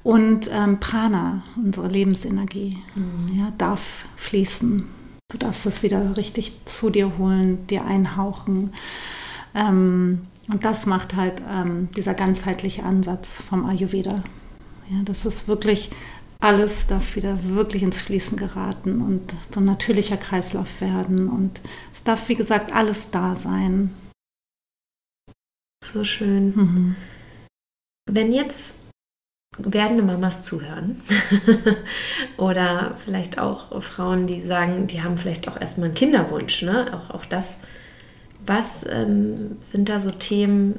Und 0.07 0.49
ähm, 0.53 0.79
Prana, 0.79 1.43
unsere 1.57 1.89
Lebensenergie, 1.89 2.79
mhm. 2.95 3.41
ja, 3.41 3.53
darf 3.59 4.05
fließen. 4.15 4.87
Du 5.29 5.37
darfst 5.37 5.67
es 5.67 5.83
wieder 5.83 6.17
richtig 6.17 6.53
zu 6.65 6.91
dir 6.91 7.19
holen, 7.19 7.67
dir 7.67 7.85
einhauchen. 7.85 8.73
Ähm, 9.53 10.29
und 10.47 10.65
das 10.65 10.87
macht 10.87 11.17
halt 11.17 11.43
ähm, 11.51 11.89
dieser 11.97 12.15
ganzheitliche 12.15 12.85
Ansatz 12.85 13.43
vom 13.43 13.67
Ayurveda. 13.67 14.23
Ja, 14.91 15.03
das 15.05 15.27
ist 15.27 15.49
wirklich, 15.49 15.91
alles 16.39 16.87
darf 16.87 17.17
wieder 17.17 17.41
wirklich 17.43 17.83
ins 17.83 18.01
Fließen 18.01 18.37
geraten 18.37 19.01
und 19.01 19.35
so 19.53 19.59
ein 19.59 19.67
natürlicher 19.67 20.19
Kreislauf 20.19 20.81
werden. 20.81 21.29
Und 21.29 21.61
es 21.93 22.05
darf, 22.05 22.29
wie 22.29 22.37
gesagt, 22.37 22.73
alles 22.73 23.11
da 23.11 23.35
sein. 23.35 23.93
So 25.85 26.05
schön. 26.05 26.55
Mhm. 26.55 26.97
Wenn 28.09 28.33
jetzt 28.33 28.86
werdende 29.59 30.03
Mamas 30.03 30.43
zuhören 30.43 31.01
oder 32.37 32.93
vielleicht 33.03 33.39
auch 33.39 33.81
Frauen, 33.83 34.27
die 34.27 34.41
sagen, 34.41 34.87
die 34.87 35.03
haben 35.03 35.17
vielleicht 35.17 35.49
auch 35.49 35.59
erstmal 35.59 35.87
einen 35.87 35.95
Kinderwunsch, 35.95 36.63
ne? 36.63 36.93
auch, 36.95 37.15
auch 37.15 37.25
das. 37.25 37.59
Was 38.45 38.85
ähm, 38.89 39.57
sind 39.61 39.89
da 39.89 39.99
so 39.99 40.11
Themen, 40.11 40.75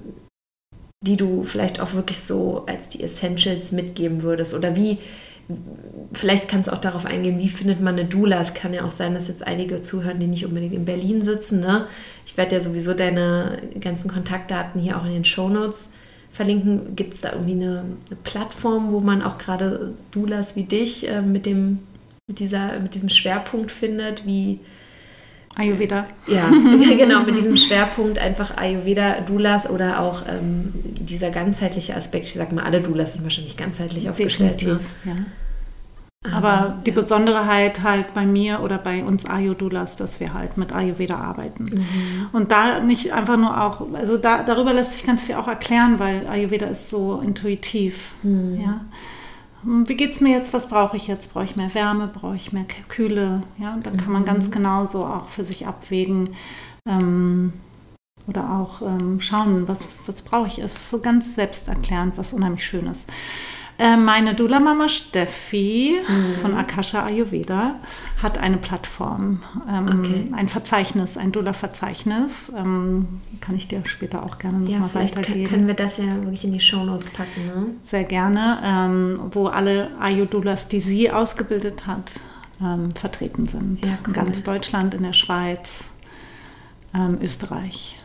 die 1.01 1.17
du 1.17 1.43
vielleicht 1.43 1.79
auch 1.79 1.93
wirklich 1.93 2.19
so 2.19 2.65
als 2.65 2.89
die 2.89 3.03
Essentials 3.03 3.71
mitgeben 3.71 4.21
würdest? 4.21 4.53
Oder 4.53 4.75
wie, 4.75 4.99
vielleicht 6.13 6.47
kannst 6.47 6.69
du 6.69 6.73
auch 6.73 6.77
darauf 6.77 7.05
eingehen, 7.05 7.39
wie 7.39 7.49
findet 7.49 7.81
man 7.81 7.95
eine 7.95 8.07
Dula? 8.07 8.39
Es 8.39 8.53
kann 8.53 8.73
ja 8.73 8.85
auch 8.85 8.91
sein, 8.91 9.15
dass 9.15 9.27
jetzt 9.27 9.45
einige 9.45 9.81
zuhören, 9.81 10.19
die 10.19 10.27
nicht 10.27 10.45
unbedingt 10.45 10.73
in 10.73 10.85
Berlin 10.85 11.23
sitzen. 11.23 11.59
Ne? 11.59 11.87
Ich 12.25 12.37
werde 12.37 12.55
ja 12.55 12.61
sowieso 12.61 12.93
deine 12.93 13.61
ganzen 13.79 14.09
Kontaktdaten 14.09 14.79
hier 14.79 14.97
auch 14.97 15.05
in 15.05 15.13
den 15.13 15.25
Show 15.25 15.49
Notes 15.49 15.91
verlinken. 16.37 16.95
Gibt 16.95 17.15
es 17.15 17.21
da 17.21 17.33
irgendwie 17.33 17.53
eine, 17.53 17.79
eine, 17.79 18.19
Plattform, 18.23 18.91
wo 18.91 19.01
man 19.01 19.21
auch 19.21 19.37
gerade 19.37 19.95
Doulas 20.11 20.55
wie 20.55 20.63
dich 20.63 21.09
äh, 21.09 21.21
mit, 21.21 21.45
dem, 21.45 21.79
mit, 22.27 22.39
dieser, 22.39 22.79
mit 22.79 22.93
diesem 22.93 23.09
Schwerpunkt 23.09 23.71
findet, 23.71 24.25
wie 24.25 24.59
Ayurveda. 25.55 26.05
Ja, 26.27 26.49
genau, 26.97 27.23
mit 27.23 27.35
diesem 27.35 27.57
Schwerpunkt 27.57 28.19
einfach 28.19 28.55
Ayurveda, 28.55 29.21
Doulas 29.21 29.67
oder 29.67 29.99
auch 29.99 30.23
ähm, 30.29 30.71
dieser 30.83 31.31
ganzheitliche 31.31 31.95
Aspekt. 31.95 32.25
Ich 32.25 32.33
sage 32.33 32.53
mal, 32.53 32.63
alle 32.63 32.81
Doulas 32.81 33.13
sind 33.13 33.23
wahrscheinlich 33.23 33.57
ganzheitlich 33.57 34.07
aufgestellt. 34.07 34.61
Ne? 34.61 34.79
Definitiv, 34.79 35.05
ne? 35.05 35.11
ja. 35.11 35.46
Aber 36.23 36.77
die. 36.85 36.91
Besonderheit 36.91 37.83
halt 37.83 38.13
bei 38.13 38.25
mir 38.25 38.61
oder 38.61 38.77
bei 38.77 39.03
uns 39.03 39.25
Ayurdulas, 39.25 39.95
dass 39.95 40.19
wir 40.19 40.33
halt 40.33 40.57
mit 40.57 40.73
Ayurveda 40.73 41.15
arbeiten. 41.17 41.65
Mhm. 41.65 42.29
Und 42.33 42.51
da 42.51 42.79
nicht 42.79 43.13
einfach 43.13 43.37
nur 43.37 43.63
auch, 43.63 43.93
also 43.93 44.17
da, 44.17 44.43
darüber 44.43 44.73
lässt 44.73 44.93
sich 44.93 45.05
ganz 45.05 45.23
viel 45.23 45.35
auch 45.35 45.47
erklären, 45.47 45.99
weil 45.99 46.27
Ayurveda 46.27 46.65
ist 46.67 46.89
so 46.89 47.21
intuitiv. 47.21 48.15
Mhm. 48.23 48.59
Ja. 48.59 48.81
Wie 49.63 49.95
geht 49.95 50.11
es 50.11 50.21
mir 50.21 50.31
jetzt? 50.31 50.53
Was 50.53 50.69
brauche 50.69 50.97
ich 50.97 51.07
jetzt? 51.07 51.33
Brauche 51.33 51.45
ich 51.45 51.55
mehr 51.55 51.73
Wärme? 51.73 52.07
Brauche 52.07 52.35
ich 52.35 52.51
mehr 52.51 52.65
Kühle? 52.89 53.43
Ja, 53.57 53.73
und 53.73 53.85
dann 53.85 53.97
kann 53.97 54.11
man 54.11 54.25
ganz 54.25 54.47
mhm. 54.47 54.51
genau 54.51 54.85
so 54.85 55.05
auch 55.05 55.29
für 55.29 55.45
sich 55.45 55.67
abwägen 55.67 56.35
ähm, 56.87 57.53
oder 58.27 58.51
auch 58.51 58.81
ähm, 58.81 59.19
schauen, 59.19 59.67
was, 59.67 59.85
was 60.05 60.21
brauche 60.21 60.47
ich. 60.47 60.59
Es 60.59 60.73
ist 60.73 60.89
so 60.89 60.99
ganz 60.99 61.35
selbsterklärend, 61.35 62.17
was 62.17 62.33
unheimlich 62.33 62.65
schön 62.65 62.87
ist. 62.87 63.09
Äh, 63.79 63.95
meine 63.95 64.33
Dula-Mama 64.33 64.89
Steffi 64.89 65.99
mhm. 66.07 66.33
von 66.41 66.55
Akasha 66.55 67.05
Ayurveda 67.05 67.75
hat 68.21 68.39
eine 68.39 68.57
Plattform, 68.57 69.43
ähm, 69.69 69.99
okay. 69.99 70.27
ein 70.33 70.47
Verzeichnis, 70.47 71.15
ein 71.15 71.31
Dula-Verzeichnis. 71.31 72.51
Ähm, 72.57 73.21
kann 73.39 73.55
ich 73.55 73.67
dir 73.67 73.83
später 73.85 74.23
auch 74.23 74.39
gerne 74.39 74.59
nochmal 74.59 74.89
ja, 74.89 74.95
weitergeben. 74.95 75.47
Können 75.47 75.67
wir 75.67 75.75
das 75.75 75.97
ja 75.97 76.15
wirklich 76.23 76.43
in 76.43 76.53
die 76.53 76.59
Shownotes 76.59 77.11
packen, 77.11 77.45
ne? 77.45 77.65
Sehr 77.83 78.03
gerne, 78.03 78.59
ähm, 78.63 79.19
wo 79.31 79.47
alle 79.47 79.91
Ayurdulas, 79.99 80.67
die 80.67 80.79
sie 80.79 81.11
ausgebildet 81.11 81.85
hat, 81.85 82.19
ähm, 82.59 82.91
vertreten 82.91 83.47
sind. 83.47 83.85
Ja, 83.85 83.99
cool. 84.01 84.07
In 84.07 84.13
ganz 84.13 84.41
Deutschland, 84.41 84.95
in 84.95 85.03
der 85.03 85.13
Schweiz, 85.13 85.91
ähm, 86.95 87.19
Österreich. 87.21 87.99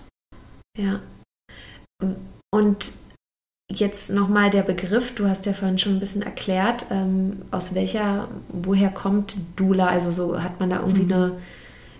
Ja. 0.76 1.00
Und 2.50 2.94
jetzt 3.74 4.12
nochmal 4.12 4.50
der 4.50 4.62
Begriff, 4.62 5.14
du 5.14 5.28
hast 5.28 5.46
ja 5.46 5.52
vorhin 5.52 5.78
schon 5.78 5.94
ein 5.94 6.00
bisschen 6.00 6.22
erklärt, 6.22 6.86
ähm, 6.90 7.42
aus 7.50 7.74
welcher, 7.74 8.28
woher 8.48 8.90
kommt 8.90 9.36
Dula? 9.56 9.86
Also 9.86 10.12
so 10.12 10.42
hat 10.42 10.60
man 10.60 10.70
da 10.70 10.80
irgendwie 10.80 11.04
mhm. 11.04 11.12
eine, 11.12 11.32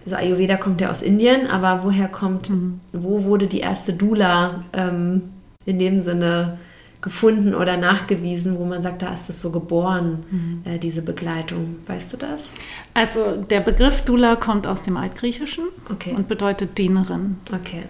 also 0.05 0.17
Ayurveda 0.17 0.57
kommt 0.57 0.81
ja 0.81 0.91
aus 0.91 1.03
Indien, 1.03 1.47
aber 1.47 1.85
woher 1.85 2.09
kommt, 2.09 2.51
mhm. 2.51 2.81
wo 2.93 3.25
wurde 3.25 3.47
die 3.47 3.61
erste 3.61 3.93
Dula 3.93 4.65
ähm, 4.73 5.23
in 5.65 5.79
dem 5.79 6.01
Sinne 6.01 6.59
gefunden 7.01 7.55
oder 7.55 7.77
nachgewiesen, 7.77 8.59
wo 8.59 8.65
man 8.65 8.81
sagt, 8.81 9.03
da 9.03 9.13
ist 9.13 9.29
das 9.29 9.43
so 9.43 9.51
geboren, 9.51 10.25
mhm. 10.31 10.63
äh, 10.65 10.79
diese 10.79 11.03
Begleitung. 11.03 11.77
Weißt 11.87 12.13
du 12.13 12.17
das? 12.17 12.51
Also 12.95 13.43
der 13.51 13.61
Begriff 13.61 14.03
Dula 14.03 14.37
kommt 14.37 14.67
aus 14.69 14.83
dem 14.83 14.97
Altgriechischen 14.97 15.65
okay. 15.91 16.15
und 16.17 16.29
bedeutet 16.29 16.79
Dienerin. 16.79 17.39
Okay. 17.53 17.83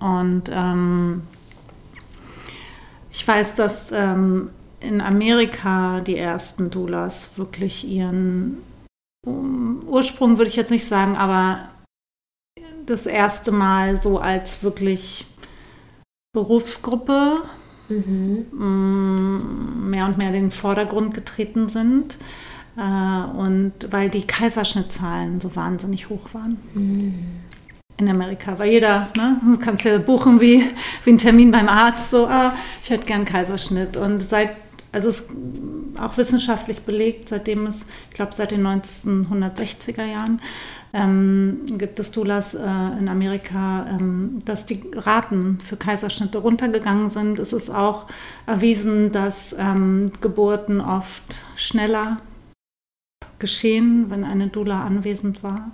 Und 0.00 0.50
ähm, 0.52 1.22
ich 3.16 3.26
weiß, 3.26 3.54
dass 3.54 3.92
ähm, 3.92 4.50
in 4.78 5.00
Amerika 5.00 6.00
die 6.00 6.18
ersten 6.18 6.70
Doulas 6.70 7.38
wirklich 7.38 7.88
ihren 7.88 8.58
um, 9.26 9.82
Ursprung, 9.86 10.36
würde 10.36 10.50
ich 10.50 10.56
jetzt 10.56 10.70
nicht 10.70 10.84
sagen, 10.84 11.16
aber 11.16 11.70
das 12.84 13.06
erste 13.06 13.52
Mal 13.52 13.96
so 13.96 14.18
als 14.18 14.62
wirklich 14.62 15.26
Berufsgruppe 16.34 17.38
mhm. 17.88 18.46
Mm, 18.52 19.90
mehr 19.90 20.04
und 20.04 20.18
mehr 20.18 20.28
in 20.28 20.34
den 20.34 20.50
Vordergrund 20.50 21.14
getreten 21.14 21.70
sind. 21.70 22.18
Äh, 22.76 22.80
und 22.82 23.72
weil 23.90 24.10
die 24.10 24.26
Kaiserschnittzahlen 24.26 25.40
so 25.40 25.56
wahnsinnig 25.56 26.10
hoch 26.10 26.34
waren. 26.34 26.58
Mhm 26.74 27.45
in 27.98 28.08
Amerika, 28.08 28.58
weil 28.58 28.72
jeder, 28.72 29.08
ne, 29.16 29.40
du 29.42 29.58
kannst 29.58 29.84
ja 29.84 29.98
buchen 29.98 30.40
wie, 30.40 30.64
wie 31.04 31.10
einen 31.10 31.18
Termin 31.18 31.50
beim 31.50 31.68
Arzt, 31.68 32.10
so, 32.10 32.26
ah, 32.26 32.52
ich 32.82 32.90
hätte 32.90 33.06
gern 33.06 33.24
Kaiserschnitt. 33.24 33.96
Und 33.96 34.20
seit, 34.20 34.50
also 34.92 35.08
es 35.08 35.20
ist 35.20 35.30
auch 35.98 36.16
wissenschaftlich 36.16 36.82
belegt, 36.82 37.30
seitdem 37.30 37.66
es, 37.66 37.86
ich 38.10 38.16
glaube 38.16 38.34
seit 38.34 38.50
den 38.50 38.66
1960er 38.66 40.04
Jahren, 40.04 40.40
ähm, 40.92 41.60
gibt 41.78 41.98
es 41.98 42.12
Doulas 42.12 42.54
äh, 42.54 42.58
in 42.98 43.08
Amerika, 43.08 43.86
ähm, 43.88 44.38
dass 44.44 44.66
die 44.66 44.82
Raten 44.94 45.58
für 45.60 45.76
Kaiserschnitte 45.76 46.38
runtergegangen 46.38 47.10
sind. 47.10 47.38
Es 47.38 47.52
ist 47.52 47.70
auch 47.70 48.06
erwiesen, 48.46 49.10
dass 49.12 49.54
ähm, 49.58 50.10
Geburten 50.20 50.80
oft 50.80 51.42
schneller 51.56 52.18
geschehen, 53.38 54.06
wenn 54.08 54.24
eine 54.24 54.48
Doula 54.48 54.84
anwesend 54.84 55.42
war. 55.42 55.70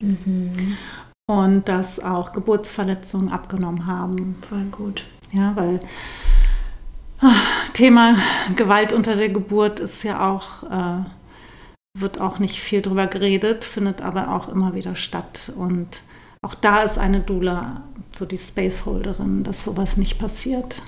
Mhm 0.00 0.76
und 1.28 1.68
dass 1.68 2.00
auch 2.00 2.32
Geburtsverletzungen 2.32 3.30
abgenommen 3.30 3.86
haben. 3.86 4.36
Voll 4.48 4.64
gut. 4.64 5.04
Ja, 5.30 5.54
weil 5.56 5.80
ach, 7.20 7.70
Thema 7.74 8.16
Gewalt 8.56 8.92
unter 8.94 9.14
der 9.14 9.28
Geburt 9.28 9.78
ist 9.78 10.02
ja 10.04 10.26
auch, 10.26 10.62
äh, 10.64 11.04
wird 11.98 12.20
auch 12.20 12.38
nicht 12.38 12.60
viel 12.60 12.80
drüber 12.80 13.06
geredet, 13.06 13.64
findet 13.64 14.00
aber 14.00 14.34
auch 14.34 14.48
immer 14.48 14.74
wieder 14.74 14.96
statt. 14.96 15.52
Und 15.54 16.02
auch 16.40 16.54
da 16.54 16.80
ist 16.80 16.96
eine 16.98 17.20
Dula 17.20 17.82
so 18.14 18.24
die 18.24 18.38
Spaceholderin, 18.38 19.44
dass 19.44 19.64
sowas 19.64 19.98
nicht 19.98 20.18
passiert 20.18 20.82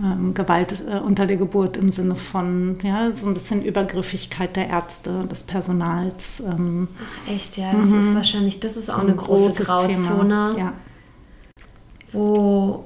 ähm, 0.00 0.34
Gewalt 0.34 0.82
äh, 0.86 0.98
unter 0.98 1.26
der 1.26 1.36
Geburt 1.36 1.76
im 1.76 1.88
Sinne 1.88 2.16
von 2.16 2.78
ja, 2.82 3.10
so 3.14 3.26
ein 3.26 3.34
bisschen 3.34 3.64
Übergriffigkeit 3.64 4.56
der 4.56 4.68
Ärzte, 4.68 5.26
des 5.30 5.42
Personals. 5.42 6.40
Ähm. 6.40 6.88
Ach 7.02 7.32
echt, 7.32 7.56
ja, 7.56 7.72
das 7.72 7.92
ist 7.92 8.10
mhm. 8.10 8.14
wahrscheinlich, 8.14 8.60
das 8.60 8.76
ist 8.76 8.90
auch 8.90 8.98
ein 8.98 9.06
eine 9.08 9.16
große 9.16 9.62
Grauzone, 9.62 10.54
ja. 10.58 10.72
wo 12.12 12.84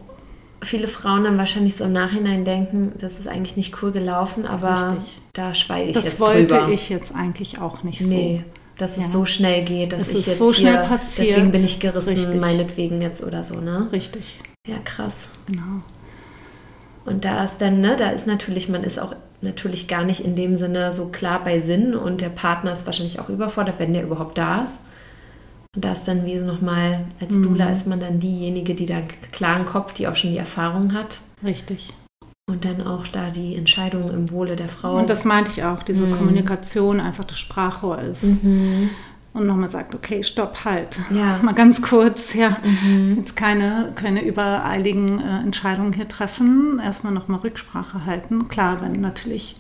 viele 0.63 0.89
Frauen 0.89 1.25
dann 1.25 1.39
wahrscheinlich 1.39 1.77
so 1.77 1.85
im 1.85 1.93
Nachhinein 1.93 2.45
denken, 2.45 2.93
das 2.99 3.19
ist 3.19 3.29
eigentlich 3.29 3.57
nicht 3.57 3.83
cool 3.83 3.93
gelaufen, 3.93 4.47
aber 4.47 4.97
Richtig. 4.97 5.21
da 5.33 5.55
schweige 5.55 5.89
ich 5.89 5.95
das 5.95 6.05
jetzt 6.05 6.21
drüber. 6.21 6.43
Das 6.43 6.61
wollte 6.61 6.73
ich 6.73 6.89
jetzt 6.89 7.15
eigentlich 7.15 7.61
auch 7.61 7.83
nicht 7.83 8.01
nee. 8.01 8.45
so 8.45 8.51
dass 8.79 8.97
es 8.97 9.05
ja. 9.05 9.11
so 9.11 9.27
schnell 9.27 9.65
geht, 9.65 9.93
dass 9.93 10.09
das 10.09 10.19
ich 10.19 10.27
jetzt 10.27 10.39
so 10.39 10.53
hier, 10.53 10.79
passiert. 10.79 11.29
deswegen 11.29 11.53
bin 11.53 11.65
ich 11.65 11.79
gerissen, 11.79 12.17
Richtig. 12.17 12.41
meinetwegen 12.41 13.01
jetzt 13.01 13.23
oder 13.23 13.45
so, 13.45 13.61
ne? 13.61 13.89
Richtig. 13.93 14.41
Ja, 14.67 14.79
krass. 14.79 15.33
Genau. 15.47 15.83
Und 17.05 17.25
da 17.25 17.43
ist 17.43 17.59
dann, 17.59 17.81
ne, 17.81 17.97
da 17.97 18.11
ist 18.11 18.27
natürlich, 18.27 18.69
man 18.69 18.85
ist 18.85 18.99
auch 18.99 19.15
natürlich 19.41 19.89
gar 19.89 20.05
nicht 20.05 20.25
in 20.25 20.37
dem 20.37 20.55
Sinne 20.55 20.93
so 20.93 21.09
klar 21.09 21.43
bei 21.43 21.59
Sinn 21.59 21.95
und 21.95 22.21
der 22.21 22.29
Partner 22.29 22.73
ist 22.73 22.87
wahrscheinlich 22.87 23.19
auch 23.19 23.29
überfordert, 23.29 23.77
wenn 23.79 23.93
der 23.93 24.05
überhaupt 24.05 24.39
da 24.39 24.63
ist. 24.63 24.85
Und 25.75 25.85
da 25.85 25.93
ist 25.93 26.05
dann 26.05 26.27
wie 26.27 26.37
nochmal, 26.37 27.07
als 27.21 27.37
mhm. 27.37 27.45
Dula 27.45 27.71
ist 27.71 27.87
man 27.87 27.99
dann 27.99 28.21
diejenige, 28.21 28.75
die 28.75 28.87
da 28.87 28.97
einen 28.97 29.09
klaren 29.33 29.67
Kopf, 29.67 29.95
die 29.95 30.07
auch 30.07 30.17
schon 30.17 30.31
die 30.31 30.39
Erfahrung 30.39 30.93
hat. 30.93 31.23
Richtig. 31.43 31.91
Und 32.49 32.65
dann 32.65 32.87
auch 32.87 33.07
da 33.07 33.31
die 33.31 33.57
Entscheidung 33.57 34.11
im 34.11 34.31
Wohle 34.31 34.55
der 34.55 34.69
Frau. 34.69 34.99
Und 34.99 35.09
das 35.09 35.25
meinte 35.25 35.51
ich 35.51 35.65
auch, 35.65 35.83
diese 35.83 36.07
mhm. 36.07 36.19
Kommunikation, 36.19 37.01
einfach 37.01 37.25
das 37.25 37.39
Sprachrohr 37.39 37.99
ist. 38.01 38.45
Mhm 38.45 38.91
und 39.33 39.47
nochmal 39.47 39.71
sagt, 39.71 39.95
okay, 39.95 40.23
stopp, 40.23 40.65
halt. 40.65 40.99
Ja. 41.11 41.39
Mal 41.43 41.55
ganz 41.55 41.81
kurz, 41.81 42.35
ja, 42.35 42.59
mhm. 42.63 43.17
jetzt 43.19 43.37
keine, 43.37 43.93
keine 43.95 44.25
übereiligen 44.25 45.21
äh, 45.21 45.41
Entscheidungen 45.41 45.93
hier 45.93 46.09
treffen. 46.09 46.81
Erstmal 46.85 47.13
nochmal 47.13 47.41
Rücksprache 47.41 48.05
halten. 48.05 48.49
Klar, 48.49 48.83
wenn 48.83 49.01
natürlich 49.01 49.57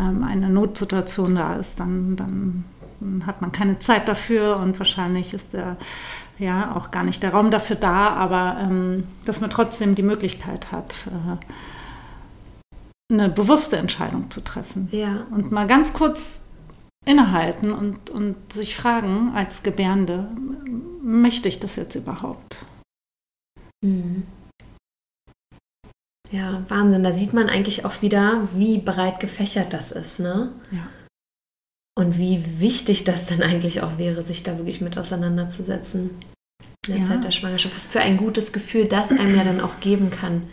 ähm, 0.00 0.24
eine 0.24 0.48
Notsituation 0.50 1.36
da 1.36 1.54
ist, 1.54 1.78
dann, 1.78 2.16
dann 2.16 2.64
hat 3.26 3.42
man 3.42 3.52
keine 3.52 3.78
Zeit 3.78 4.08
dafür 4.08 4.56
und 4.56 4.78
wahrscheinlich 4.78 5.34
ist 5.34 5.52
der 5.52 5.76
ja 6.38 6.74
auch 6.76 6.90
gar 6.90 7.02
nicht 7.02 7.22
der 7.22 7.32
Raum 7.32 7.50
dafür 7.50 7.76
da, 7.76 8.08
aber 8.10 8.58
ähm, 8.60 9.04
dass 9.24 9.40
man 9.40 9.50
trotzdem 9.50 9.94
die 9.94 10.02
Möglichkeit 10.02 10.72
hat, 10.72 11.08
äh, 11.08 11.36
eine 13.12 13.28
bewusste 13.28 13.76
Entscheidung 13.76 14.30
zu 14.30 14.42
treffen. 14.42 14.88
Ja. 14.90 15.26
Und 15.30 15.52
mal 15.52 15.66
ganz 15.66 15.92
kurz 15.92 16.40
innehalten 17.06 17.72
und, 17.72 18.10
und 18.10 18.52
sich 18.52 18.76
fragen 18.76 19.32
als 19.34 19.62
Gebärende, 19.62 20.28
möchte 21.00 21.48
ich 21.48 21.60
das 21.60 21.76
jetzt 21.76 21.94
überhaupt? 21.94 22.58
Mhm. 23.82 24.24
Ja, 26.30 26.64
Wahnsinn. 26.68 27.04
Da 27.04 27.12
sieht 27.12 27.32
man 27.32 27.48
eigentlich 27.48 27.84
auch 27.84 28.02
wieder, 28.02 28.48
wie 28.52 28.78
breit 28.78 29.20
gefächert 29.20 29.72
das 29.72 29.92
ist, 29.92 30.18
ne? 30.18 30.52
Ja. 30.72 30.88
Und 31.98 32.18
wie 32.18 32.60
wichtig 32.60 33.04
das 33.04 33.24
dann 33.24 33.42
eigentlich 33.42 33.82
auch 33.82 33.96
wäre, 33.96 34.22
sich 34.22 34.42
da 34.42 34.58
wirklich 34.58 34.80
mit 34.80 34.98
auseinanderzusetzen 34.98 36.10
in 36.88 36.92
der 36.92 37.02
ja. 37.02 37.08
Zeit 37.08 37.24
der 37.24 37.30
Schwangerschaft. 37.30 37.74
Was 37.74 37.86
für 37.86 38.00
ein 38.00 38.16
gutes 38.16 38.52
Gefühl 38.52 38.86
das 38.86 39.10
einem 39.12 39.34
ja 39.34 39.44
dann 39.44 39.60
auch 39.60 39.80
geben 39.80 40.10
kann. 40.10 40.50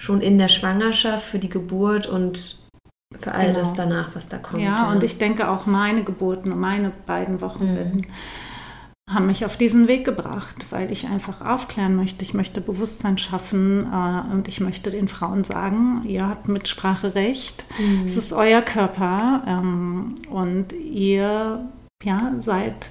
Schon 0.00 0.20
in 0.20 0.38
der 0.38 0.48
Schwangerschaft, 0.48 1.26
für 1.26 1.40
die 1.40 1.48
Geburt 1.48 2.06
und 2.06 2.67
für 3.16 3.32
all 3.32 3.48
genau. 3.48 3.60
das 3.60 3.74
danach, 3.74 4.14
was 4.14 4.28
da 4.28 4.38
kommt. 4.38 4.62
Ja, 4.62 4.76
ja, 4.76 4.92
und 4.92 5.02
ich 5.02 5.18
denke 5.18 5.48
auch 5.48 5.66
meine 5.66 6.04
Geburten 6.04 6.52
und 6.52 6.60
meine 6.60 6.92
beiden 7.06 7.40
Wochenbetten 7.40 8.02
mhm. 8.02 9.14
haben 9.14 9.26
mich 9.26 9.44
auf 9.44 9.56
diesen 9.56 9.88
Weg 9.88 10.04
gebracht, 10.04 10.66
weil 10.70 10.92
ich 10.92 11.06
einfach 11.06 11.40
aufklären 11.40 11.96
möchte. 11.96 12.24
Ich 12.24 12.34
möchte 12.34 12.60
Bewusstsein 12.60 13.16
schaffen 13.16 13.86
äh, 13.90 14.32
und 14.32 14.46
ich 14.48 14.60
möchte 14.60 14.90
den 14.90 15.08
Frauen 15.08 15.42
sagen, 15.42 16.02
ihr 16.04 16.28
habt 16.28 16.48
Mitspracherecht. 16.48 17.64
Mhm. 17.78 18.04
Es 18.04 18.16
ist 18.16 18.32
euer 18.32 18.60
Körper 18.60 19.42
ähm, 19.46 20.14
und 20.28 20.72
ihr 20.74 21.66
ja, 22.04 22.32
seid 22.40 22.90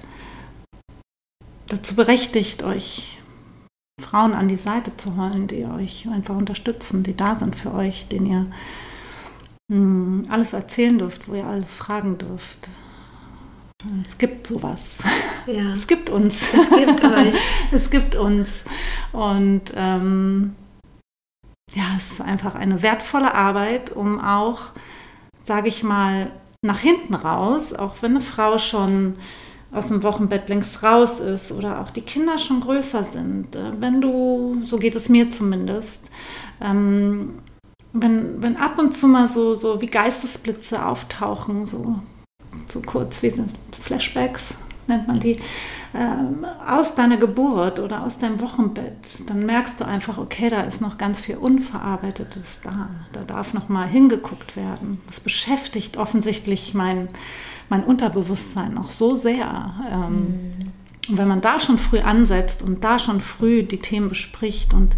dazu 1.68 1.94
berechtigt, 1.94 2.64
euch 2.64 3.18
Frauen 4.00 4.32
an 4.32 4.48
die 4.48 4.56
Seite 4.56 4.96
zu 4.96 5.16
holen, 5.16 5.46
die 5.46 5.64
euch 5.64 6.08
einfach 6.08 6.36
unterstützen, 6.36 7.02
die 7.02 7.16
da 7.16 7.38
sind 7.38 7.54
für 7.54 7.72
euch, 7.72 8.08
den 8.08 8.26
ihr 8.26 8.46
alles 9.70 10.54
erzählen 10.54 10.98
dürft, 10.98 11.28
wo 11.28 11.34
ihr 11.34 11.44
alles 11.44 11.76
fragen 11.76 12.16
dürft. 12.16 12.70
Es 14.04 14.18
gibt 14.18 14.46
sowas. 14.46 14.98
Ja. 15.46 15.72
Es 15.72 15.86
gibt 15.86 16.10
uns. 16.10 16.42
Es 16.52 16.70
gibt 16.70 17.04
euch. 17.04 17.34
es 17.70 17.90
gibt 17.90 18.16
uns. 18.16 18.64
Und 19.12 19.72
ähm, 19.76 20.56
ja, 21.74 21.84
es 21.96 22.12
ist 22.12 22.20
einfach 22.20 22.54
eine 22.54 22.82
wertvolle 22.82 23.34
Arbeit, 23.34 23.90
um 23.94 24.20
auch, 24.20 24.70
sage 25.44 25.68
ich 25.68 25.82
mal, 25.82 26.32
nach 26.62 26.80
hinten 26.80 27.14
raus, 27.14 27.72
auch 27.72 27.96
wenn 28.00 28.12
eine 28.12 28.20
Frau 28.20 28.58
schon 28.58 29.16
aus 29.70 29.88
dem 29.88 30.02
Wochenbett 30.02 30.48
längst 30.48 30.82
raus 30.82 31.20
ist 31.20 31.52
oder 31.52 31.80
auch 31.80 31.90
die 31.90 32.00
Kinder 32.00 32.38
schon 32.38 32.60
größer 32.60 33.04
sind, 33.04 33.54
äh, 33.54 33.80
wenn 33.80 34.00
du, 34.00 34.62
so 34.64 34.78
geht 34.78 34.96
es 34.96 35.08
mir 35.08 35.30
zumindest, 35.30 36.10
ähm, 36.60 37.34
wenn, 37.92 38.42
wenn 38.42 38.56
ab 38.56 38.78
und 38.78 38.92
zu 38.92 39.08
mal 39.08 39.28
so, 39.28 39.54
so 39.54 39.80
wie 39.80 39.86
Geistesblitze 39.86 40.84
auftauchen, 40.84 41.64
so, 41.64 41.96
so 42.68 42.82
kurz 42.82 43.22
wie 43.22 43.30
sind 43.30 43.50
Flashbacks, 43.80 44.54
nennt 44.86 45.06
man 45.06 45.20
die, 45.20 45.38
ähm, 45.94 46.44
aus 46.66 46.94
deiner 46.94 47.16
Geburt 47.16 47.78
oder 47.78 48.04
aus 48.04 48.18
deinem 48.18 48.40
Wochenbett, 48.40 48.96
dann 49.26 49.46
merkst 49.46 49.80
du 49.80 49.86
einfach, 49.86 50.18
okay, 50.18 50.50
da 50.50 50.62
ist 50.62 50.80
noch 50.80 50.98
ganz 50.98 51.20
viel 51.20 51.36
Unverarbeitetes 51.36 52.60
da. 52.62 52.90
Da 53.12 53.22
darf 53.22 53.54
noch 53.54 53.68
mal 53.68 53.88
hingeguckt 53.88 54.56
werden. 54.56 55.00
Das 55.06 55.20
beschäftigt 55.20 55.96
offensichtlich 55.96 56.74
mein, 56.74 57.08
mein 57.68 57.84
Unterbewusstsein 57.84 58.76
auch 58.76 58.90
so 58.90 59.16
sehr. 59.16 59.74
Ähm, 59.90 60.10
mhm. 60.10 60.72
Und 61.08 61.16
wenn 61.16 61.28
man 61.28 61.40
da 61.40 61.58
schon 61.58 61.78
früh 61.78 62.00
ansetzt 62.00 62.62
und 62.62 62.84
da 62.84 62.98
schon 62.98 63.22
früh 63.22 63.62
die 63.62 63.78
Themen 63.78 64.10
bespricht 64.10 64.74
und 64.74 64.94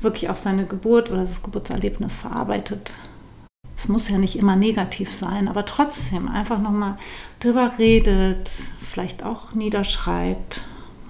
wirklich 0.00 0.30
auch 0.30 0.36
seine 0.36 0.64
Geburt 0.64 1.10
oder 1.10 1.20
das 1.20 1.42
Geburtserlebnis 1.42 2.16
verarbeitet, 2.16 2.94
es 3.78 3.88
muss 3.88 4.08
ja 4.08 4.18
nicht 4.18 4.36
immer 4.36 4.56
negativ 4.56 5.16
sein, 5.16 5.46
aber 5.46 5.64
trotzdem 5.64 6.28
einfach 6.28 6.60
nochmal 6.60 6.98
drüber 7.38 7.72
redet, 7.78 8.50
vielleicht 8.80 9.24
auch 9.24 9.54
niederschreibt. 9.54 10.62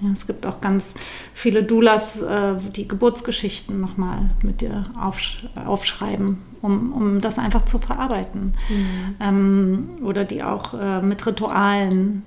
Ja, 0.03 0.11
es 0.13 0.27
gibt 0.27 0.45
auch 0.45 0.61
ganz 0.61 0.95
viele 1.33 1.65
Doulas, 1.65 2.21
äh, 2.21 2.57
die 2.77 2.87
Geburtsgeschichten 2.87 3.81
nochmal 3.81 4.31
mit 4.43 4.61
dir 4.61 4.85
aufsch 5.01 5.47
aufschreiben, 5.57 6.43
um, 6.61 6.93
um 6.93 7.21
das 7.23 7.39
einfach 7.39 7.65
zu 7.65 7.79
verarbeiten. 7.79 8.53
Mhm. 8.69 9.17
Ähm, 9.19 9.89
oder 10.05 10.25
die 10.25 10.43
auch 10.43 10.75
äh, 10.75 11.01
mit 11.01 11.27
Ritualen 11.27 12.25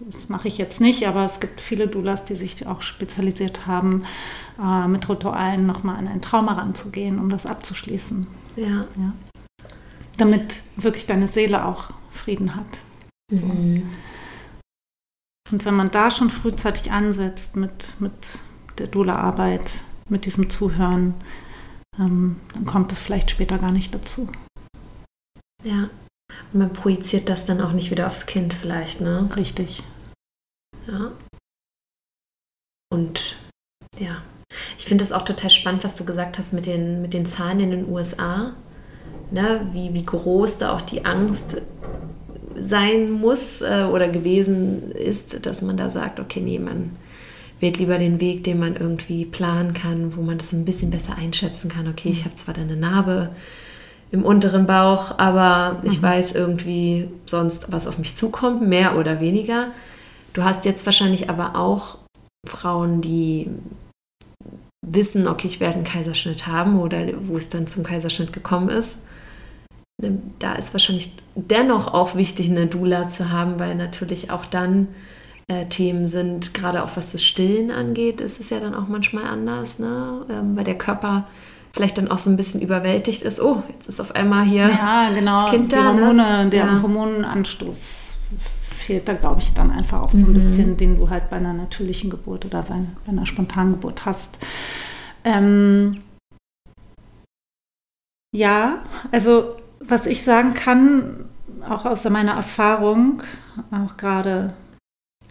das 0.00 0.28
mache 0.28 0.48
ich 0.48 0.58
jetzt 0.58 0.80
nicht, 0.80 1.06
aber 1.06 1.26
es 1.26 1.40
gibt 1.40 1.60
viele 1.60 1.88
Doulas, 1.88 2.24
die 2.24 2.36
sich 2.36 2.66
auch 2.66 2.82
spezialisiert 2.82 3.66
haben, 3.66 4.04
äh, 4.60 4.86
mit 4.88 5.08
Ritualen 5.08 5.66
nochmal 5.66 5.96
an 5.96 6.08
ein 6.08 6.22
Trauma 6.22 6.52
ranzugehen, 6.54 7.18
um 7.18 7.28
das 7.28 7.46
abzuschließen. 7.46 8.26
Ja. 8.56 8.86
ja. 8.96 9.14
Damit 10.18 10.62
wirklich 10.76 11.06
deine 11.06 11.28
Seele 11.28 11.64
auch 11.64 11.90
Frieden 12.12 12.54
hat. 12.54 12.78
So. 13.30 13.46
Mhm. 13.46 13.88
Und 15.50 15.64
wenn 15.64 15.74
man 15.74 15.90
da 15.90 16.10
schon 16.10 16.30
frühzeitig 16.30 16.92
ansetzt 16.92 17.56
mit, 17.56 17.94
mit 17.98 18.12
der 18.78 18.86
Dula-Arbeit, 18.86 19.82
mit 20.08 20.24
diesem 20.24 20.50
Zuhören, 20.50 21.14
ähm, 21.98 22.36
dann 22.54 22.64
kommt 22.64 22.92
es 22.92 22.98
vielleicht 22.98 23.30
später 23.30 23.58
gar 23.58 23.72
nicht 23.72 23.94
dazu. 23.94 24.28
Ja. 25.62 25.90
Und 26.52 26.58
man 26.58 26.72
projiziert 26.72 27.28
das 27.28 27.44
dann 27.44 27.60
auch 27.60 27.72
nicht 27.72 27.90
wieder 27.90 28.06
aufs 28.06 28.26
Kind 28.26 28.54
vielleicht, 28.54 29.00
ne? 29.00 29.28
Richtig. 29.36 29.82
Ja. 30.86 31.12
Und 32.90 33.36
ja, 33.98 34.22
ich 34.78 34.84
finde 34.84 35.02
das 35.02 35.12
auch 35.12 35.22
total 35.22 35.50
spannend, 35.50 35.84
was 35.84 35.94
du 35.94 36.04
gesagt 36.04 36.38
hast 36.38 36.52
mit 36.52 36.66
den, 36.66 37.02
mit 37.02 37.14
den 37.14 37.26
Zahlen 37.26 37.60
in 37.60 37.70
den 37.70 37.88
USA. 37.88 38.54
Ne? 39.30 39.66
Wie, 39.72 39.94
wie 39.94 40.04
groß 40.04 40.58
da 40.58 40.72
auch 40.72 40.82
die 40.82 41.04
Angst 41.04 41.62
sein 42.54 43.10
muss 43.10 43.62
äh, 43.62 43.86
oder 43.90 44.08
gewesen 44.08 44.92
ist, 44.92 45.46
dass 45.46 45.62
man 45.62 45.76
da 45.76 45.88
sagt, 45.88 46.20
okay, 46.20 46.40
nee, 46.40 46.58
man 46.58 46.96
wählt 47.60 47.78
lieber 47.78 47.96
den 47.96 48.20
Weg, 48.20 48.44
den 48.44 48.58
man 48.58 48.76
irgendwie 48.76 49.24
planen 49.24 49.72
kann, 49.72 50.16
wo 50.16 50.22
man 50.22 50.36
das 50.36 50.52
ein 50.52 50.64
bisschen 50.64 50.90
besser 50.90 51.16
einschätzen 51.16 51.70
kann. 51.70 51.88
Okay, 51.88 52.10
ich 52.10 52.20
mhm. 52.20 52.24
habe 52.26 52.34
zwar 52.34 52.54
da 52.54 52.60
eine 52.60 52.76
Narbe, 52.76 53.30
im 54.12 54.24
unteren 54.24 54.66
Bauch, 54.66 55.18
aber 55.18 55.80
ich 55.82 55.98
mhm. 55.98 56.02
weiß 56.02 56.34
irgendwie 56.34 57.08
sonst, 57.26 57.72
was 57.72 57.86
auf 57.86 57.98
mich 57.98 58.14
zukommt, 58.14 58.62
mehr 58.62 58.96
oder 58.98 59.20
weniger. 59.20 59.68
Du 60.34 60.44
hast 60.44 60.66
jetzt 60.66 60.86
wahrscheinlich 60.86 61.30
aber 61.30 61.56
auch 61.56 61.98
Frauen, 62.46 63.00
die 63.00 63.48
wissen, 64.86 65.26
okay, 65.26 65.46
ich 65.46 65.60
werde 65.60 65.76
einen 65.76 65.84
Kaiserschnitt 65.84 66.46
haben 66.46 66.78
oder 66.78 66.98
wo 67.26 67.38
es 67.38 67.48
dann 67.48 67.66
zum 67.66 67.84
Kaiserschnitt 67.84 68.32
gekommen 68.32 68.68
ist. 68.68 69.06
Ne, 70.02 70.18
da 70.38 70.54
ist 70.54 70.74
wahrscheinlich 70.74 71.12
dennoch 71.34 71.92
auch 71.94 72.14
wichtig, 72.14 72.50
eine 72.50 72.66
Dula 72.66 73.08
zu 73.08 73.30
haben, 73.30 73.58
weil 73.58 73.74
natürlich 73.74 74.30
auch 74.30 74.44
dann 74.44 74.88
äh, 75.48 75.66
Themen 75.66 76.06
sind, 76.06 76.52
gerade 76.52 76.84
auch 76.84 76.96
was 76.96 77.12
das 77.12 77.24
Stillen 77.24 77.70
angeht, 77.70 78.20
ist 78.20 78.40
es 78.40 78.50
ja 78.50 78.60
dann 78.60 78.74
auch 78.74 78.88
manchmal 78.88 79.24
anders, 79.24 79.78
ne? 79.78 80.26
Ähm, 80.28 80.56
weil 80.56 80.64
der 80.64 80.76
Körper 80.76 81.28
vielleicht 81.72 81.98
dann 81.98 82.10
auch 82.10 82.18
so 82.18 82.30
ein 82.30 82.36
bisschen 82.36 82.60
überwältigt 82.60 83.22
ist, 83.22 83.40
oh, 83.40 83.62
jetzt 83.68 83.88
ist 83.88 84.00
auf 84.00 84.14
einmal 84.14 84.44
hier 84.44 84.68
ja, 84.68 85.10
genau, 85.14 85.42
das 85.44 85.52
Kind 85.52 85.72
da. 85.72 85.92
Die 85.92 86.00
Hormone, 86.00 86.50
der 86.50 86.66
ja. 86.66 86.82
Hormonanstoß 86.82 88.14
fehlt 88.60 89.08
da, 89.08 89.14
glaube 89.14 89.40
ich, 89.40 89.54
dann 89.54 89.70
einfach 89.70 90.02
auch 90.02 90.10
so 90.10 90.26
ein 90.26 90.30
mhm. 90.30 90.34
bisschen, 90.34 90.76
den 90.76 90.98
du 90.98 91.08
halt 91.08 91.30
bei 91.30 91.36
einer 91.36 91.52
natürlichen 91.52 92.10
Geburt 92.10 92.44
oder 92.44 92.62
bei, 92.62 92.80
bei 93.06 93.12
einer 93.12 93.26
spontanen 93.26 93.72
Geburt 93.72 94.04
hast. 94.04 94.38
Ähm, 95.24 96.02
ja, 98.34 98.82
also 99.10 99.56
was 99.80 100.06
ich 100.06 100.22
sagen 100.22 100.54
kann, 100.54 101.24
auch 101.68 101.84
aus 101.84 102.04
meiner 102.04 102.32
Erfahrung, 102.32 103.22
auch 103.70 103.96
gerade 103.96 104.52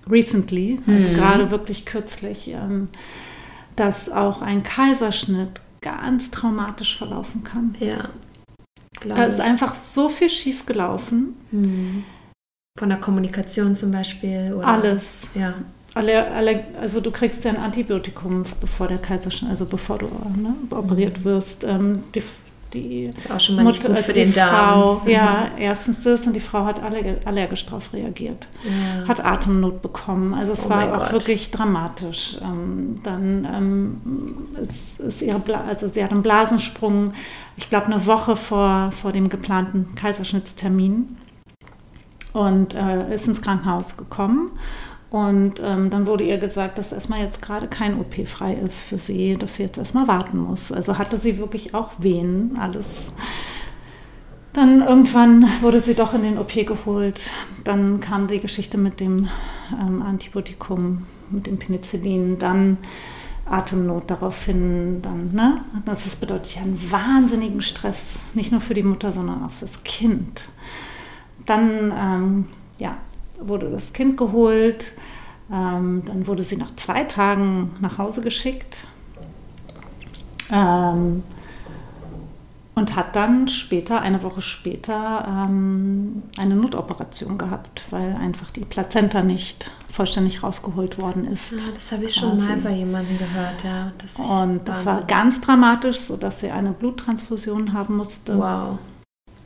recently, 0.10 0.80
also 0.88 1.10
mhm. 1.10 1.14
gerade 1.14 1.52
wirklich 1.52 1.86
kürzlich, 1.86 2.50
ähm, 2.50 2.88
dass 3.76 4.10
auch 4.10 4.42
ein 4.42 4.64
Kaiserschnitt 4.64 5.62
ganz 5.82 6.32
traumatisch 6.32 6.98
verlaufen 6.98 7.44
kann. 7.44 7.76
Ja. 7.80 8.10
Da 9.08 9.26
ist 9.26 9.40
einfach 9.40 9.74
so 9.74 10.10
viel 10.10 10.30
schief 10.30 10.66
gelaufen. 10.66 11.36
Hm. 11.50 12.04
Von 12.78 12.90
der 12.90 13.00
Kommunikation 13.00 13.76
zum 13.76 13.92
Beispiel? 13.92 14.54
Oder? 14.54 14.68
Alles. 14.68 15.32
Ja. 15.34 15.56
Alle, 15.94 16.32
alle, 16.32 16.64
also 16.80 17.02
du 17.02 17.12
kriegst 17.12 17.44
ja 17.44 17.52
ein 17.52 17.58
Antibiotikum, 17.58 18.44
bevor 18.62 18.88
der 18.88 18.98
Kaiserschnitt, 18.98 19.52
also 19.52 19.66
bevor 19.66 19.98
du 19.98 20.06
ne, 20.06 20.54
operiert 20.70 21.26
wirst. 21.26 21.66
Ähm, 21.66 22.04
die 22.16 22.24
die 22.74 23.06
ist 23.06 23.30
auch 23.30 23.40
schon 23.40 23.56
mal 23.56 23.64
Mutter, 23.64 23.78
nicht 23.78 23.88
gut 23.88 23.98
also 23.98 24.04
für 24.04 24.14
den 24.14 24.34
Frau, 24.34 24.96
Darm. 24.96 25.08
Ja, 25.08 25.50
mhm. 25.54 25.62
erstens 25.62 26.04
das 26.04 26.26
und 26.26 26.34
die 26.34 26.40
Frau 26.40 26.66
hat 26.66 26.82
allergisch 26.84 27.66
darauf 27.66 27.94
reagiert, 27.94 28.48
ja. 28.64 29.08
hat 29.08 29.24
Atemnot 29.24 29.82
bekommen. 29.82 30.34
Also 30.34 30.54
es 30.54 30.66
oh 30.66 30.70
war 30.70 30.94
auch 30.94 31.04
Gott. 31.04 31.14
wirklich 31.14 31.52
dramatisch. 31.52 32.38
Ähm, 32.42 32.96
dann 33.04 33.48
ähm, 33.54 34.02
ist, 34.62 35.00
ist 35.00 35.22
ihre 35.22 35.40
Bla 35.40 35.66
also 35.68 35.88
sie 35.88 36.04
hat 36.04 36.12
einen 36.12 36.24
Blasensprung, 36.24 37.14
ich 37.58 37.70
glaube 37.70 37.88
eine 37.88 38.06
Woche 38.06 38.36
vor, 38.36 38.92
vor 38.92 39.12
dem 39.12 39.30
geplanten 39.30 39.96
Kaiserschnittstermin 39.96 41.18
und 42.34 42.76
äh, 42.76 43.14
ist 43.14 43.28
ins 43.28 43.42
Krankenhaus 43.42 43.98
gekommen 43.98 44.52
und 45.12 45.62
ähm, 45.62 45.90
dann 45.90 46.08
wurde 46.08 46.24
ihr 46.24 46.38
gesagt, 46.38 46.78
dass 46.78 46.94
erstmal 46.94 47.20
jetzt 47.20 47.42
gerade 47.42 47.68
kein 47.68 48.00
OP 48.00 48.26
frei 48.28 48.54
ist 48.54 48.84
für 48.84 48.98
sie, 48.98 49.36
dass 49.36 49.56
sie 49.56 49.64
jetzt 49.64 49.78
erstmal 49.78 50.08
warten 50.08 50.38
muss. 50.38 50.72
Also 50.72 50.98
hatte 50.98 51.18
sie 51.18 51.38
wirklich 51.38 51.74
auch 51.76 51.92
Wehen, 52.00 52.58
alles. 52.58 53.12
Dann 54.54 54.82
irgendwann 54.82 55.46
wurde 55.60 55.82
sie 55.82 55.96
doch 55.96 56.14
in 56.14 56.24
den 56.24 56.38
OP 56.38 56.54
geholt. 56.66 57.30
Dann 57.66 58.00
kam 58.00 58.30
die 58.30 58.40
Geschichte 58.40 58.78
mit 58.78 59.02
dem 59.02 59.28
ähm, 59.74 60.02
Antibiotikum, 60.02 61.06
mit 61.30 61.46
dem 61.46 61.60
Penicillin. 61.60 62.40
Dann 62.40 62.78
Atemnot 63.46 64.10
daraufhin. 64.10 65.02
Dann, 65.02 65.34
ne? 65.34 65.66
Das 65.86 66.08
bedeutet 66.16 66.56
ja 66.56 66.62
einen 66.62 66.90
wahnsinnigen 66.90 67.62
Stress, 67.62 68.20
nicht 68.34 68.54
nur 68.54 68.62
für 68.62 68.74
die 68.74 68.84
Mutter, 68.84 69.12
sondern 69.12 69.44
auch 69.44 69.52
fürs 69.52 69.84
Kind. 69.84 70.48
Dann, 71.46 71.94
ähm, 71.94 72.46
ja, 72.80 72.96
wurde 73.42 73.70
das 73.70 73.94
Kind 73.94 74.18
geholt. 74.18 74.94
Ähm, 75.52 76.04
dann 76.06 76.28
wurde 76.28 76.44
sie 76.44 76.56
nach 76.56 76.76
zwei 76.78 77.04
Tagen 77.04 77.72
nach 77.82 77.98
Hause 77.98 78.22
geschickt 78.22 78.86
ähm, 80.52 81.24
und 82.74 82.96
hat 82.96 83.16
dann 83.16 83.50
später, 83.50 84.02
eine 84.02 84.24
Woche 84.24 84.42
später, 84.42 85.26
ähm, 85.28 86.24
eine 86.38 86.56
Notoperation 86.56 87.38
gehabt, 87.38 87.84
weil 87.90 88.16
einfach 88.16 88.52
die 88.52 88.64
Plazenta 88.64 89.24
nicht 89.24 89.72
vollständig 89.90 90.42
rausgeholt 90.42 91.02
worden 91.02 91.26
ist. 91.26 91.52
Ja, 91.52 91.58
ah, 91.58 91.72
das 91.74 91.92
habe 91.92 92.06
ich 92.06 92.16
quasi. 92.16 92.28
schon 92.28 92.46
mal 92.46 92.58
bei 92.58 92.72
jemandem 92.72 93.18
gehört, 93.18 93.64
ja. 93.66 93.92
Das 93.98 94.30
und 94.30 94.62
das 94.66 94.86
war 94.86 95.04
ganz 95.04 95.42
dramatisch, 95.42 96.00
sodass 96.00 96.40
sie 96.40 96.50
eine 96.50 96.72
Bluttransfusion 96.72 97.74
haben 97.74 97.98
musste. 97.98 98.38
Wow. 98.38 98.78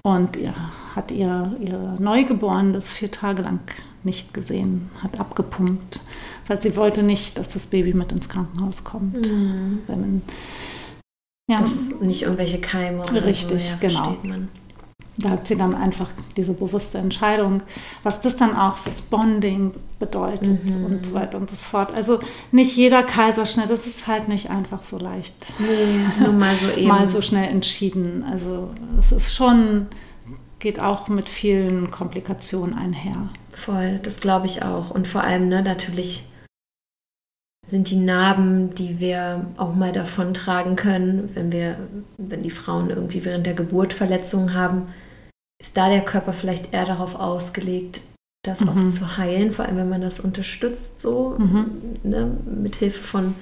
Und 0.04 0.38
ja, 0.38 0.54
hat 0.96 1.12
ihr, 1.12 1.56
ihr 1.60 1.96
Neugeborenes 2.00 2.94
vier 2.94 3.12
Tage 3.12 3.42
lang 3.42 3.60
nicht 4.04 4.34
gesehen, 4.34 4.90
hat 5.02 5.20
abgepumpt, 5.20 6.02
weil 6.48 6.62
sie 6.62 6.76
wollte 6.76 7.04
nicht, 7.04 7.38
dass 7.38 7.50
das 7.50 7.68
Baby 7.68 7.94
mit 7.94 8.12
ins 8.12 8.30
Krankenhaus 8.30 8.84
kommt. 8.84 9.30
Mhm. 9.32 9.80
Wenn 9.88 10.00
man, 10.00 10.22
ja, 11.50 11.60
das 11.60 11.90
nicht 12.02 12.24
irgendwelche 12.24 12.60
Keime 12.60 13.02
oder 13.02 13.26
Richtig, 13.26 13.64
so, 13.64 13.70
ja, 13.70 13.76
genau. 13.80 14.18
Da 15.18 15.30
hat 15.30 15.48
sie 15.48 15.56
dann 15.56 15.74
einfach 15.74 16.10
diese 16.36 16.54
bewusste 16.54 16.98
Entscheidung, 16.98 17.64
was 18.04 18.20
das 18.20 18.36
dann 18.36 18.54
auch 18.54 18.78
fürs 18.78 19.02
Bonding 19.02 19.74
bedeutet 19.98 20.66
mhm. 20.66 20.86
und 20.86 21.06
so 21.06 21.14
weiter 21.14 21.38
und 21.38 21.50
so 21.50 21.56
fort. 21.56 21.96
Also 21.96 22.20
nicht 22.52 22.76
jeder 22.76 23.02
Kaiserschnitt, 23.02 23.70
das 23.70 23.88
ist 23.88 24.08
halt 24.08 24.28
nicht 24.28 24.50
einfach 24.50 24.84
so 24.84 25.00
leicht. 25.00 25.54
Nee, 25.58 26.24
nur 26.26 26.34
mal 26.34 26.58
so 26.58 26.70
eben. 26.78 26.90
mal 26.90 27.08
so 27.08 27.22
schnell 27.22 27.50
entschieden. 27.50 28.26
Also 28.30 28.72
es 29.00 29.14
ist 29.14 29.34
schon, 29.34 29.88
geht 30.66 30.80
auch 30.80 31.10
mit 31.10 31.30
vielen 31.30 31.92
Komplikationen 31.92 32.76
einher. 32.76 33.30
Voll, 33.52 34.00
das 34.02 34.20
glaube 34.20 34.48
ich 34.48 34.64
auch. 34.64 34.90
Und 34.90 35.08
vor 35.08 35.22
allem, 35.22 35.48
ne, 35.48 35.62
natürlich 35.62 36.28
sind 37.68 37.92
die 37.92 37.98
Narben, 37.98 38.74
die 38.74 39.00
wir 39.00 39.46
auch 39.58 39.76
mal 39.76 39.92
davon 39.92 40.34
tragen 40.34 40.76
können, 40.76 41.30
wenn 41.36 41.52
wir, 41.52 41.78
wenn 42.18 42.42
die 42.42 42.50
Frauen 42.50 42.90
irgendwie 42.90 43.24
während 43.24 43.46
der 43.46 43.54
Geburt 43.54 43.94
Verletzungen 43.94 44.56
haben, 44.56 44.88
ist 45.62 45.78
da 45.78 45.88
der 45.88 46.02
Körper 46.02 46.34
vielleicht 46.34 46.74
eher 46.74 46.86
darauf 46.86 47.14
ausgelegt, 47.14 48.02
das 48.44 48.62
mhm. 48.62 48.70
auch 48.70 48.88
zu 48.88 49.18
heilen, 49.18 49.54
vor 49.54 49.66
allem 49.66 49.78
wenn 49.78 49.90
man 49.90 50.02
das 50.02 50.20
unterstützt, 50.20 51.00
so 51.00 51.36
mhm. 51.38 52.00
ne, 52.02 52.38
mit 52.44 52.78
Hilfe 52.78 53.04
von 53.04 53.36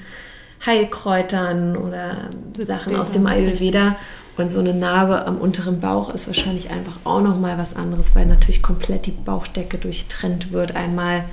Heilkräutern 0.66 1.78
oder 1.78 2.30
Sachen 2.58 2.98
aus 2.98 3.14
dem 3.14 3.26
Ayurveda. 3.28 3.96
Und 4.36 4.52
so 4.52 4.60
eine 4.60 4.74
Narbe 4.74 5.26
am 5.28 5.38
unteren 5.38 5.80
Bauch 5.80 6.14
ist 6.14 6.28
wahrscheinlich 6.28 6.72
einfach 6.72 6.98
auch 7.04 7.22
noch 7.22 7.40
mal 7.40 7.58
was 7.58 7.76
anderes, 7.76 8.16
weil 8.16 8.26
natürlich 8.26 8.64
komplett 8.64 9.06
die 9.06 9.12
Bauchdecke 9.12 9.78
durchtrennt 9.78 10.52
wird. 10.52 10.76
Einmal 10.76 11.26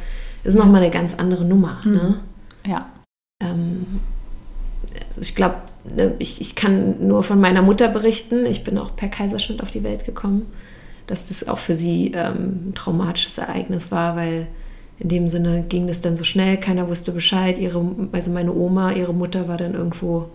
ist 0.44 0.56
nochmal 0.56 0.82
eine 0.82 0.90
ganz 0.90 1.14
andere 1.14 1.44
Nummer. 1.44 1.80
Mhm. 1.84 1.92
Ne? 1.92 2.20
Ja. 2.66 2.86
Ähm, 3.42 4.00
also 5.06 5.22
ich 5.22 5.34
glaube, 5.34 5.56
ne, 5.84 6.14
ich, 6.18 6.40
ich 6.40 6.54
kann 6.54 7.06
nur 7.06 7.22
von 7.22 7.40
meiner 7.40 7.62
Mutter 7.62 7.88
berichten. 7.88 8.44
Ich 8.44 8.64
bin 8.64 8.76
auch 8.76 8.94
per 8.96 9.08
Kaiserschnitt 9.08 9.62
auf 9.62 9.70
die 9.70 9.82
Welt 9.82 10.04
gekommen, 10.04 10.46
dass 11.06 11.26
das 11.26 11.48
auch 11.48 11.58
für 11.58 11.74
sie 11.74 12.12
ähm, 12.14 12.68
ein 12.68 12.74
traumatisches 12.74 13.38
Ereignis 13.38 13.90
war, 13.90 14.16
weil 14.16 14.46
in 14.98 15.08
dem 15.08 15.28
Sinne 15.28 15.64
ging 15.66 15.86
das 15.86 16.02
dann 16.02 16.16
so 16.16 16.24
schnell, 16.24 16.58
keiner 16.58 16.88
wusste 16.88 17.12
Bescheid. 17.12 17.58
Ihre, 17.58 17.82
also 18.12 18.30
meine 18.30 18.52
Oma, 18.52 18.92
ihre 18.92 19.14
Mutter 19.14 19.48
war 19.48 19.56
dann 19.56 19.72
irgendwo 19.72 20.28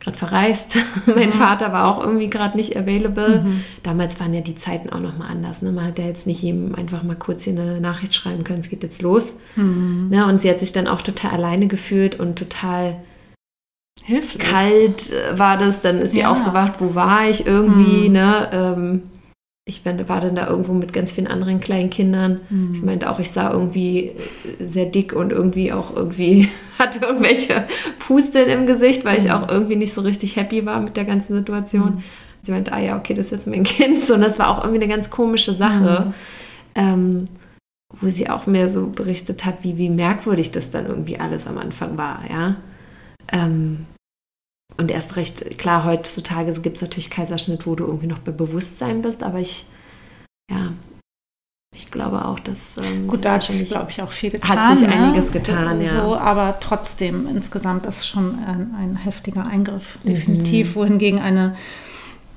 gerade 0.00 0.16
verreist. 0.18 0.76
mein 1.06 1.28
Mhm. 1.30 1.32
Vater 1.32 1.72
war 1.72 1.86
auch 1.86 2.02
irgendwie 2.04 2.28
gerade 2.30 2.56
nicht 2.56 2.76
available. 2.76 3.42
Mhm. 3.42 3.64
Damals 3.82 4.20
waren 4.20 4.32
ja 4.34 4.40
die 4.40 4.54
Zeiten 4.54 4.90
auch 4.90 5.00
noch 5.00 5.16
mal 5.18 5.28
anders. 5.28 5.62
Ne? 5.62 5.72
Man 5.72 5.86
hat 5.86 5.98
ja 5.98 6.04
jetzt 6.06 6.26
nicht 6.26 6.42
jedem 6.42 6.74
einfach 6.74 7.02
mal 7.02 7.16
kurz 7.16 7.44
hier 7.44 7.54
eine 7.54 7.80
Nachricht 7.80 8.14
schreiben 8.14 8.44
können, 8.44 8.60
es 8.60 8.68
geht 8.68 8.82
jetzt 8.82 9.02
los. 9.02 9.36
Mhm. 9.56 10.08
Ne? 10.10 10.26
Und 10.26 10.40
sie 10.40 10.50
hat 10.50 10.60
sich 10.60 10.72
dann 10.72 10.86
auch 10.86 11.02
total 11.02 11.32
alleine 11.32 11.66
gefühlt 11.66 12.18
und 12.20 12.38
total 12.38 12.98
Hilflos. 14.04 14.42
kalt 14.42 15.12
äh, 15.12 15.38
war 15.38 15.56
das. 15.58 15.80
Dann 15.80 15.98
ist 16.00 16.12
sie 16.12 16.20
Ja. 16.20 16.30
aufgewacht, 16.30 16.74
wo 16.78 16.94
war 16.94 17.28
ich 17.28 17.46
irgendwie? 17.46 18.06
Mhm. 18.08 18.12
Ne? 18.12 18.50
Ähm, 18.52 19.02
ich 19.68 19.82
bin, 19.82 20.08
war 20.08 20.20
dann 20.20 20.36
da 20.36 20.46
irgendwo 20.46 20.72
mit 20.74 20.92
ganz 20.92 21.10
vielen 21.10 21.26
anderen 21.26 21.58
kleinen 21.58 21.90
Kindern. 21.90 22.40
Mhm. 22.50 22.72
Sie 22.74 22.82
meinte 22.84 23.10
auch, 23.10 23.18
ich 23.18 23.30
sah 23.32 23.50
irgendwie 23.50 24.12
äh, 24.60 24.66
sehr 24.66 24.86
dick 24.86 25.12
und 25.12 25.32
irgendwie 25.32 25.72
auch 25.72 25.94
irgendwie 25.96 26.48
hatte 26.78 27.04
irgendwelche 27.04 27.66
Pusteln 27.98 28.48
im 28.48 28.66
Gesicht, 28.66 29.04
weil 29.04 29.18
ich 29.18 29.24
Mhm. 29.24 29.30
auch 29.30 29.48
irgendwie 29.48 29.76
nicht 29.76 29.92
so 29.92 30.00
richtig 30.00 30.36
happy 30.36 30.64
war 30.66 30.80
mit 30.80 30.96
der 30.96 31.04
ganzen 31.04 31.34
Situation. 31.34 31.96
Mhm. 31.96 32.02
Sie 32.42 32.52
meinte, 32.52 32.72
ah 32.72 32.78
ja, 32.80 32.96
okay, 32.96 33.14
das 33.14 33.26
ist 33.26 33.32
jetzt 33.32 33.46
mein 33.46 33.64
Kind. 33.64 33.98
So, 33.98 34.14
und 34.14 34.20
das 34.20 34.38
war 34.38 34.48
auch 34.48 34.62
irgendwie 34.64 34.82
eine 34.84 34.92
ganz 34.94 35.10
komische 35.10 35.52
Sache, 35.54 36.06
Mhm. 36.06 36.14
ähm, 36.74 37.24
wo 38.00 38.08
sie 38.08 38.28
auch 38.28 38.46
mehr 38.46 38.68
so 38.68 38.88
berichtet 38.88 39.44
hat, 39.44 39.58
wie, 39.62 39.78
wie 39.78 39.90
merkwürdig 39.90 40.50
das 40.52 40.70
dann 40.70 40.86
irgendwie 40.86 41.18
alles 41.18 41.46
am 41.46 41.56
Anfang 41.58 41.96
war, 41.96 42.22
ja. 42.30 42.56
Ähm, 43.32 43.86
und 44.76 44.90
erst 44.90 45.16
recht, 45.16 45.58
klar, 45.58 45.84
heutzutage 45.84 46.52
gibt 46.60 46.76
es 46.76 46.82
natürlich 46.82 47.08
Kaiserschnitt, 47.10 47.66
wo 47.66 47.74
du 47.76 47.84
irgendwie 47.86 48.08
noch 48.08 48.18
bei 48.18 48.32
Bewusstsein 48.32 49.00
bist, 49.02 49.22
aber 49.22 49.38
ich, 49.38 49.66
ja, 50.50 50.72
ich 51.76 51.90
glaube 51.90 52.24
auch, 52.24 52.40
dass. 52.40 52.78
Ähm, 52.78 53.06
Gut, 53.06 53.18
das 53.18 53.22
da 53.24 53.32
hat 53.34 53.42
sich, 53.42 53.68
glaube 53.68 53.90
ich, 53.90 54.02
auch 54.02 54.12
viel 54.12 54.30
getan. 54.30 54.58
Hat 54.58 54.78
sich 54.78 54.86
ne? 54.88 54.94
einiges 54.94 55.30
getan, 55.32 55.80
ja. 55.80 56.02
So, 56.02 56.16
aber 56.16 56.56
trotzdem, 56.60 57.26
insgesamt 57.28 57.86
ist 57.86 58.06
schon 58.06 58.38
ein, 58.44 58.74
ein 58.78 58.96
heftiger 58.96 59.46
Eingriff, 59.46 59.98
Mhm. 60.02 60.08
definitiv. 60.08 60.74
Wohingegen 60.74 61.20
eine 61.20 61.54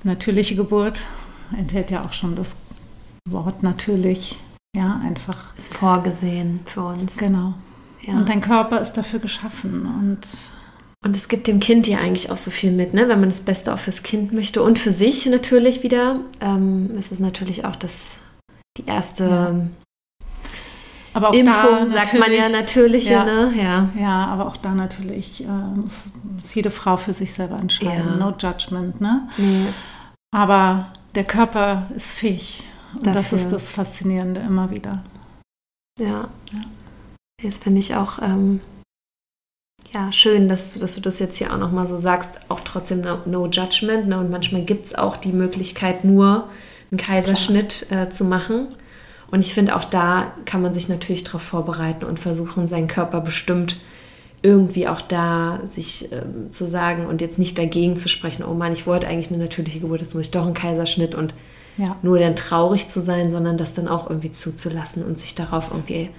natürliche 0.04 0.56
Geburt 0.56 1.02
enthält 1.58 1.92
ja 1.92 2.04
auch 2.04 2.14
schon 2.14 2.36
das 2.36 2.56
Wort 3.26 3.64
natürlich. 3.64 4.38
Ja, 4.76 5.02
einfach. 5.04 5.56
ist 5.58 5.74
vorgesehen 5.74 6.60
für 6.66 6.84
uns. 6.84 7.18
Genau. 7.18 7.56
Ja. 8.06 8.14
Und 8.14 8.30
dein 8.30 8.42
Körper 8.42 8.80
ist 8.82 8.94
dafür 8.94 9.20
geschaffen. 9.20 9.86
Und 10.00 10.20
Und 11.04 11.16
es 11.16 11.28
gibt 11.30 11.48
dem 11.48 11.60
Kind 11.62 11.88
ja 11.88 12.00
eigentlich 12.00 12.30
auch 12.30 12.38
so 12.38 12.52
viel 12.52 12.72
mit, 12.72 12.94
ne? 12.94 13.08
wenn 13.08 13.20
man 13.22 13.30
das 13.30 13.42
Beste 13.42 13.74
auch 13.74 13.80
fürs 13.80 14.04
Kind 14.04 14.34
möchte 14.34 14.62
und 14.62 14.78
für 14.78 14.92
sich 14.92 15.26
natürlich 15.26 15.82
wieder. 15.82 16.16
Ähm, 16.42 16.92
es 17.00 17.12
ist 17.12 17.20
natürlich 17.20 17.64
auch 17.66 17.76
das, 17.78 18.18
die 18.78 18.86
erste 18.86 19.24
Ja. 19.26 19.56
aber 21.14 21.30
auch 21.30 21.34
Impfung, 21.34 21.80
da 21.80 21.88
sagt 21.88 22.14
man 22.20 22.32
ja 22.32 22.50
natürlich- 22.50 23.10
natürliche, 23.10 23.14
Ja. 23.14 23.24
ne? 23.26 23.54
Ja. 23.56 23.90
Ja, 24.00 24.26
aber 24.28 24.48
auch 24.48 24.58
da 24.58 24.72
natürlich 24.74 25.44
äh, 25.44 25.48
muss, 25.48 26.06
muss 26.24 26.54
jede 26.56 26.72
Frau 26.72 26.98
für 26.98 27.14
sich 27.14 27.34
selber 27.34 27.58
entscheiden. 27.60 28.20
Ja. 28.20 28.26
No 28.30 28.34
judgment, 28.38 29.02
ne? 29.02 29.28
Nee. 29.38 29.68
Aber 30.32 30.94
der 31.16 31.24
Körper 31.26 31.88
ist 31.96 32.12
fähig. 32.12 32.64
Und 32.94 33.06
das 33.08 33.14
Dafür. 33.16 33.38
ist 33.38 33.52
das 33.52 33.72
Faszinierende 33.72 34.42
immer 34.42 34.72
wieder. 34.72 35.04
Ja. 36.00 36.30
Ja. 36.52 36.62
Das 37.44 37.58
finde 37.60 37.80
ich 37.80 37.96
auch 37.96 38.20
ähm, 38.22 38.62
ja, 39.94 40.12
schön, 40.12 40.48
dass 40.50 40.74
du, 40.74 40.80
dass 40.80 40.96
du 40.96 41.02
das 41.02 41.20
jetzt 41.20 41.38
hier 41.38 41.54
auch 41.54 41.58
nochmal 41.58 41.88
so 41.88 41.98
sagst. 41.98 42.40
Auch 42.50 42.60
trotzdem 42.62 43.02
no, 43.02 43.20
no 43.26 43.48
judgment. 43.48 44.08
Ne? 44.08 44.20
Und 44.20 44.30
manchmal 44.30 44.62
gibt 44.64 44.86
es 44.88 44.96
auch 44.96 45.18
die 45.18 45.32
Möglichkeit, 45.34 46.04
nur 46.04 46.50
einen 46.92 47.00
Kaiserschnitt 47.00 47.92
äh, 47.92 48.10
zu 48.10 48.24
machen. 48.26 48.68
Und 49.32 49.42
ich 49.46 49.54
finde, 49.54 49.76
auch 49.76 49.84
da 49.84 50.34
kann 50.46 50.62
man 50.62 50.74
sich 50.74 50.90
natürlich 50.90 51.24
darauf 51.24 51.44
vorbereiten 51.44 52.04
und 52.06 52.20
versuchen, 52.20 52.68
seinen 52.68 52.88
Körper 52.88 53.22
bestimmt 53.22 53.78
irgendwie 54.42 54.88
auch 54.88 55.02
da 55.02 55.60
sich 55.66 56.12
ähm, 56.12 56.52
zu 56.52 56.68
sagen 56.68 57.06
und 57.08 57.22
jetzt 57.22 57.38
nicht 57.38 57.58
dagegen 57.60 57.98
zu 57.98 58.08
sprechen, 58.10 58.44
oh 58.44 58.54
Mann, 58.54 58.72
ich 58.72 58.88
wollte 58.88 59.08
eigentlich 59.08 59.30
eine 59.30 59.38
natürliche 59.44 59.82
Geburt, 59.82 60.02
jetzt 60.02 60.16
muss 60.16 60.26
ich 60.28 60.32
doch 60.32 60.46
einen 60.46 60.54
Kaiserschnitt 60.54 61.14
und 61.14 61.34
Ja. 61.78 61.98
nur 62.02 62.20
dann 62.20 62.36
traurig 62.38 62.88
zu 62.88 63.02
sein, 63.02 63.30
sondern 63.30 63.58
das 63.58 63.74
dann 63.74 63.88
auch 63.88 64.10
irgendwie 64.10 64.32
zuzulassen 64.32 65.04
und 65.04 65.20
sich 65.20 65.36
darauf 65.36 65.68
irgendwie 65.72 66.10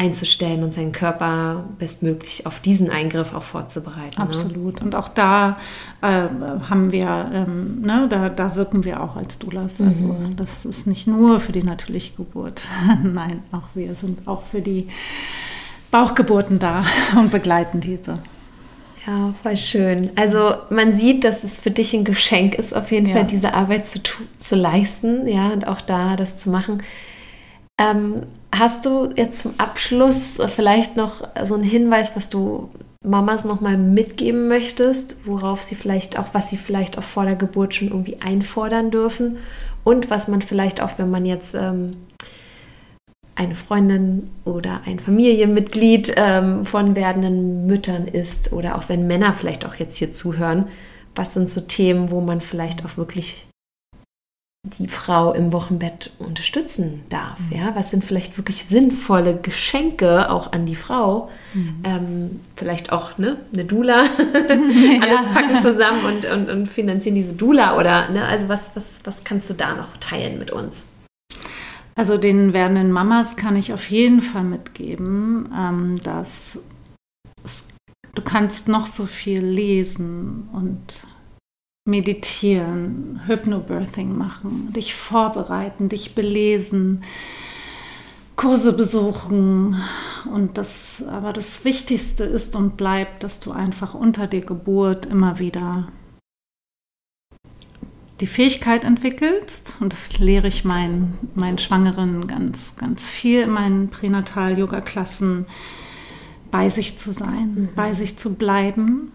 einzustellen 0.00 0.62
und 0.62 0.72
seinen 0.72 0.92
Körper 0.92 1.64
bestmöglich 1.78 2.46
auf 2.46 2.60
diesen 2.60 2.88
Eingriff 2.90 3.34
auch 3.34 3.42
vorzubereiten. 3.42 4.16
Ne? 4.18 4.22
Absolut. 4.22 4.80
Und 4.80 4.94
auch 4.94 5.08
da 5.08 5.58
äh, 6.00 6.06
haben 6.70 6.90
wir, 6.90 7.30
ähm, 7.34 7.82
ne, 7.82 8.06
da, 8.08 8.30
da 8.30 8.56
wirken 8.56 8.84
wir 8.84 9.02
auch 9.02 9.16
als 9.16 9.38
Doulas. 9.38 9.78
Also 9.80 10.04
Mhm. 10.04 10.36
das 10.36 10.64
ist 10.64 10.86
nicht 10.86 11.06
nur 11.06 11.38
für 11.38 11.52
die 11.52 11.62
natürliche 11.62 12.14
Geburt. 12.16 12.66
Nein, 13.02 13.42
auch 13.52 13.68
wir 13.74 13.94
sind 13.94 14.26
auch 14.26 14.40
für 14.42 14.62
die 14.62 14.88
Bauchgeburten 15.90 16.58
da 16.58 16.86
und 17.18 17.30
begleiten 17.30 17.80
diese. 17.80 18.18
Ja, 19.06 19.32
voll 19.42 19.56
schön. 19.56 20.10
Also 20.16 20.54
man 20.70 20.94
sieht, 20.96 21.24
dass 21.24 21.44
es 21.44 21.60
für 21.60 21.70
dich 21.70 21.92
ein 21.94 22.04
Geschenk 22.04 22.54
ist, 22.54 22.74
auf 22.74 22.90
jeden 22.90 23.06
Ja. 23.08 23.16
Fall 23.16 23.26
diese 23.26 23.52
Arbeit 23.54 23.86
zu, 23.86 23.98
zu 24.38 24.56
leisten, 24.56 25.26
ja, 25.26 25.48
und 25.48 25.66
auch 25.66 25.80
da 25.82 26.16
das 26.16 26.36
zu 26.38 26.50
machen. 26.50 26.82
Ähm, 27.80 28.26
hast 28.52 28.84
du 28.84 29.10
jetzt 29.16 29.40
zum 29.40 29.54
Abschluss 29.56 30.38
vielleicht 30.48 30.96
noch 30.96 31.26
so 31.42 31.54
einen 31.54 31.64
Hinweis, 31.64 32.14
was 32.14 32.28
du 32.28 32.68
Mamas 33.02 33.44
nochmal 33.44 33.78
mitgeben 33.78 34.48
möchtest, 34.48 35.16
worauf 35.24 35.62
sie 35.62 35.74
vielleicht 35.74 36.18
auch, 36.18 36.26
was 36.32 36.50
sie 36.50 36.58
vielleicht 36.58 36.98
auch 36.98 37.02
vor 37.02 37.24
der 37.24 37.36
Geburt 37.36 37.74
schon 37.74 37.88
irgendwie 37.88 38.20
einfordern 38.20 38.90
dürfen? 38.90 39.38
Und 39.82 40.10
was 40.10 40.28
man 40.28 40.42
vielleicht 40.42 40.82
auch, 40.82 40.98
wenn 40.98 41.10
man 41.10 41.24
jetzt 41.24 41.54
ähm, 41.54 41.96
eine 43.34 43.54
Freundin 43.54 44.28
oder 44.44 44.82
ein 44.84 44.98
Familienmitglied 44.98 46.12
ähm, 46.16 46.66
von 46.66 46.94
werdenden 46.94 47.66
Müttern 47.66 48.06
ist 48.06 48.52
oder 48.52 48.76
auch 48.76 48.90
wenn 48.90 49.06
Männer 49.06 49.32
vielleicht 49.32 49.64
auch 49.64 49.76
jetzt 49.76 49.96
hier 49.96 50.12
zuhören, 50.12 50.66
was 51.14 51.32
sind 51.32 51.48
so 51.48 51.62
Themen, 51.62 52.10
wo 52.10 52.20
man 52.20 52.42
vielleicht 52.42 52.84
auch 52.84 52.98
wirklich 52.98 53.46
die 54.62 54.88
Frau 54.88 55.32
im 55.32 55.52
Wochenbett 55.52 56.10
unterstützen 56.18 57.02
darf? 57.08 57.38
Ja, 57.50 57.74
was 57.74 57.90
sind 57.90 58.04
vielleicht 58.04 58.36
wirklich 58.36 58.64
sinnvolle 58.64 59.36
Geschenke 59.36 60.30
auch 60.30 60.52
an 60.52 60.66
die 60.66 60.76
Frau? 60.76 61.30
Ähm, 61.82 62.40
vielleicht 62.56 62.92
auch 62.92 63.16
ne, 63.16 63.38
eine 63.52 63.64
Dula, 63.64 64.04
alles 65.00 65.28
packen 65.32 65.62
zusammen 65.62 66.04
und, 66.04 66.26
und, 66.26 66.50
und 66.50 66.66
finanzieren 66.66 67.14
diese 67.14 67.32
Dula 67.32 67.78
oder 67.78 68.10
ne, 68.10 68.26
also 68.26 68.48
was, 68.48 68.76
was, 68.76 69.00
was 69.04 69.24
kannst 69.24 69.48
du 69.48 69.54
da 69.54 69.74
noch 69.74 69.96
teilen 69.98 70.38
mit 70.38 70.50
uns? 70.50 70.92
Also 71.96 72.18
den 72.18 72.52
werdenden 72.52 72.92
Mamas 72.92 73.36
kann 73.36 73.56
ich 73.56 73.72
auf 73.72 73.90
jeden 73.90 74.22
Fall 74.22 74.44
mitgeben, 74.44 75.52
ähm, 75.56 76.00
dass 76.02 76.58
es, 77.44 77.66
du 78.14 78.22
kannst 78.22 78.68
noch 78.68 78.86
so 78.86 79.06
viel 79.06 79.44
lesen 79.44 80.48
und 80.52 81.06
meditieren, 81.84 83.20
Hypnobirthing 83.26 84.16
machen, 84.16 84.72
dich 84.72 84.94
vorbereiten, 84.94 85.88
dich 85.88 86.14
belesen, 86.14 87.02
Kurse 88.36 88.72
besuchen. 88.72 89.76
Und 90.32 90.58
das 90.58 91.02
aber 91.08 91.32
das 91.32 91.64
Wichtigste 91.64 92.24
ist 92.24 92.56
und 92.56 92.76
bleibt, 92.76 93.22
dass 93.22 93.40
du 93.40 93.52
einfach 93.52 93.94
unter 93.94 94.26
der 94.26 94.42
Geburt 94.42 95.06
immer 95.06 95.38
wieder 95.38 95.88
die 98.20 98.26
Fähigkeit 98.26 98.84
entwickelst, 98.84 99.76
und 99.80 99.94
das 99.94 100.18
lehre 100.18 100.46
ich 100.46 100.64
meinen, 100.64 101.16
meinen 101.34 101.56
Schwangeren 101.56 102.26
ganz, 102.26 102.76
ganz 102.76 103.08
viel 103.08 103.40
in 103.42 103.50
meinen 103.50 103.88
Pränatal-Yoga-Klassen, 103.88 105.46
bei 106.50 106.68
sich 106.68 106.98
zu 106.98 107.12
sein, 107.12 107.52
Mhm. 107.54 107.68
bei 107.74 107.94
sich 107.94 108.18
zu 108.18 108.34
bleiben, 108.34 109.10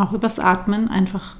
auch 0.00 0.12
übers 0.12 0.38
Atmen, 0.38 0.88
einfach 0.88 1.36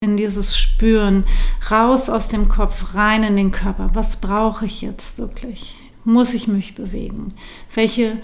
in 0.00 0.16
dieses 0.16 0.56
Spüren, 0.56 1.24
raus 1.70 2.10
aus 2.10 2.28
dem 2.28 2.48
Kopf, 2.48 2.94
rein 2.94 3.22
in 3.22 3.36
den 3.36 3.52
Körper. 3.52 3.90
Was 3.94 4.16
brauche 4.16 4.66
ich 4.66 4.82
jetzt 4.82 5.18
wirklich? 5.18 5.76
Muss 6.04 6.34
ich 6.34 6.46
mich 6.46 6.74
bewegen? 6.74 7.34
Welche 7.74 8.18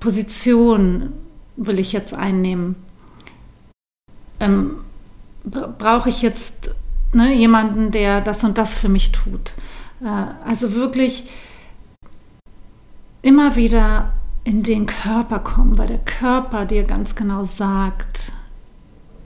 Position 0.00 1.12
will 1.56 1.78
ich 1.78 1.92
jetzt 1.92 2.12
einnehmen? 2.12 2.74
Ähm, 4.40 4.78
brauche 5.44 6.08
ich 6.08 6.22
jetzt 6.22 6.74
ne, 7.12 7.34
jemanden, 7.34 7.92
der 7.92 8.20
das 8.20 8.42
und 8.42 8.58
das 8.58 8.76
für 8.76 8.88
mich 8.88 9.12
tut. 9.12 9.52
Äh, 10.02 10.48
also 10.48 10.74
wirklich 10.74 11.28
immer 13.22 13.56
wieder 13.56 14.12
in 14.44 14.62
den 14.62 14.86
Körper 14.86 15.38
kommen, 15.38 15.78
weil 15.78 15.88
der 15.88 15.98
Körper 15.98 16.64
dir 16.64 16.84
ganz 16.84 17.14
genau 17.14 17.44
sagt, 17.44 18.32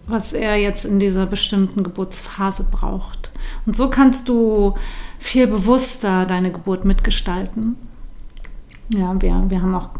was 0.06 0.32
er 0.32 0.56
jetzt 0.56 0.84
in 0.84 1.00
dieser 1.00 1.26
bestimmten 1.26 1.82
Geburtsphase 1.82 2.64
braucht. 2.70 3.30
Und 3.66 3.76
so 3.76 3.88
kannst 3.88 4.28
du 4.28 4.74
viel 5.18 5.46
bewusster 5.46 6.26
deine 6.26 6.52
Geburt 6.52 6.84
mitgestalten. 6.84 7.76
Ja, 8.90 9.20
wir, 9.20 9.44
wir 9.48 9.62
haben 9.62 9.74
auch, 9.74 9.90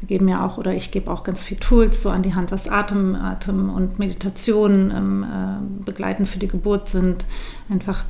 wir 0.00 0.08
geben 0.08 0.28
ja 0.28 0.46
auch, 0.46 0.58
oder 0.58 0.72
ich 0.72 0.92
gebe 0.92 1.10
auch 1.10 1.24
ganz 1.24 1.42
viel 1.42 1.56
Tools 1.56 2.02
so 2.02 2.10
an 2.10 2.22
die 2.22 2.34
Hand, 2.34 2.52
was 2.52 2.68
Atem, 2.68 3.16
Atem 3.16 3.70
und 3.70 3.98
Meditation 3.98 4.92
ähm, 4.94 6.14
äh, 6.14 6.26
für 6.26 6.38
die 6.38 6.48
Geburt 6.48 6.88
sind. 6.88 7.24
Einfach, 7.68 8.04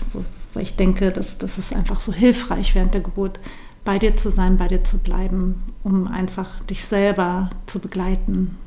weil 0.53 0.63
ich 0.63 0.77
denke, 0.77 1.11
dass 1.11 1.39
das 1.39 1.59
ist 1.59 1.75
einfach 1.75 2.01
so 2.01 2.13
hilfreich 2.13 2.75
während 2.75 2.95
der 2.95 3.01
Geburt, 3.01 3.41
bei 3.83 3.99
dir 3.99 4.15
zu 4.15 4.31
sein, 4.31 4.59
bei 4.59 4.69
dir 4.69 4.85
zu 4.85 4.99
bleiben, 4.99 5.63
um 5.83 6.07
einfach 6.07 6.61
dich 6.65 6.85
selber 6.85 7.49
zu 7.67 7.81
begleiten. 7.81 8.59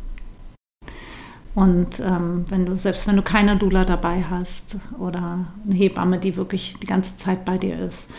Und 1.56 2.00
ähm, 2.00 2.46
wenn 2.50 2.66
du, 2.66 2.78
selbst 2.78 3.08
wenn 3.08 3.16
du 3.16 3.22
keine 3.22 3.58
Dula 3.58 3.86
dabei 3.86 4.24
hast 4.28 4.78
oder 4.98 5.46
eine 5.66 5.76
Hebamme, 5.76 6.18
die 6.18 6.36
wirklich 6.36 6.76
die 6.82 6.88
ganze 6.88 7.16
Zeit 7.18 7.46
bei 7.46 7.58
dir 7.58 7.78
ist, 7.80 8.10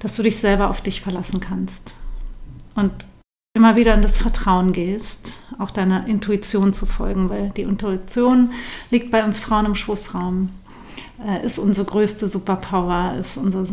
dass 0.00 0.16
du 0.16 0.22
dich 0.22 0.38
selber 0.38 0.70
auf 0.70 0.80
dich 0.80 1.00
verlassen 1.00 1.40
kannst 1.40 1.94
und 2.74 3.06
immer 3.54 3.76
wieder 3.76 3.94
in 3.94 4.02
das 4.02 4.18
Vertrauen 4.18 4.72
gehst, 4.72 5.38
auch 5.58 5.70
deiner 5.70 6.06
Intuition 6.06 6.72
zu 6.72 6.86
folgen, 6.86 7.28
weil 7.28 7.50
die 7.50 7.62
Intuition 7.62 8.52
liegt 8.90 9.10
bei 9.10 9.24
uns 9.24 9.38
Frauen 9.40 9.66
im 9.66 9.74
Schoßraum, 9.74 10.50
äh, 11.24 11.44
ist 11.44 11.58
unsere 11.58 11.86
größte 11.86 12.28
Superpower, 12.28 13.14
ist 13.20 13.36
unsere 13.36 13.66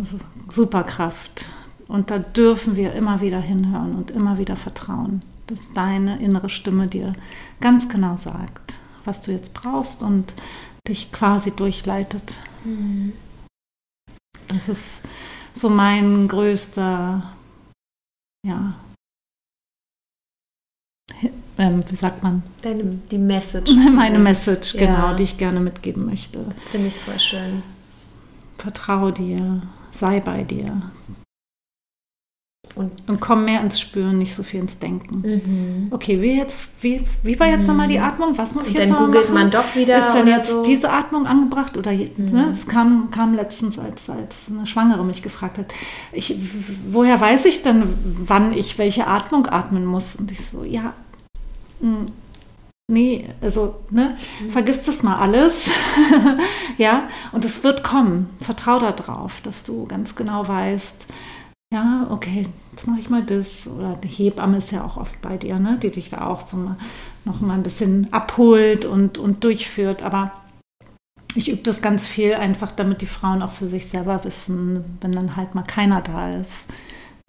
Superkraft. 0.52 1.46
Und 1.88 2.12
da 2.12 2.20
dürfen 2.20 2.76
wir 2.76 2.94
immer 2.94 3.22
wieder 3.22 3.40
hinhören 3.40 3.96
und 3.96 4.12
immer 4.12 4.38
wieder 4.38 4.58
vertrauen, 4.58 5.22
dass 5.48 5.74
deine 5.74 6.20
innere 6.22 6.50
Stimme 6.50 6.88
dir 6.88 7.14
ganz 7.62 7.88
genau 7.88 8.18
sagt, 8.18 8.76
was 9.08 9.22
du 9.22 9.32
jetzt 9.32 9.54
brauchst 9.54 10.02
und 10.02 10.34
dich 10.88 11.12
quasi 11.12 11.52
durchleitet. 11.52 12.36
Mhm. 12.64 13.14
Das 14.50 14.70
ist 14.70 15.02
so 15.54 15.70
mein 15.70 16.28
größter, 16.28 17.34
ja, 18.46 18.76
ähm, 21.58 21.80
wie 21.90 21.96
sagt 21.96 22.22
man? 22.24 22.44
Deine, 22.62 22.84
die 22.84 23.18
Message. 23.18 23.72
Meine 23.96 24.20
Message, 24.20 24.76
ja. 24.76 24.86
genau, 24.86 25.16
die 25.16 25.24
ich 25.24 25.38
gerne 25.38 25.60
mitgeben 25.60 26.06
möchte. 26.06 26.40
Das 26.54 26.66
finde 26.66 26.88
ich 26.88 26.96
voll 26.96 27.20
schön. 27.20 27.64
Vertraue 28.58 29.12
dir, 29.12 29.62
sei 29.92 30.20
bei 30.20 30.44
dir. 30.44 30.82
Und, 32.78 32.92
und 33.08 33.20
komm 33.20 33.46
mehr 33.46 33.62
ins 33.62 33.80
Spüren, 33.80 34.20
nicht 34.20 34.36
so 34.36 34.44
viel 34.44 34.60
ins 34.60 34.78
Denken. 34.78 35.22
Mhm. 35.22 35.88
Okay, 35.90 36.22
wie, 36.22 36.38
jetzt, 36.38 36.60
wie, 36.82 37.04
wie 37.24 37.40
war 37.40 37.48
jetzt 37.48 37.64
mhm. 37.64 37.70
nochmal 37.70 37.88
die 37.88 38.00
Atmung? 38.00 38.38
Was 38.38 38.54
muss 38.54 38.66
und 38.66 38.70
ich 38.70 38.78
jetzt 38.78 38.92
dann 38.92 38.98
googelt 38.98 39.34
man 39.34 39.50
doch 39.50 39.76
wieder. 39.76 39.98
Ist 39.98 40.14
denn 40.14 40.28
jetzt 40.28 40.50
so? 40.50 40.64
diese 40.64 40.92
Atmung 40.92 41.26
angebracht? 41.26 41.76
Oder 41.76 41.92
mhm. 41.92 42.12
ne, 42.18 42.54
es 42.54 42.68
kam, 42.68 43.10
kam 43.10 43.34
letztens, 43.34 43.80
als, 43.80 44.08
als 44.10 44.36
eine 44.50 44.68
Schwangere 44.68 45.04
mich 45.04 45.24
gefragt 45.24 45.58
hat, 45.58 45.74
ich, 46.12 46.38
woher 46.88 47.20
weiß 47.20 47.46
ich 47.46 47.64
denn, 47.64 47.84
wann 48.04 48.54
ich 48.54 48.78
welche 48.78 49.08
Atmung 49.08 49.48
atmen 49.48 49.86
muss? 49.86 50.16
Und 50.16 50.32
ich 50.32 50.46
so, 50.46 50.64
ja, 50.64 50.94
hm, 51.80 52.06
nee, 52.88 53.30
also, 53.42 53.76
ne, 53.90 54.18
mhm. 54.42 54.50
vergiss 54.50 54.84
das 54.84 55.04
mal 55.04 55.18
alles. 55.18 55.70
ja, 56.78 57.04
und 57.32 57.44
es 57.44 57.64
wird 57.64 57.84
kommen. 57.84 58.30
Vertrau 58.40 58.80
darauf, 58.80 59.42
dass 59.42 59.64
du 59.64 59.86
ganz 59.86 60.16
genau 60.16 60.48
weißt, 60.48 61.08
ja, 61.74 62.08
okay, 62.10 62.48
jetzt 62.72 62.88
mache 62.88 63.00
ich 63.00 63.10
mal 63.10 63.24
das. 63.24 63.68
Oder 63.68 63.96
die 63.98 64.08
Hebamme 64.08 64.58
ist 64.58 64.72
ja 64.72 64.84
auch 64.84 64.98
oft 64.98 65.22
bei 65.22 65.38
dir, 65.38 65.60
ne, 65.60 65.78
die 65.82 65.92
dich 65.92 66.10
da 66.10 66.28
auch 66.28 66.46
so 66.46 66.58
mal, 66.58 66.78
noch 67.26 67.42
mal 67.42 67.56
ein 67.56 67.64
bisschen 67.64 68.12
abholt 68.14 68.86
und, 68.86 69.18
und 69.18 69.44
durchführt. 69.44 70.02
Aber 70.04 70.32
ich 71.36 71.50
übe 71.50 71.62
das 71.62 71.82
ganz 71.82 72.08
viel 72.08 72.34
einfach, 72.36 72.72
damit 72.72 73.02
die 73.02 73.08
Frauen 73.08 73.42
auch 73.42 73.52
für 73.52 73.68
sich 73.68 73.88
selber 73.88 74.24
wissen, 74.24 74.98
wenn 75.02 75.12
dann 75.12 75.36
halt 75.36 75.56
mal 75.56 75.64
keiner 75.64 76.02
da 76.02 76.36
ist. 76.36 76.66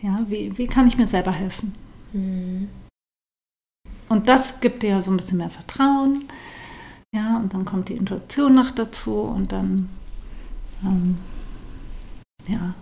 Ja, 0.01 0.21
wie, 0.27 0.57
wie 0.57 0.67
kann 0.67 0.87
ich 0.87 0.97
mir 0.97 1.09
selber 1.09 1.33
helfen? 1.33 1.75
Mhm. 2.13 2.69
Und 4.09 4.29
das 4.29 4.61
gibt 4.61 4.83
dir 4.83 4.91
ja 4.91 5.03
so 5.03 5.11
ein 5.11 5.17
bisschen 5.17 5.39
mehr 5.39 5.51
Vertrauen. 5.51 6.25
Ja, 7.13 7.39
und 7.39 7.53
dann 7.53 7.65
kommt 7.65 7.89
die 7.89 7.97
Intuition 7.97 8.55
noch 8.55 8.71
dazu 8.71 9.21
und 9.21 9.51
dann, 9.51 9.89
ähm, 10.85 11.19
ja, 12.47 12.75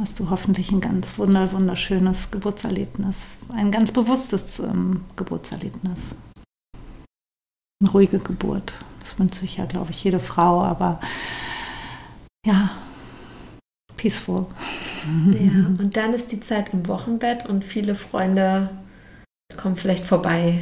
hast 0.00 0.20
du 0.20 0.30
hoffentlich 0.30 0.70
ein 0.70 0.80
ganz 0.80 1.18
wunder, 1.18 1.52
wunderschönes 1.52 2.30
Geburtserlebnis. 2.30 3.16
Ein 3.48 3.72
ganz 3.72 3.92
bewusstes 3.92 4.60
ähm, 4.60 5.04
Geburtserlebnis. 5.16 6.16
Eine 7.80 7.90
ruhige 7.90 8.18
Geburt. 8.18 8.74
Das 9.00 9.18
wünscht 9.18 9.36
sich 9.36 9.56
ja, 9.56 9.66
glaube 9.66 9.90
ich, 9.90 10.02
jede 10.02 10.20
Frau, 10.20 10.62
aber 10.62 11.00
ja, 12.46 12.70
peaceful. 13.96 14.46
Ja, 15.32 15.66
und 15.66 15.96
dann 15.96 16.14
ist 16.14 16.32
die 16.32 16.40
Zeit 16.40 16.72
im 16.72 16.86
Wochenbett 16.86 17.46
und 17.46 17.64
viele 17.64 17.94
Freunde 17.94 18.70
kommen 19.56 19.76
vielleicht 19.76 20.04
vorbei. 20.04 20.60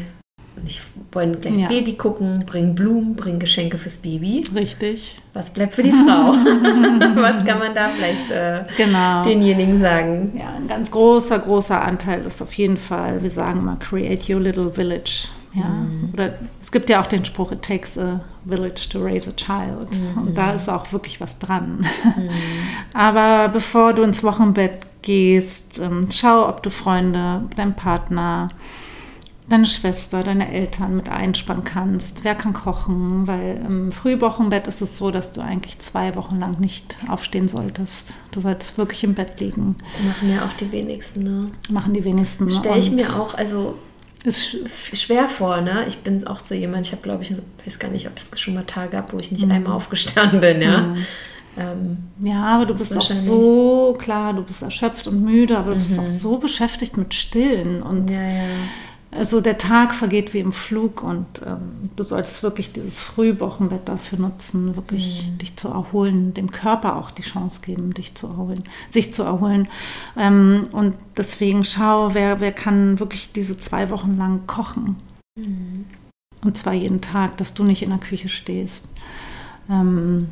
Ich 0.64 0.80
wollen 1.12 1.40
gleich 1.40 1.54
ja. 1.54 1.60
das 1.62 1.68
Baby 1.68 1.94
gucken, 1.94 2.44
bringen 2.46 2.74
Blumen, 2.74 3.14
bringen 3.14 3.38
Geschenke 3.38 3.78
fürs 3.78 3.98
Baby. 3.98 4.42
Richtig. 4.54 5.20
Was 5.34 5.52
bleibt 5.52 5.74
für 5.74 5.82
die 5.82 5.90
Frau? 5.90 6.32
Was 7.16 7.44
kann 7.44 7.58
man 7.58 7.74
da 7.74 7.88
vielleicht 7.90 8.30
äh, 8.30 8.64
genau. 8.76 9.22
denjenigen 9.22 9.78
sagen? 9.78 10.32
Ja, 10.38 10.54
ein 10.56 10.66
ganz 10.66 10.90
großer, 10.90 11.38
großer 11.38 11.80
Anteil 11.80 12.24
ist 12.24 12.40
auf 12.40 12.54
jeden 12.54 12.76
Fall, 12.76 13.22
wir 13.22 13.30
sagen 13.30 13.64
mal, 13.64 13.76
create 13.76 14.28
your 14.28 14.40
little 14.40 14.72
village. 14.72 15.28
Ja? 15.52 15.64
Mhm. 15.64 16.10
Oder 16.12 16.34
es 16.60 16.70
gibt 16.70 16.90
ja 16.90 17.00
auch 17.00 17.06
den 17.06 17.24
Spruch, 17.24 17.52
it 17.52 17.62
takes 17.62 17.98
a 17.98 18.20
village 18.44 18.88
to 18.90 19.02
raise 19.02 19.28
a 19.28 19.32
child. 19.32 19.90
Mhm. 19.92 20.22
Und 20.22 20.38
da 20.38 20.52
ist 20.52 20.68
auch 20.68 20.92
wirklich 20.92 21.20
was 21.20 21.38
dran. 21.38 21.86
Mhm. 22.04 22.30
Aber 22.94 23.48
bevor 23.48 23.92
du 23.92 24.02
ins 24.02 24.22
Wochenbett 24.22 24.80
gehst, 25.02 25.78
ähm, 25.78 26.08
schau, 26.12 26.48
ob 26.48 26.62
du 26.62 26.70
Freunde, 26.70 27.42
deinen 27.56 27.74
Partner, 27.74 28.48
deine 29.48 29.66
Schwester, 29.66 30.22
deine 30.22 30.52
Eltern 30.52 30.96
mit 30.96 31.08
einspannen 31.08 31.64
kannst. 31.64 32.24
Wer 32.24 32.34
kann 32.34 32.52
kochen? 32.52 33.26
Weil 33.26 33.62
im 33.66 33.90
Frühwochenbett 33.92 34.66
ist 34.66 34.82
es 34.82 34.96
so, 34.96 35.10
dass 35.10 35.32
du 35.32 35.40
eigentlich 35.40 35.78
zwei 35.78 36.14
Wochen 36.16 36.36
lang 36.36 36.58
nicht 36.58 36.96
aufstehen 37.08 37.48
solltest. 37.48 38.06
Du 38.32 38.40
solltest 38.40 38.76
wirklich 38.76 39.04
im 39.04 39.14
Bett 39.14 39.40
liegen. 39.40 39.76
Das 39.80 40.02
machen 40.04 40.34
ja 40.34 40.46
auch 40.46 40.52
die 40.54 40.72
wenigsten, 40.72 41.22
ne? 41.22 41.50
Machen 41.70 41.94
die 41.94 42.04
wenigsten. 42.04 42.50
Stelle 42.50 42.78
ich 42.78 42.90
mir 42.90 43.14
auch, 43.20 43.34
also 43.34 43.78
ist 44.24 44.56
schwer 44.92 45.28
vor, 45.28 45.60
ne? 45.60 45.84
Ich 45.86 45.98
bin 45.98 46.26
auch 46.26 46.40
so 46.40 46.54
jemand, 46.54 46.86
ich 46.86 46.92
habe, 46.92 47.02
glaube 47.02 47.22
ich, 47.22 47.32
weiß 47.64 47.78
gar 47.78 47.90
nicht, 47.90 48.08
ob 48.08 48.16
es 48.16 48.40
schon 48.40 48.54
mal 48.54 48.64
Tage 48.64 48.90
gab, 48.90 49.12
wo 49.12 49.18
ich 49.18 49.30
nicht 49.30 49.46
mhm. 49.46 49.52
einmal 49.52 49.72
aufgestanden 49.74 50.40
bin, 50.40 50.60
ja. 50.60 50.80
Mhm. 50.80 51.06
Ähm, 51.58 51.98
ja, 52.20 52.44
aber 52.44 52.66
du 52.66 52.74
bist 52.74 52.94
auch 52.94 53.08
so, 53.08 53.96
klar, 53.98 54.34
du 54.34 54.42
bist 54.42 54.60
erschöpft 54.62 55.06
und 55.08 55.22
müde, 55.22 55.56
aber 55.56 55.70
du 55.70 55.76
mhm. 55.76 55.82
bist 55.82 55.98
auch 55.98 56.02
mhm. 56.02 56.08
so 56.08 56.38
beschäftigt 56.38 56.98
mit 56.98 57.14
Stillen 57.14 57.82
und 57.82 58.10
ja, 58.10 58.20
ja. 58.20 58.42
Also 59.16 59.40
der 59.40 59.56
Tag 59.56 59.94
vergeht 59.94 60.34
wie 60.34 60.40
im 60.40 60.52
Flug 60.52 61.02
und 61.02 61.26
ähm, 61.44 61.90
du 61.96 62.02
solltest 62.02 62.42
wirklich 62.42 62.72
dieses 62.72 63.00
Frühwochenbett 63.00 63.88
dafür 63.88 64.18
nutzen, 64.18 64.76
wirklich 64.76 65.26
mhm. 65.26 65.38
dich 65.38 65.56
zu 65.56 65.68
erholen, 65.68 66.34
dem 66.34 66.50
Körper 66.50 66.96
auch 66.96 67.10
die 67.10 67.22
Chance 67.22 67.62
geben, 67.62 67.94
dich 67.94 68.14
zu 68.14 68.26
erholen, 68.26 68.64
sich 68.90 69.12
zu 69.12 69.22
erholen. 69.22 69.68
Ähm, 70.16 70.64
und 70.72 70.96
deswegen 71.16 71.64
schau, 71.64 72.14
wer, 72.14 72.40
wer 72.40 72.52
kann 72.52 73.00
wirklich 73.00 73.32
diese 73.32 73.58
zwei 73.58 73.88
Wochen 73.90 74.18
lang 74.18 74.46
kochen. 74.46 74.96
Mhm. 75.38 75.86
Und 76.44 76.56
zwar 76.56 76.74
jeden 76.74 77.00
Tag, 77.00 77.38
dass 77.38 77.54
du 77.54 77.64
nicht 77.64 77.82
in 77.82 77.90
der 77.90 77.98
Küche 77.98 78.28
stehst. 78.28 78.86
Ähm, 79.70 80.28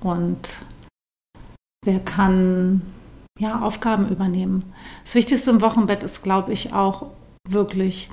und 0.00 0.58
wer 1.84 2.00
kann 2.00 2.82
ja, 3.38 3.60
Aufgaben 3.60 4.08
übernehmen. 4.08 4.64
Das 5.04 5.14
Wichtigste 5.14 5.50
im 5.50 5.60
Wochenbett 5.60 6.02
ist, 6.02 6.22
glaube 6.22 6.52
ich, 6.52 6.72
auch 6.72 7.10
wirklich 7.48 8.10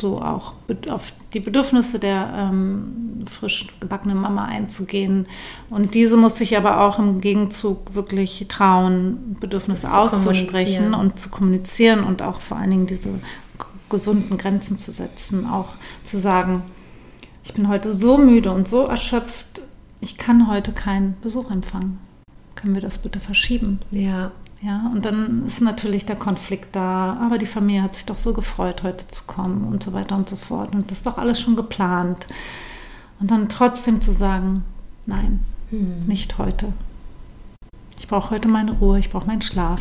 so 0.00 0.20
auch 0.20 0.52
auf 0.90 1.12
die 1.32 1.40
Bedürfnisse 1.40 1.98
der 1.98 2.30
ähm, 2.36 3.24
frisch 3.26 3.66
gebackenen 3.80 4.18
Mama 4.18 4.44
einzugehen. 4.44 5.26
Und 5.70 5.94
diese 5.94 6.16
muss 6.16 6.36
sich 6.36 6.56
aber 6.56 6.80
auch 6.80 6.98
im 6.98 7.20
Gegenzug 7.20 7.94
wirklich 7.94 8.44
trauen, 8.48 9.36
Bedürfnisse 9.40 9.90
auszusprechen 9.96 10.92
und 10.92 11.18
zu 11.18 11.30
kommunizieren 11.30 12.04
und 12.04 12.20
auch 12.22 12.40
vor 12.40 12.58
allen 12.58 12.70
Dingen 12.70 12.86
diese 12.86 13.08
gesunden 13.88 14.36
Grenzen 14.36 14.76
zu 14.76 14.92
setzen. 14.92 15.46
Auch 15.46 15.70
zu 16.02 16.18
sagen, 16.18 16.62
ich 17.44 17.54
bin 17.54 17.68
heute 17.68 17.94
so 17.94 18.18
müde 18.18 18.52
und 18.52 18.68
so 18.68 18.84
erschöpft, 18.84 19.62
ich 20.00 20.18
kann 20.18 20.48
heute 20.48 20.72
keinen 20.72 21.16
Besuch 21.22 21.50
empfangen. 21.50 21.98
Können 22.54 22.74
wir 22.74 22.82
das 22.82 22.98
bitte 22.98 23.20
verschieben? 23.20 23.80
Ja, 23.90 24.32
ja, 24.62 24.90
und 24.92 25.04
dann 25.04 25.44
ist 25.46 25.60
natürlich 25.60 26.06
der 26.06 26.16
Konflikt 26.16 26.74
da, 26.74 27.18
aber 27.20 27.38
die 27.38 27.46
Familie 27.46 27.82
hat 27.82 27.94
sich 27.94 28.06
doch 28.06 28.16
so 28.16 28.32
gefreut, 28.32 28.82
heute 28.82 29.06
zu 29.08 29.24
kommen 29.26 29.64
und 29.64 29.82
so 29.82 29.92
weiter 29.92 30.16
und 30.16 30.28
so 30.28 30.36
fort. 30.36 30.74
Und 30.74 30.90
das 30.90 30.98
ist 30.98 31.06
doch 31.06 31.18
alles 31.18 31.40
schon 31.40 31.56
geplant. 31.56 32.26
Und 33.20 33.30
dann 33.30 33.48
trotzdem 33.48 34.00
zu 34.00 34.12
sagen, 34.12 34.64
nein, 35.04 35.40
hm. 35.70 36.06
nicht 36.06 36.38
heute. 36.38 36.72
Ich 37.98 38.08
brauche 38.08 38.30
heute 38.30 38.48
meine 38.48 38.72
Ruhe, 38.72 38.98
ich 38.98 39.10
brauche 39.10 39.26
meinen 39.26 39.42
Schlaf. 39.42 39.80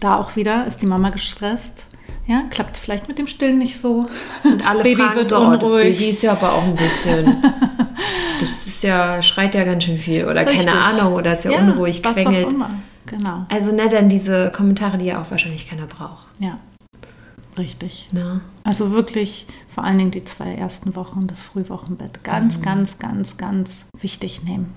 Da 0.00 0.16
auch 0.16 0.34
wieder 0.34 0.66
ist 0.66 0.82
die 0.82 0.86
Mama 0.86 1.10
gestresst. 1.10 1.86
Ja, 2.26 2.42
klappt 2.50 2.74
es 2.74 2.80
vielleicht 2.80 3.08
mit 3.08 3.18
dem 3.18 3.26
Stillen 3.26 3.58
nicht 3.58 3.78
so. 3.78 4.06
Und 4.44 4.66
alle 4.68 4.82
Baby 4.82 5.02
wird 5.14 5.28
so, 5.28 5.38
unruhig. 5.38 5.62
Oh, 5.62 5.88
das 5.88 5.98
Baby 5.98 6.10
ist 6.10 6.22
ja 6.22 6.32
aber 6.32 6.52
auch 6.52 6.62
ein 6.62 6.74
bisschen. 6.74 7.42
das 8.40 8.66
ist 8.66 8.82
ja, 8.82 9.22
schreit 9.22 9.54
ja 9.54 9.64
ganz 9.64 9.84
schön 9.84 9.98
viel. 9.98 10.24
Oder 10.24 10.46
Richtig. 10.46 10.66
keine 10.66 10.80
Ahnung, 10.80 11.14
oder 11.14 11.32
ist 11.32 11.44
ja, 11.44 11.52
ja 11.52 11.58
unruhig, 11.58 12.02
quengelt. 12.02 12.54
Genau. 13.12 13.44
Also 13.50 13.72
ne, 13.72 13.88
dann 13.90 14.08
diese 14.08 14.50
Kommentare, 14.50 14.96
die 14.96 15.04
ja 15.04 15.20
auch 15.20 15.30
wahrscheinlich 15.30 15.68
keiner 15.68 15.86
braucht. 15.86 16.24
Ja. 16.38 16.58
Richtig. 17.58 18.08
Ja. 18.12 18.40
Also 18.64 18.92
wirklich 18.92 19.46
vor 19.68 19.84
allen 19.84 19.98
Dingen 19.98 20.10
die 20.10 20.24
zwei 20.24 20.54
ersten 20.54 20.96
Wochen, 20.96 21.26
das 21.26 21.42
Frühwochenbett, 21.42 22.24
ganz, 22.24 22.58
mhm. 22.58 22.62
ganz, 22.62 22.98
ganz, 22.98 23.36
ganz 23.36 23.84
wichtig 24.00 24.42
nehmen. 24.44 24.72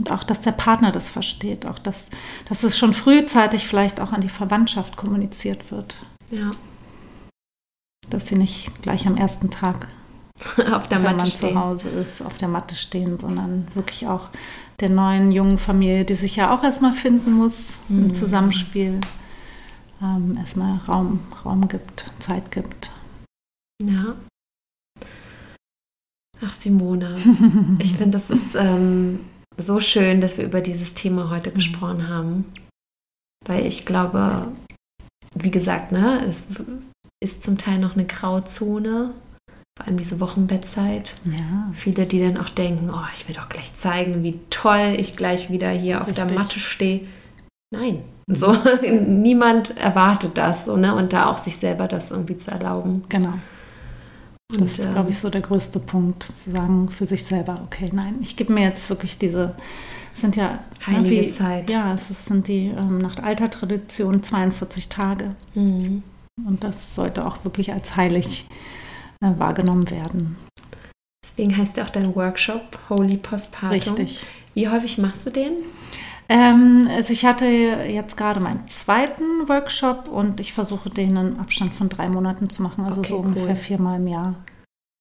Und 0.00 0.12
auch, 0.12 0.22
dass 0.22 0.42
der 0.42 0.52
Partner 0.52 0.92
das 0.92 1.08
versteht, 1.08 1.64
auch 1.64 1.78
dass, 1.78 2.10
dass 2.48 2.62
es 2.62 2.76
schon 2.76 2.92
frühzeitig 2.92 3.66
vielleicht 3.66 4.00
auch 4.00 4.12
an 4.12 4.20
die 4.20 4.28
Verwandtschaft 4.28 4.96
kommuniziert 4.96 5.70
wird. 5.70 5.96
Ja. 6.30 6.50
Dass 8.10 8.26
sie 8.26 8.36
nicht 8.36 8.82
gleich 8.82 9.06
am 9.06 9.16
ersten 9.16 9.50
Tag 9.50 9.88
auf 10.72 10.88
der 10.88 10.98
wenn 10.98 11.04
Matte 11.04 11.16
man 11.16 11.26
stehen. 11.26 11.54
zu 11.54 11.60
Hause 11.60 11.88
ist, 11.88 12.20
auf 12.20 12.36
der 12.36 12.48
Matte 12.48 12.74
stehen, 12.74 13.18
sondern 13.18 13.68
wirklich 13.74 14.06
auch 14.06 14.28
der 14.80 14.88
neuen 14.88 15.32
jungen 15.32 15.58
Familie, 15.58 16.04
die 16.04 16.14
sich 16.14 16.36
ja 16.36 16.54
auch 16.54 16.62
erstmal 16.62 16.92
finden 16.92 17.32
muss 17.32 17.78
mhm. 17.88 18.04
im 18.04 18.14
Zusammenspiel, 18.14 19.00
ähm, 20.02 20.36
erstmal 20.36 20.78
Raum, 20.88 21.20
Raum 21.44 21.68
gibt, 21.68 22.10
Zeit 22.18 22.50
gibt. 22.50 22.90
Ja. 23.82 24.16
Ach, 26.44 26.54
Simone, 26.54 27.16
ich 27.78 27.94
finde, 27.94 28.18
das 28.18 28.30
ist 28.30 28.54
ähm, 28.54 29.20
so 29.56 29.80
schön, 29.80 30.20
dass 30.20 30.36
wir 30.36 30.44
über 30.44 30.60
dieses 30.60 30.94
Thema 30.94 31.30
heute 31.30 31.50
mhm. 31.50 31.54
gesprochen 31.54 32.08
haben. 32.08 32.52
Weil 33.46 33.66
ich 33.66 33.84
glaube, 33.84 34.52
wie 35.34 35.50
gesagt, 35.50 35.92
ne, 35.92 36.24
es 36.26 36.48
ist 37.22 37.44
zum 37.44 37.58
Teil 37.58 37.78
noch 37.78 37.94
eine 37.94 38.06
Grauzone 38.06 39.14
vor 39.76 39.86
allem 39.86 39.96
diese 39.96 40.20
Wochenbettzeit. 40.20 41.14
Ja. 41.26 41.72
Viele, 41.74 42.06
die 42.06 42.20
dann 42.20 42.36
auch 42.36 42.48
denken, 42.48 42.90
oh, 42.90 43.06
ich 43.12 43.28
will 43.28 43.34
doch 43.34 43.48
gleich 43.48 43.74
zeigen, 43.74 44.22
wie 44.22 44.38
toll 44.50 44.94
ich 44.96 45.16
gleich 45.16 45.50
wieder 45.50 45.70
hier 45.70 46.00
Richtig. 46.00 46.22
auf 46.22 46.28
der 46.28 46.38
Matte 46.38 46.60
stehe. 46.60 47.06
Nein, 47.72 48.04
so 48.28 48.56
niemand 49.06 49.76
erwartet 49.76 50.38
das, 50.38 50.66
so, 50.66 50.76
ne? 50.76 50.94
Und 50.94 51.12
da 51.12 51.26
auch 51.26 51.38
sich 51.38 51.56
selber 51.56 51.88
das 51.88 52.12
irgendwie 52.12 52.36
zu 52.36 52.52
erlauben. 52.52 53.02
Genau. 53.08 53.34
Und, 54.52 54.60
das 54.60 54.78
ist, 54.78 54.92
glaube 54.92 55.10
ich, 55.10 55.16
ähm, 55.16 55.22
so 55.22 55.30
der 55.30 55.40
größte 55.40 55.80
Punkt, 55.80 56.22
zu 56.22 56.52
sagen 56.52 56.88
für 56.88 57.06
sich 57.06 57.24
selber, 57.24 57.60
okay, 57.64 57.90
nein, 57.92 58.16
ich 58.20 58.36
gebe 58.36 58.52
mir 58.52 58.62
jetzt 58.62 58.88
wirklich 58.90 59.18
diese, 59.18 59.56
sind 60.14 60.36
ja 60.36 60.60
heilige 60.86 61.24
wie, 61.24 61.28
Zeit. 61.28 61.68
Ja, 61.68 61.94
es 61.94 62.26
sind 62.26 62.46
die 62.46 62.66
ähm, 62.66 62.98
nach 62.98 63.16
alter 63.20 63.50
Tradition 63.50 64.22
42 64.22 64.88
Tage. 64.88 65.34
Mhm. 65.54 66.04
Und 66.46 66.62
das 66.62 66.94
sollte 66.94 67.26
auch 67.26 67.44
wirklich 67.44 67.72
als 67.72 67.96
heilig 67.96 68.46
äh, 68.48 68.83
wahrgenommen 69.38 69.90
werden. 69.90 70.36
Deswegen 71.24 71.56
heißt 71.56 71.76
ja 71.76 71.84
auch 71.84 71.90
dein 71.90 72.14
Workshop 72.14 72.78
Holy 72.88 73.16
Postpartum. 73.16 73.94
Richtig. 73.94 74.24
Wie 74.54 74.68
häufig 74.68 74.98
machst 74.98 75.26
du 75.26 75.30
den? 75.30 75.52
Ähm, 76.28 76.88
also 76.90 77.12
ich 77.12 77.24
hatte 77.24 77.46
jetzt 77.46 78.16
gerade 78.16 78.40
meinen 78.40 78.66
zweiten 78.68 79.48
Workshop 79.48 80.08
und 80.08 80.40
ich 80.40 80.52
versuche 80.52 80.90
den 80.90 81.16
in 81.16 81.38
Abstand 81.38 81.74
von 81.74 81.88
drei 81.88 82.08
Monaten 82.08 82.48
zu 82.48 82.62
machen, 82.62 82.84
also 82.84 83.00
okay, 83.00 83.10
so 83.10 83.18
ungefähr 83.18 83.50
cool. 83.50 83.56
viermal 83.56 83.96
im 83.96 84.06
Jahr. 84.06 84.34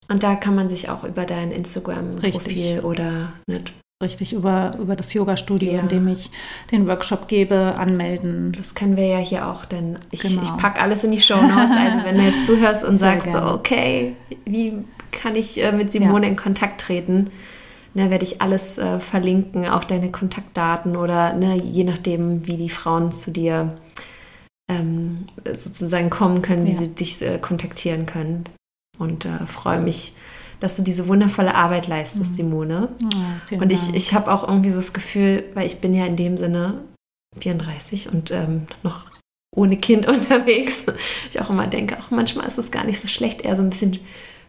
Und 0.10 0.24
da 0.24 0.36
kann 0.36 0.56
man 0.56 0.68
sich 0.68 0.90
auch 0.90 1.04
über 1.04 1.26
dein 1.26 1.52
Instagram-Profil 1.52 2.82
oder 2.82 3.34
nicht 3.48 3.74
richtig 4.04 4.34
über, 4.34 4.74
über 4.80 4.96
das 4.96 5.14
Yoga-Studio, 5.14 5.74
ja. 5.74 5.80
in 5.80 5.88
dem 5.88 6.08
ich 6.08 6.30
den 6.72 6.88
Workshop 6.88 7.28
gebe, 7.28 7.76
anmelden. 7.76 8.52
Das 8.56 8.76
können 8.76 8.96
wir 8.96 9.08
ja 9.08 9.18
hier 9.18 9.48
auch, 9.48 9.66
denn 9.66 9.98
ich, 10.12 10.22
genau. 10.22 10.44
ich 10.44 10.58
packe 10.58 10.80
alles 10.80 11.04
in 11.04 11.12
die 11.12 11.22
Show 11.22 11.42
Notes. 11.42 11.76
Also 11.76 12.04
wenn 12.04 12.18
du 12.18 12.24
jetzt 12.24 12.46
zuhörst 12.46 12.84
und 12.86 13.00
Sehr 13.00 13.14
sagst 13.14 13.32
so, 13.32 13.40
okay, 13.40 14.16
wie 14.46 14.84
kann 15.12 15.36
ich 15.36 15.64
äh, 15.64 15.72
mit 15.72 15.92
Simone 15.92 16.26
ja. 16.26 16.32
in 16.32 16.36
Kontakt 16.36 16.82
treten? 16.82 17.32
Ne, 17.96 18.10
werde 18.10 18.26
ich 18.26 18.42
alles 18.42 18.80
äh, 18.80 19.00
verlinken, 19.00 19.68
auch 19.68 19.84
deine 19.84 20.12
Kontaktdaten 20.12 20.96
oder 20.96 21.34
ne, 21.34 21.56
je 21.56 21.84
nachdem, 21.84 22.48
wie 22.48 22.58
die 22.58 22.72
Frauen 22.72 23.12
zu 23.12 23.30
dir 23.30 23.78
ähm, 24.68 25.28
sozusagen 25.46 26.10
kommen 26.10 26.42
können, 26.42 26.66
wie 26.66 26.72
ja. 26.72 26.80
sie 26.80 26.88
dich 26.88 27.22
äh, 27.22 27.38
kontaktieren 27.38 28.08
können. 28.08 28.46
Und 28.98 29.26
äh, 29.26 29.46
freue 29.46 29.80
mich, 29.80 30.16
dass 30.64 30.78
du 30.78 30.82
diese 30.82 31.10
wundervolle 31.10 31.56
Arbeit 31.56 31.90
leistest, 31.90 32.32
mhm. 32.32 32.36
Simone. 32.36 32.90
Oh, 33.04 33.56
und 33.58 33.70
ich, 33.70 33.94
ich 33.94 34.14
habe 34.14 34.32
auch 34.32 34.48
irgendwie 34.48 34.70
so 34.70 34.78
das 34.78 34.94
Gefühl, 34.94 35.44
weil 35.56 35.68
ich 35.68 35.82
bin 35.82 35.94
ja 35.94 36.06
in 36.06 36.16
dem 36.16 36.38
Sinne 36.38 36.76
34 37.38 38.14
und 38.14 38.32
ähm, 38.32 38.68
noch 38.82 39.08
ohne 39.54 39.76
Kind 39.76 40.08
unterwegs. 40.08 40.86
Ich 41.30 41.42
auch 41.42 41.50
immer 41.50 41.68
denke, 41.68 42.00
auch 42.00 42.12
manchmal 42.12 42.48
ist 42.48 42.60
es 42.60 42.72
gar 42.72 42.86
nicht 42.86 43.02
so 43.02 43.10
schlecht, 43.10 43.42
eher 43.42 43.58
so 43.58 43.62
ein 43.62 43.72
bisschen 43.72 44.00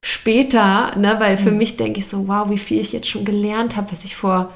später, 0.04 0.96
ne? 0.96 1.16
weil 1.18 1.36
für 1.36 1.50
mhm. 1.50 1.58
mich 1.58 1.76
denke 1.78 1.98
ich 1.98 2.06
so, 2.06 2.28
wow, 2.28 2.48
wie 2.48 2.58
viel 2.58 2.80
ich 2.80 2.92
jetzt 2.92 3.08
schon 3.08 3.24
gelernt 3.24 3.76
habe, 3.76 3.90
was 3.90 4.04
ich 4.04 4.14
vor 4.14 4.52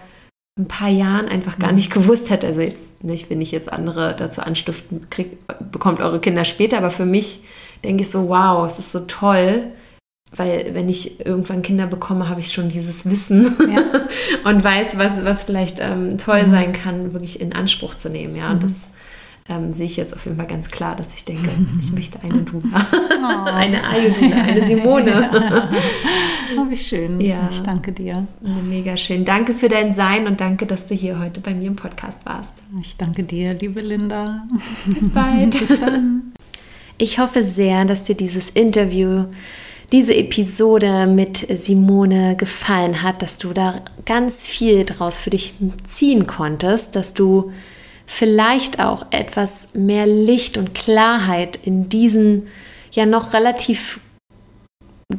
ein 0.61 0.69
paar 0.69 0.91
Jahren 0.91 1.27
einfach 1.27 1.59
gar 1.59 1.71
mhm. 1.71 1.79
nicht 1.79 1.93
gewusst 1.93 2.31
hätte. 2.31 2.47
Also 2.47 2.61
jetzt, 2.61 3.03
ne, 3.03 3.15
ich 3.15 3.29
will 3.31 3.37
nicht 3.37 3.51
jetzt 3.51 3.73
andere 3.73 4.15
dazu 4.15 4.43
anstiften, 4.43 5.11
kriegt, 5.11 5.45
bekommt 5.73 5.99
eure 5.99 6.21
Kinder 6.21 6.45
später, 6.45 6.79
aber 6.79 6.93
für 6.93 7.05
mich 7.05 7.41
denke 7.83 8.05
ich 8.05 8.11
so, 8.11 8.29
wow, 8.29 8.65
es 8.65 8.79
ist 8.79 8.93
so 8.93 9.01
toll, 9.01 9.73
weil 10.37 10.75
wenn 10.75 10.89
ich 10.89 11.25
irgendwann 11.25 11.63
Kinder 11.63 11.87
bekomme, 11.87 12.29
habe 12.29 12.41
ich 12.41 12.53
schon 12.53 12.69
dieses 12.69 13.09
Wissen 13.09 13.57
ja. 13.73 13.83
und 14.45 14.63
weiß, 14.63 14.99
was, 14.99 15.25
was 15.25 15.43
vielleicht 15.43 15.79
ähm, 15.81 16.19
toll 16.19 16.43
mhm. 16.45 16.51
sein 16.51 16.73
kann, 16.73 17.13
wirklich 17.13 17.41
in 17.41 17.55
Anspruch 17.55 17.95
zu 17.95 18.11
nehmen. 18.11 18.37
Ja, 18.37 18.49
mhm. 18.49 18.55
und 18.55 18.63
das 18.63 18.91
ähm, 19.49 19.73
sehe 19.73 19.87
ich 19.87 19.97
jetzt 19.97 20.15
auf 20.15 20.25
jeden 20.27 20.37
Fall 20.37 20.47
ganz 20.47 20.69
klar, 20.69 20.95
dass 20.95 21.15
ich 21.15 21.25
denke, 21.25 21.49
ich 21.81 21.93
möchte 21.93 22.21
eine 22.23 22.43
Dula, 22.43 22.87
oh. 22.93 23.45
eine 23.51 23.83
Ayurveda, 23.89 24.37
eine 24.37 24.67
Simone. 24.67 25.31
Ja. 25.33 25.71
Oh, 26.59 26.69
wie 26.69 26.77
schön. 26.77 27.21
Ja. 27.21 27.49
Ich 27.51 27.63
danke 27.63 27.93
dir. 27.93 28.27
Mega 28.69 28.97
schön. 28.97 29.25
Danke 29.25 29.55
für 29.55 29.69
dein 29.69 29.93
Sein 29.93 30.27
und 30.27 30.41
danke, 30.41 30.67
dass 30.67 30.87
du 30.87 30.95
hier 30.95 31.19
heute 31.19 31.41
bei 31.41 31.55
mir 31.55 31.69
im 31.69 31.77
Podcast 31.77 32.21
warst. 32.25 32.63
Ich 32.83 32.97
danke 32.97 33.23
dir, 33.23 33.55
liebe 33.55 33.81
Linda. 33.81 34.47
Bis 34.87 35.09
bald. 35.11 35.59
Bis 35.59 35.81
dann. 35.81 36.33
Ich 36.99 37.19
hoffe 37.19 37.43
sehr, 37.43 37.85
dass 37.85 38.05
dir 38.05 38.17
dieses 38.17 38.51
Interview 38.51 39.25
diese 39.93 40.15
Episode 40.15 41.07
mit 41.07 41.47
Simone 41.59 42.37
gefallen 42.37 43.03
hat, 43.03 43.23
dass 43.23 43.39
du 43.39 43.53
da 43.53 43.83
ganz 44.05 44.47
viel 44.47 44.85
draus 44.85 45.19
für 45.19 45.31
dich 45.31 45.55
ziehen 45.87 46.27
konntest, 46.27 46.95
dass 46.95 47.15
du 47.15 47.53
vielleicht 48.07 48.81
auch 48.81 49.07
etwas 49.11 49.69
mehr 49.75 50.07
Licht 50.07 50.59
und 50.59 50.75
Klarheit 50.75 51.59
in 51.63 51.89
diesen 51.89 52.49
ja 52.91 53.07
noch 53.07 53.33
relativ 53.33 54.01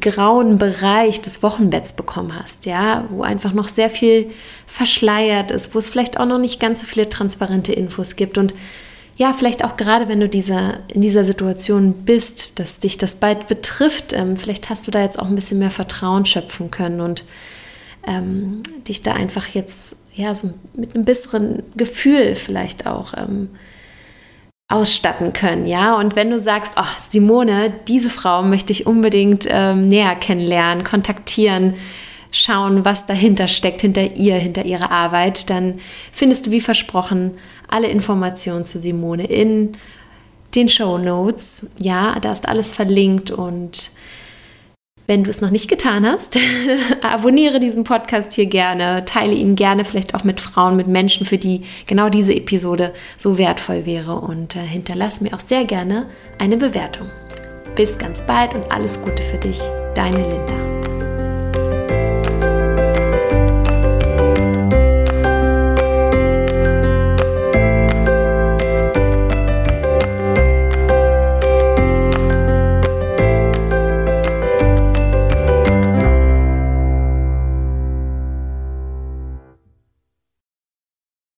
grauen 0.02 0.60
Bereich 0.60 1.22
des 1.22 1.42
Wochenbetts 1.42 1.94
bekommen 1.94 2.38
hast, 2.40 2.68
ja, 2.68 3.06
wo 3.10 3.24
einfach 3.24 3.54
noch 3.54 3.68
sehr 3.68 3.90
viel 3.90 4.30
verschleiert 4.68 5.50
ist, 5.50 5.74
wo 5.74 5.80
es 5.80 5.90
vielleicht 5.90 6.20
auch 6.20 6.28
noch 6.28 6.38
nicht 6.38 6.60
ganz 6.60 6.82
so 6.82 6.88
viele 6.88 7.10
transparente 7.10 7.74
Infos 7.74 8.16
gibt. 8.16 8.38
Und 8.38 8.54
ja, 9.20 9.34
vielleicht 9.34 9.66
auch 9.66 9.76
gerade, 9.76 10.08
wenn 10.08 10.22
du 10.22 10.30
dieser, 10.30 10.80
in 10.88 11.02
dieser 11.02 11.26
Situation 11.26 12.06
bist, 12.06 12.58
dass 12.58 12.80
dich 12.80 12.98
das 12.98 13.18
bald 13.18 13.48
betrifft, 13.48 14.14
ähm, 14.14 14.38
vielleicht 14.38 14.70
hast 14.70 14.88
du 14.88 14.92
da 14.92 15.02
jetzt 15.02 15.20
auch 15.20 15.28
ein 15.28 15.36
bisschen 15.36 15.60
mehr 15.60 15.72
Vertrauen 15.72 16.26
schöpfen 16.26 16.72
können 16.72 17.02
und 17.02 17.26
ähm, 18.08 18.64
dich 18.88 19.04
da 19.04 19.12
einfach 19.12 19.50
jetzt 19.50 19.98
ja 20.16 20.34
so 20.34 20.54
mit 20.74 20.96
einem 20.96 21.04
besseren 21.04 21.64
Gefühl 21.76 22.38
vielleicht 22.38 22.88
auch 22.88 23.14
ähm, 23.14 23.50
ausstatten 24.70 25.34
können, 25.34 25.66
ja. 25.66 25.98
Und 25.98 26.16
wenn 26.16 26.30
du 26.30 26.40
sagst, 26.40 26.76
oh, 26.78 26.84
Simone, 27.10 27.74
diese 27.90 28.10
Frau 28.10 28.42
möchte 28.42 28.72
ich 28.72 28.88
unbedingt 28.88 29.48
ähm, 29.50 29.90
näher 29.90 30.16
kennenlernen, 30.16 30.86
kontaktieren, 30.86 31.74
schauen, 32.32 32.86
was 32.86 33.06
dahinter 33.06 33.48
steckt, 33.48 33.82
hinter 33.82 34.16
ihr, 34.16 34.36
hinter 34.36 34.66
ihrer 34.66 34.92
Arbeit, 34.92 35.50
dann 35.50 35.80
findest 36.12 36.48
du 36.48 36.52
wie 36.52 36.62
versprochen 36.62 37.32
alle 37.68 37.88
Informationen 37.88 38.66
zu 38.66 38.80
Simone 38.80 39.26
in 39.26 39.74
den 40.56 40.70
Show 40.70 40.98
Notes. 40.98 41.68
Ja, 41.80 42.20
da 42.20 42.32
ist 42.32 42.48
alles 42.48 42.72
verlinkt 42.72 43.32
und 43.32 43.92
wenn 45.10 45.24
du 45.24 45.32
es 45.32 45.42
noch 45.42 45.50
nicht 45.50 45.68
getan 45.68 46.06
hast, 46.06 46.38
abonniere 47.02 47.60
diesen 47.60 47.84
Podcast 47.84 48.34
hier 48.34 48.46
gerne, 48.46 49.06
teile 49.06 49.34
ihn 49.34 49.56
gerne 49.56 49.84
vielleicht 49.84 50.14
auch 50.14 50.24
mit 50.24 50.40
Frauen, 50.40 50.76
mit 50.76 50.88
Menschen, 50.88 51.26
für 51.26 51.40
die 51.40 51.64
genau 51.88 52.10
diese 52.10 52.36
Episode 52.36 52.94
so 53.18 53.40
wertvoll 53.40 53.88
wäre 53.88 54.16
und 54.20 54.56
äh, 54.56 54.60
hinterlass 54.60 55.20
mir 55.20 55.34
auch 55.34 55.40
sehr 55.40 55.66
gerne 55.66 56.06
eine 56.38 56.58
Bewertung. 56.58 57.10
Bis 57.76 57.98
ganz 57.98 58.22
bald 58.22 58.54
und 58.54 58.72
alles 58.72 59.02
Gute 59.02 59.24
für 59.24 59.38
dich, 59.38 59.60
deine 59.96 60.18
Linda. 60.18 60.79